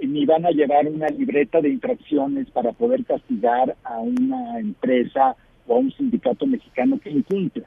[0.00, 5.36] ni van a llevar una libreta de infracciones para poder castigar a una empresa
[5.66, 7.66] o a un sindicato mexicano que incumpla.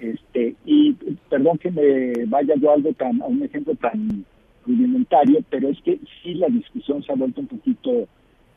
[0.00, 0.92] Este, y
[1.28, 4.24] perdón que me vaya yo algo tan, a un ejemplo tan
[4.66, 8.08] rudimentario, pero es que sí la discusión se ha vuelto un poquito,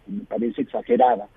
[0.07, 1.27] me parece exagerada,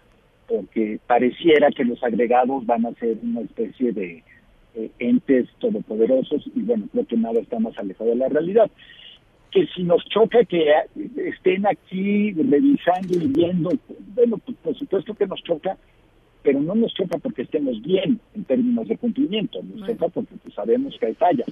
[0.46, 4.22] porque pareciera que los agregados van a ser una especie de
[4.74, 8.70] eh, entes todopoderosos y bueno, creo que nada está más alejado de la realidad.
[9.50, 10.70] Que si nos choca que
[11.16, 13.70] estén aquí revisando y viendo,
[14.14, 15.76] bueno, pues por supuesto que nos choca,
[16.42, 20.54] pero no nos choca porque estemos bien en términos de cumplimiento, nos choca porque pues,
[20.54, 21.46] sabemos que hay fallas.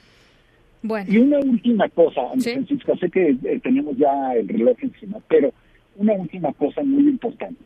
[0.83, 1.13] Bueno.
[1.13, 5.53] Y una última cosa, Francisca, sé que eh, tenemos ya el reloj encima, pero
[5.97, 7.61] una última cosa muy importante.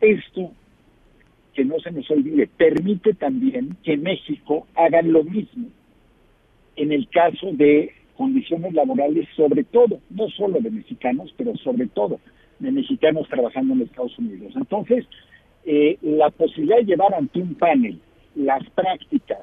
[0.00, 0.52] Esto,
[1.52, 5.68] que no se nos olvide, permite también que México haga lo mismo
[6.76, 12.20] en el caso de condiciones laborales, sobre todo, no solo de mexicanos, pero sobre todo
[12.58, 14.52] de mexicanos trabajando en Estados Unidos.
[14.56, 15.04] Entonces,
[15.66, 17.98] eh, la posibilidad de llevar ante un panel
[18.34, 19.40] las prácticas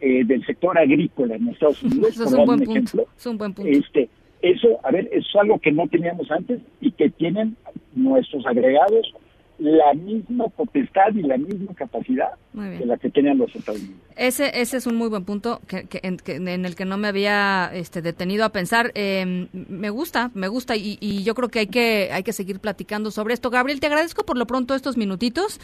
[0.00, 3.06] eh, del sector agrícola en Estados Unidos, eso es un buen, punto.
[3.16, 3.70] es un buen punto.
[3.70, 4.08] Este,
[4.40, 7.56] eso, a ver, es algo que no teníamos antes y que tienen
[7.94, 9.12] nuestros agregados
[9.60, 14.00] la misma potestad y la misma capacidad de la que tenían los Estados Unidos.
[14.16, 18.00] Ese, ese es un muy buen punto que, en, el que no me había este,
[18.00, 18.90] detenido a pensar.
[18.94, 23.10] Em, me gusta, me gusta y, yo creo que hay, que hay que seguir platicando
[23.10, 23.50] sobre esto.
[23.50, 25.60] Gabriel, te agradezco por lo pronto estos minutitos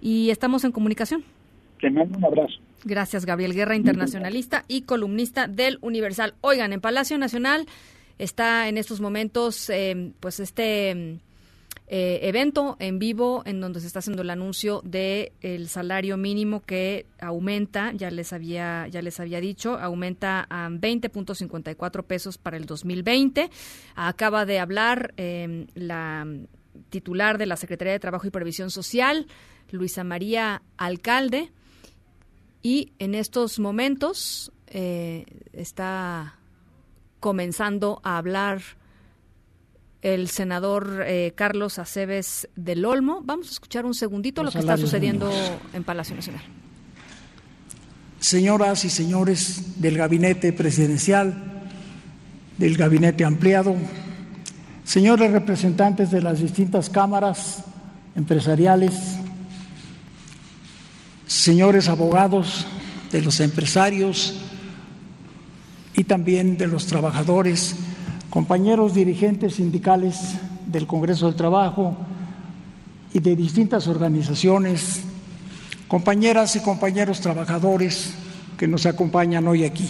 [0.00, 1.22] y estamos en comunicación.
[1.80, 2.54] Te mando un abrazo.
[2.84, 6.32] Gracias, Gabriel Guerra, internacionalista y columnista del Universal.
[6.40, 7.66] Oigan, en Palacio Nacional
[8.18, 11.18] está en estos momentos em, pues este
[11.86, 16.62] eh, evento en vivo en donde se está haciendo el anuncio de el salario mínimo
[16.62, 22.64] que aumenta, ya les había ya les había dicho, aumenta a 20.54 pesos para el
[22.64, 23.50] 2020.
[23.96, 26.26] Acaba de hablar em, la
[26.88, 29.26] titular de la Secretaría de Trabajo y Previsión Social,
[29.70, 31.52] Luisa María Alcalde,
[32.62, 36.38] y en estos momentos eh, está
[37.20, 38.62] comenzando a hablar
[40.04, 43.22] el senador eh, Carlos Aceves del Olmo.
[43.24, 45.32] Vamos a escuchar un segundito lo que está sucediendo
[45.72, 46.42] en Palacio Nacional.
[48.20, 51.64] Señoras y señores del gabinete presidencial,
[52.58, 53.76] del gabinete ampliado,
[54.84, 57.64] señores representantes de las distintas cámaras
[58.14, 58.92] empresariales,
[61.26, 62.66] señores abogados
[63.10, 64.34] de los empresarios
[65.96, 67.76] y también de los trabajadores
[68.34, 70.34] compañeros dirigentes sindicales
[70.66, 71.96] del Congreso del Trabajo
[73.12, 75.02] y de distintas organizaciones,
[75.86, 78.12] compañeras y compañeros trabajadores
[78.58, 79.88] que nos acompañan hoy aquí.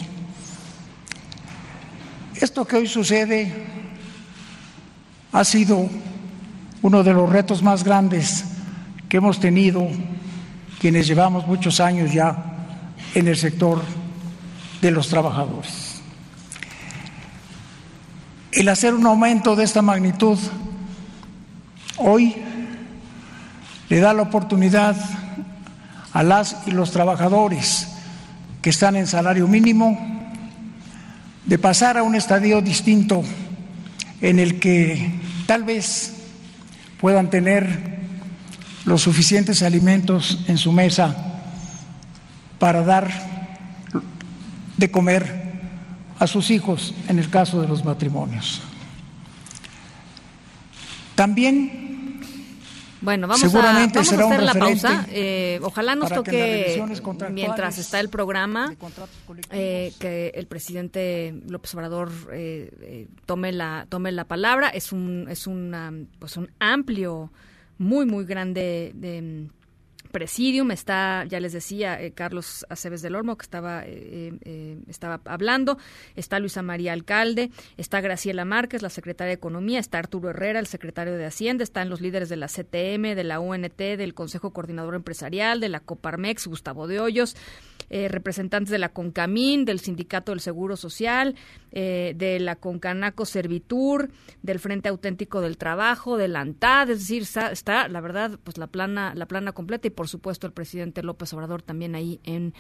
[2.35, 3.51] Esto que hoy sucede
[5.33, 5.89] ha sido
[6.83, 8.45] uno de los retos más grandes
[9.09, 9.89] que hemos tenido
[10.81, 12.67] quienes llevamos muchos años ya
[13.15, 13.81] en el sector
[14.83, 15.84] de los trabajadores.
[18.55, 20.39] El hacer un aumento de esta magnitud
[21.97, 22.37] hoy
[23.89, 24.95] le da la oportunidad
[26.13, 27.89] a las y los trabajadores
[28.63, 29.99] que están en salario mínimo
[31.45, 33.25] de pasar a un estadio distinto
[34.21, 35.19] en el que
[35.49, 36.15] tal vez
[37.01, 37.99] puedan tener
[38.85, 41.43] los suficientes alimentos en su mesa
[42.61, 43.11] para dar
[44.77, 45.44] de comer
[46.19, 48.61] a sus hijos en el caso de los matrimonios.
[51.15, 51.85] También
[53.05, 55.07] bueno, vamos a, vamos a hacer la pausa.
[55.11, 56.83] Eh, ojalá nos toque,
[57.31, 58.75] mientras está el programa,
[59.51, 64.71] eh, que el presidente López Obrador eh, tome la tome la palabra.
[64.71, 67.31] Es un es un pues un amplio,
[67.77, 69.49] muy muy grande de
[70.15, 75.21] Presidium, está, ya les decía, eh, Carlos Aceves del Olmo, que estaba, eh, eh, estaba
[75.25, 75.77] hablando,
[76.15, 80.69] está Luisa María Alcalde, está Graciela Márquez, la secretaria de Economía, está Arturo Herrera, el
[80.69, 84.95] secretario de Hacienda, están los líderes de la CTM, de la UNT, del Consejo Coordinador
[84.95, 87.35] Empresarial, de la Coparmex, Gustavo de Hoyos,
[87.91, 91.35] eh, representantes de la CONCAMIN, del Sindicato del Seguro Social,
[91.73, 94.11] eh, de la CONCANACO Servitur,
[94.43, 99.15] del Frente Auténtico del Trabajo, del ANTAD, es decir, está, la verdad, pues la plana,
[99.15, 102.55] la plana completa y por supuesto el presidente López Obrador también ahí en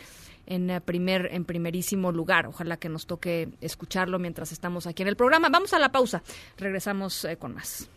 [0.46, 2.46] en eh, primer en primerísimo lugar.
[2.46, 5.48] Ojalá que nos toque escucharlo mientras estamos aquí en el programa.
[5.48, 6.22] Vamos a la pausa.
[6.58, 7.88] Regresamos con más.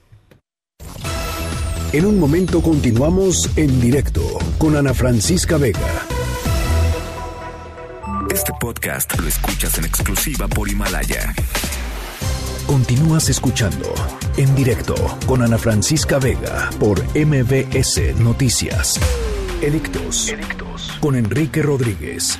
[1.93, 4.21] En un momento continuamos en directo
[4.57, 6.26] con Ana Francisca Vega.
[8.33, 11.33] Este podcast lo escuchas en exclusiva por Himalaya.
[12.65, 13.93] Continúas escuchando
[14.37, 14.95] en directo
[15.25, 18.99] con Ana Francisca Vega por MBS Noticias.
[19.61, 20.33] Edictos.
[20.99, 22.39] Con Enrique Rodríguez.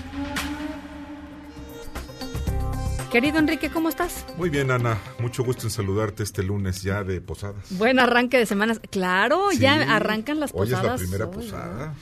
[3.12, 4.26] Querido Enrique, ¿cómo estás?
[4.38, 4.98] Muy bien, Ana.
[5.20, 7.66] Mucho gusto en saludarte este lunes ya de posadas.
[7.72, 8.82] Buen arranque de semanas.
[8.92, 10.84] Claro, ya arrancan las posadas.
[10.84, 11.94] Hoy es la primera posada.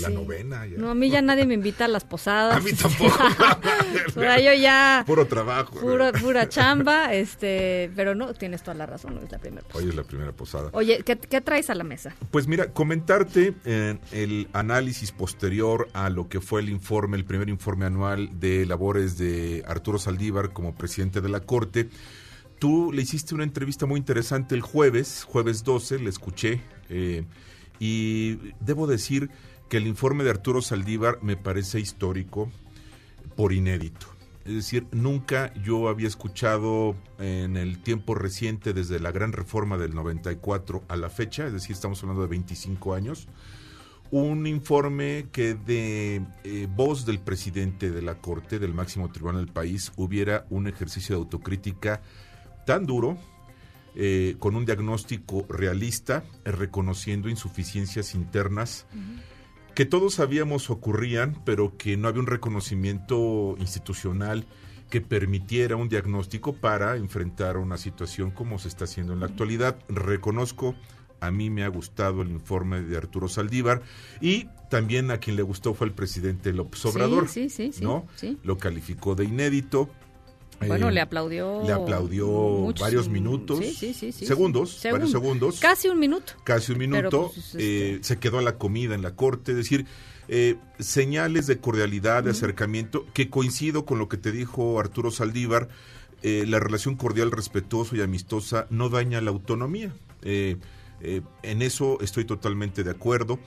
[0.00, 0.66] La novena.
[0.66, 0.76] Ya.
[0.76, 2.56] No, a mí ya nadie me invita a las posadas.
[2.56, 3.16] A mí tampoco.
[4.16, 5.02] o sea, yo ya.
[5.06, 5.80] Puro trabajo.
[5.80, 9.82] Pura, pura chamba, este, pero no, tienes toda la razón, es la primera posada.
[9.82, 10.70] Hoy es la primera posada.
[10.72, 12.14] Oye, ¿qué, traes a la mesa?
[12.30, 17.48] Pues mira, comentarte eh, el análisis posterior a lo que fue el informe, el primer
[17.48, 21.88] informe anual de labores de Arturo Saldívar como presidente de la Corte.
[22.58, 27.24] Tú le hiciste una entrevista muy interesante el jueves, jueves 12, le escuché, eh,
[27.78, 29.30] y debo decir
[29.68, 32.50] que el informe de Arturo Saldívar me parece histórico
[33.36, 34.06] por inédito.
[34.44, 39.94] Es decir, nunca yo había escuchado en el tiempo reciente, desde la gran reforma del
[39.94, 43.28] 94 a la fecha, es decir, estamos hablando de 25 años,
[44.10, 49.52] un informe que de eh, voz del presidente de la Corte, del máximo tribunal del
[49.52, 52.00] país, hubiera un ejercicio de autocrítica
[52.64, 53.18] tan duro,
[53.94, 58.86] eh, con un diagnóstico realista, reconociendo insuficiencias internas
[59.78, 64.44] que todos sabíamos ocurrían, pero que no había un reconocimiento institucional
[64.90, 69.78] que permitiera un diagnóstico para enfrentar una situación como se está haciendo en la actualidad.
[69.88, 70.74] Reconozco,
[71.20, 73.82] a mí me ha gustado el informe de Arturo Saldívar
[74.20, 78.04] y también a quien le gustó fue el presidente López Obrador, sí, sí, sí, ¿no?
[78.42, 79.88] Lo calificó de inédito.
[80.66, 81.62] Bueno, eh, le aplaudió.
[81.64, 83.60] Le aplaudió varios minutos.
[84.12, 85.60] segundos, varios segundos.
[85.60, 86.32] Casi un minuto.
[86.44, 87.30] Casi un minuto.
[87.32, 89.52] Pues, este eh, se quedó a la comida en la corte.
[89.52, 89.86] Es decir,
[90.28, 95.68] eh, señales de cordialidad, de acercamiento, que coincido con lo que te dijo Arturo Saldívar.
[96.22, 99.94] la relación cordial, respetuosa y amistosa no daña la autonomía.
[100.22, 103.38] en eso estoy totalmente de acuerdo.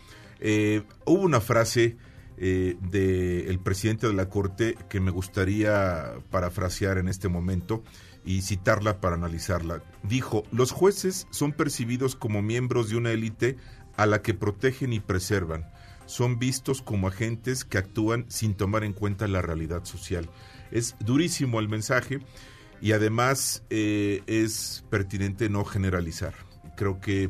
[1.05, 1.97] hubo una frase
[2.43, 7.83] eh, del presidente de la Corte que me gustaría parafrasear en este momento
[8.25, 9.83] y citarla para analizarla.
[10.01, 13.57] Dijo, los jueces son percibidos como miembros de una élite
[13.95, 15.69] a la que protegen y preservan.
[16.07, 20.27] Son vistos como agentes que actúan sin tomar en cuenta la realidad social.
[20.71, 22.21] Es durísimo el mensaje
[22.81, 26.33] y además eh, es pertinente no generalizar.
[26.75, 27.29] Creo que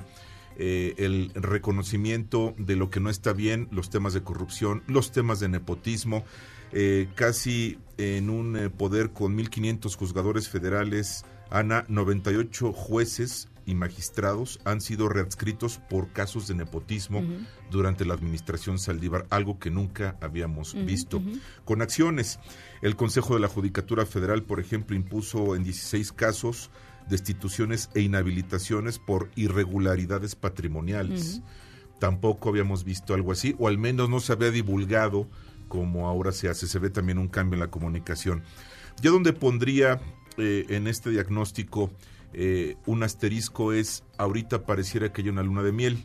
[0.64, 5.40] eh, el reconocimiento de lo que no está bien, los temas de corrupción, los temas
[5.40, 6.24] de nepotismo,
[6.72, 14.60] eh, casi en un eh, poder con 1.500 juzgadores federales, Ana, 98 jueces y magistrados
[14.64, 17.24] han sido readscritos por casos de nepotismo
[17.72, 21.24] durante la administración Saldívar, algo que nunca habíamos visto.
[21.66, 22.40] Con acciones,
[22.84, 26.70] el Consejo de la Judicatura Federal, por ejemplo, impuso en 16 casos
[27.12, 31.42] destituciones e inhabilitaciones por irregularidades patrimoniales.
[32.00, 35.28] tampoco habíamos visto algo así, o al menos no se había divulgado
[35.68, 36.66] como ahora se hace.
[36.66, 38.42] Se ve también un cambio en la comunicación.
[39.04, 40.02] Yo donde pondría
[40.38, 41.92] eh, en este diagnóstico
[42.34, 46.04] eh, un asterisco es, ahorita pareciera que hay una luna de miel.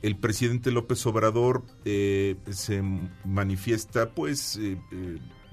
[0.00, 2.82] El presidente López Obrador eh, se
[3.24, 4.60] manifiesta pues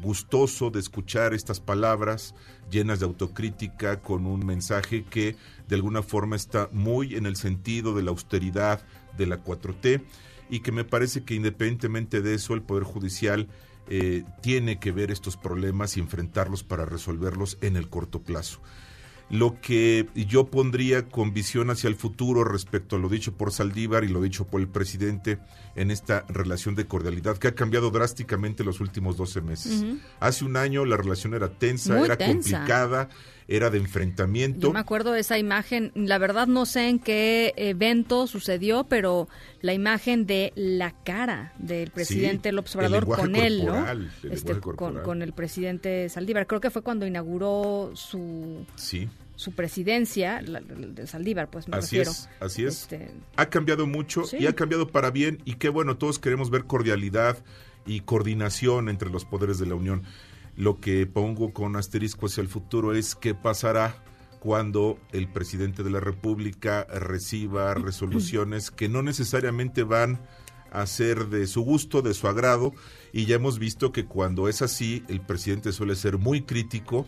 [0.02, 2.36] gustoso de escuchar estas palabras
[2.72, 5.36] llenas de autocrítica con un mensaje que
[5.68, 8.82] de alguna forma está muy en el sentido de la austeridad
[9.18, 10.02] de la 4T
[10.50, 13.48] y que me parece que independientemente de eso el Poder Judicial
[13.88, 18.62] eh, tiene que ver estos problemas y enfrentarlos para resolverlos en el corto plazo.
[19.30, 24.04] Lo que yo pondría con visión hacia el futuro respecto a lo dicho por Saldívar
[24.04, 25.38] y lo dicho por el presidente
[25.76, 29.86] en esta relación de cordialidad que ha cambiado drásticamente los últimos 12 meses.
[30.20, 33.10] Hace un año la relación era tensa, era complicada,
[33.50, 34.68] era de enfrentamiento.
[34.68, 39.28] Yo me acuerdo de esa imagen, la verdad no sé en qué evento sucedió, pero
[39.62, 43.86] la imagen de la cara del presidente López Obrador con él, ¿no?
[44.30, 46.46] Este, con, con, el presidente Saldívar.
[46.46, 48.66] Creo que fue cuando inauguró su...
[48.76, 49.10] Sí
[49.40, 52.82] su presidencia, de Saldívar, pues me así Es, así es.
[52.82, 56.66] Este, ha cambiado mucho y ha cambiado para bien y qué bueno, todos queremos ver
[56.66, 57.38] cordialidad
[57.86, 60.04] y coordinación entre los poderes de la Unión.
[60.60, 64.04] Lo que pongo con asterisco hacia el futuro es qué pasará
[64.42, 70.20] cuando el presidente de la República reciba resoluciones que no necesariamente van
[70.70, 72.74] a ser de su gusto, de su agrado,
[73.14, 77.08] y ya hemos visto que cuando es así, el presidente suele ser muy crítico,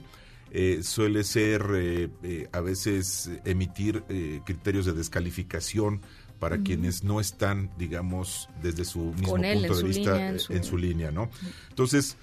[0.52, 4.06] eh, suele ser eh, eh, a veces emitir
[4.46, 6.00] criterios de descalificación
[6.40, 10.78] para quienes no están, digamos, desde su mismo punto de vista en su...
[10.78, 11.30] línea, ¿no?
[11.70, 12.18] Entonces,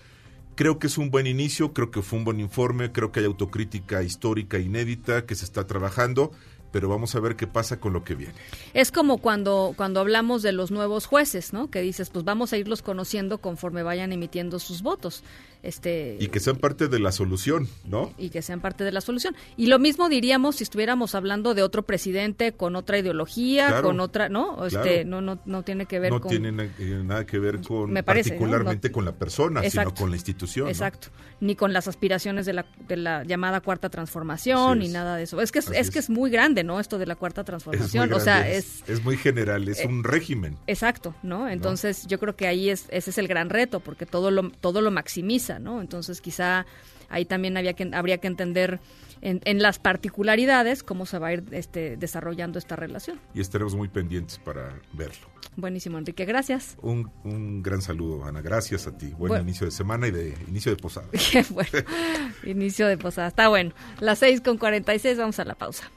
[0.59, 3.27] creo que es un buen inicio, creo que fue un buen informe, creo que hay
[3.27, 6.33] autocrítica histórica inédita que se está trabajando
[6.71, 8.35] pero vamos a ver qué pasa con lo que viene.
[8.75, 11.71] Es como cuando, cuando hablamos de los nuevos jueces, ¿no?
[11.71, 15.23] Que dices, pues vamos a irlos conociendo conforme vayan emitiendo sus votos.
[15.63, 18.13] Este, y que sean parte de la solución, ¿no?
[18.17, 19.35] Y que sean parte de la solución.
[19.57, 24.29] Y lo mismo diríamos si estuviéramos hablando de otro presidente con otra ideología, con otra,
[24.29, 24.65] ¿no?
[24.67, 26.33] Este, no, no, no tiene que ver no con...
[26.33, 30.69] No tiene eh, nada que ver con, particularmente con la persona, sino con la institución.
[30.69, 31.09] Exacto.
[31.41, 35.41] Ni con las aspiraciones de la, de la llamada cuarta transformación, ni nada de eso.
[35.41, 36.79] Es que es, es, que es muy grande, ¿no?
[36.79, 38.13] Esto de la cuarta transformación.
[38.13, 39.03] o sea, es, es...
[39.03, 40.57] muy general, es eh, un régimen.
[40.69, 41.49] Exacto, ¿no?
[41.49, 44.81] Entonces yo creo que ahí es, ese es el gran reto, porque todo lo, todo
[44.81, 45.81] lo maximiza ¿no?
[45.81, 46.67] Entonces quizá
[47.09, 48.81] ahí también había que, habría que entender
[49.21, 53.19] en, las particularidades cómo se va a ir este, desarrollando esta relación.
[53.35, 55.29] Y estaremos muy pendientes para verlo.
[55.57, 56.77] Buenísimo, Enrique, gracias.
[56.83, 59.09] Un, un gran saludo, Ana, gracias a ti.
[59.19, 61.09] Buen inicio de semana y de inicio de posada.
[61.51, 61.71] bueno,
[62.45, 63.73] inicio de posada, está bueno.
[64.01, 65.91] Las 6 con 46, vamos a la pausa.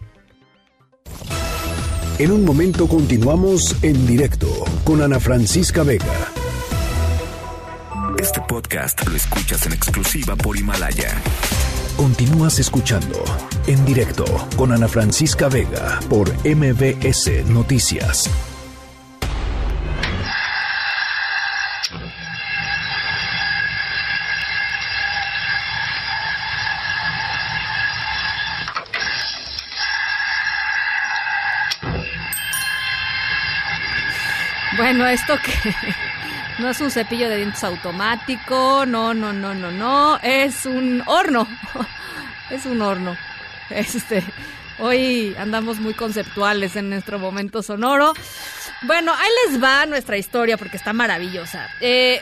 [2.18, 4.48] En un momento continuamos en directo
[4.84, 6.41] con Ana Francisca Vega.
[8.20, 11.22] Este podcast lo escuchas en exclusiva por Himalaya.
[11.98, 13.24] Continúas escuchando
[13.68, 14.26] en directo
[14.56, 18.30] con Ana Francisca Vega por MBS Noticias.
[34.78, 35.76] Bueno, esto que
[36.62, 41.48] no es un cepillo de dientes automático, no, no, no, no, no, es un horno.
[42.52, 43.18] es un horno.
[43.72, 44.24] Este,
[44.80, 48.14] hoy andamos muy conceptuales en nuestro momento sonoro.
[48.84, 51.68] Bueno, ahí les va nuestra historia porque está maravillosa.
[51.80, 52.22] Eh,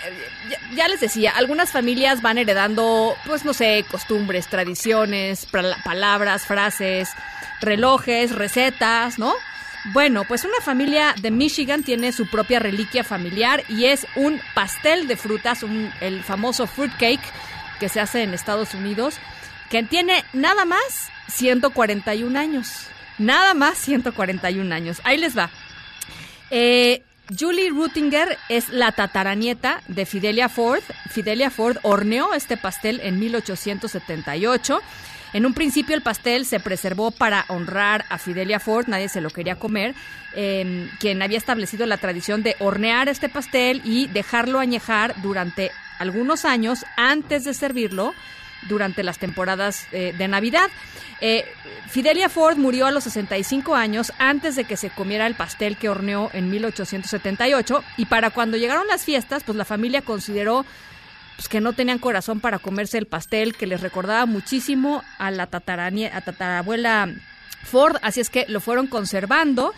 [0.73, 5.47] ya, les decía, algunas familias van heredando, pues no sé, costumbres, tradiciones,
[5.83, 7.09] palabras, frases,
[7.59, 9.33] relojes, recetas, ¿no?
[9.85, 15.07] Bueno, pues una familia de Michigan tiene su propia reliquia familiar y es un pastel
[15.07, 15.63] de frutas,
[16.01, 17.21] el famoso fruit cake
[17.79, 19.15] que se hace en Estados Unidos,
[19.69, 22.87] que tiene nada más 141 años.
[23.17, 25.01] Nada más 141 años.
[25.03, 25.49] Ahí les va.
[26.51, 27.03] Eh,
[27.37, 30.81] Julie Rutinger es la tataranieta de Fidelia Ford.
[31.09, 34.81] Fidelia Ford horneó este pastel en 1878
[35.33, 39.29] en un principio el pastel se preservó para honrar a Fidelia Ford, nadie se lo
[39.29, 39.93] quería comer,
[40.33, 46.45] em, quien había establecido la tradición de hornear este pastel y dejarlo añejar durante algunos
[46.45, 48.13] años antes de servirlo
[48.67, 50.69] durante las temporadas eh, de Navidad.
[51.21, 51.45] Eh,
[51.89, 55.89] Fidelia Ford murió a los 65 años antes de que se comiera el pastel que
[55.89, 60.65] horneó en 1878 y para cuando llegaron las fiestas, pues la familia consideró
[61.39, 65.43] pues, que no tenían corazón para comerse el pastel, que les recordaba muchísimo a la
[65.43, 67.13] a tatarabuela
[67.63, 69.73] Ford, así es que lo fueron conservando.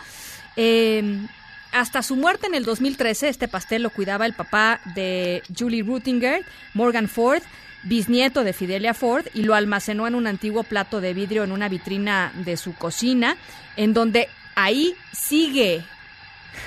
[0.56, 1.28] Em,
[1.70, 6.44] hasta su muerte en el 2013, este pastel lo cuidaba el papá de Julie Rutinger,
[6.74, 7.44] Morgan Ford,
[7.84, 11.68] bisnieto de Fidelia Ford, y lo almacenó en un antiguo plato de vidrio en una
[11.68, 13.36] vitrina de su cocina,
[13.76, 15.84] en donde ahí sigue.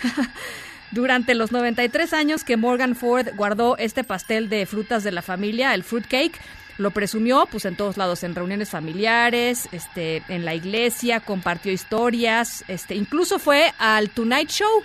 [0.95, 5.73] Durante los 93 años que Morgan Ford guardó este pastel de frutas de la familia,
[5.73, 6.39] el fruitcake,
[6.77, 12.63] lo presumió pues en todos lados, en reuniones familiares, este, en la iglesia, compartió historias,
[12.69, 14.83] este, incluso fue al Tonight Show,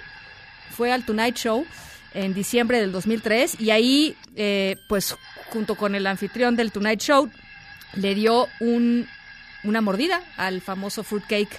[0.76, 1.64] fue al Tonight Show
[2.12, 5.16] en diciembre del 2003 y ahí eh, pues
[5.50, 7.30] junto con el anfitrión del Tonight Show
[7.94, 9.06] le dio un,
[9.62, 11.56] una mordida al famoso fruitcake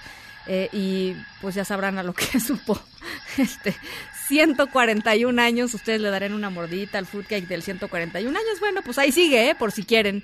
[0.47, 2.77] eh, y pues ya sabrán a lo que supo.
[3.37, 3.73] Este,
[4.31, 8.61] 141 años, ustedes le darán una mordidita al fruitcake del 141 años.
[8.61, 9.55] Bueno, pues ahí sigue, ¿eh?
[9.55, 10.23] por si quieren.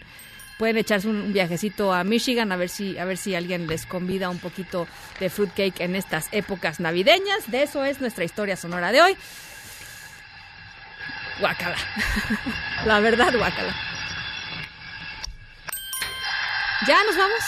[0.57, 4.29] Pueden echarse un, viajecito a Michigan a ver si a ver si alguien les convida
[4.29, 4.87] un poquito
[5.19, 7.51] de fruitcake en estas épocas navideñas.
[7.51, 9.17] De eso es nuestra historia sonora de hoy.
[11.41, 11.75] Guácala.
[12.85, 13.75] La verdad, guácala.
[16.87, 17.43] Ya nos vamos.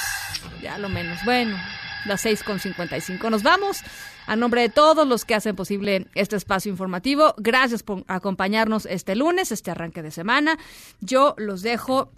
[0.61, 1.23] Ya lo menos.
[1.23, 1.57] Bueno,
[2.03, 3.29] las 6.55.
[3.29, 3.81] Nos vamos.
[4.29, 9.15] A nombre de todos los que hacen posible este espacio informativo, gracias por acompañarnos este
[9.15, 10.59] lunes, este arranque de semana.
[11.01, 12.11] Yo los dejo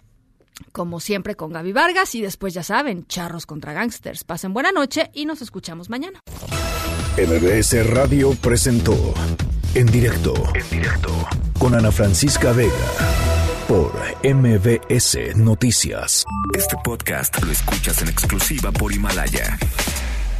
[0.72, 4.24] como siempre con Gaby Vargas y después ya saben, charros contra gangsters.
[4.24, 6.20] Pasen buena noche y nos escuchamos mañana.
[7.16, 9.14] MBS Radio presentó
[9.74, 11.14] en directo, en directo
[11.58, 12.74] con Ana Francisca Vega
[13.66, 13.90] por
[14.22, 16.26] MBS Noticias.
[16.54, 19.56] Este podcast lo escuchas en exclusiva por Himalaya.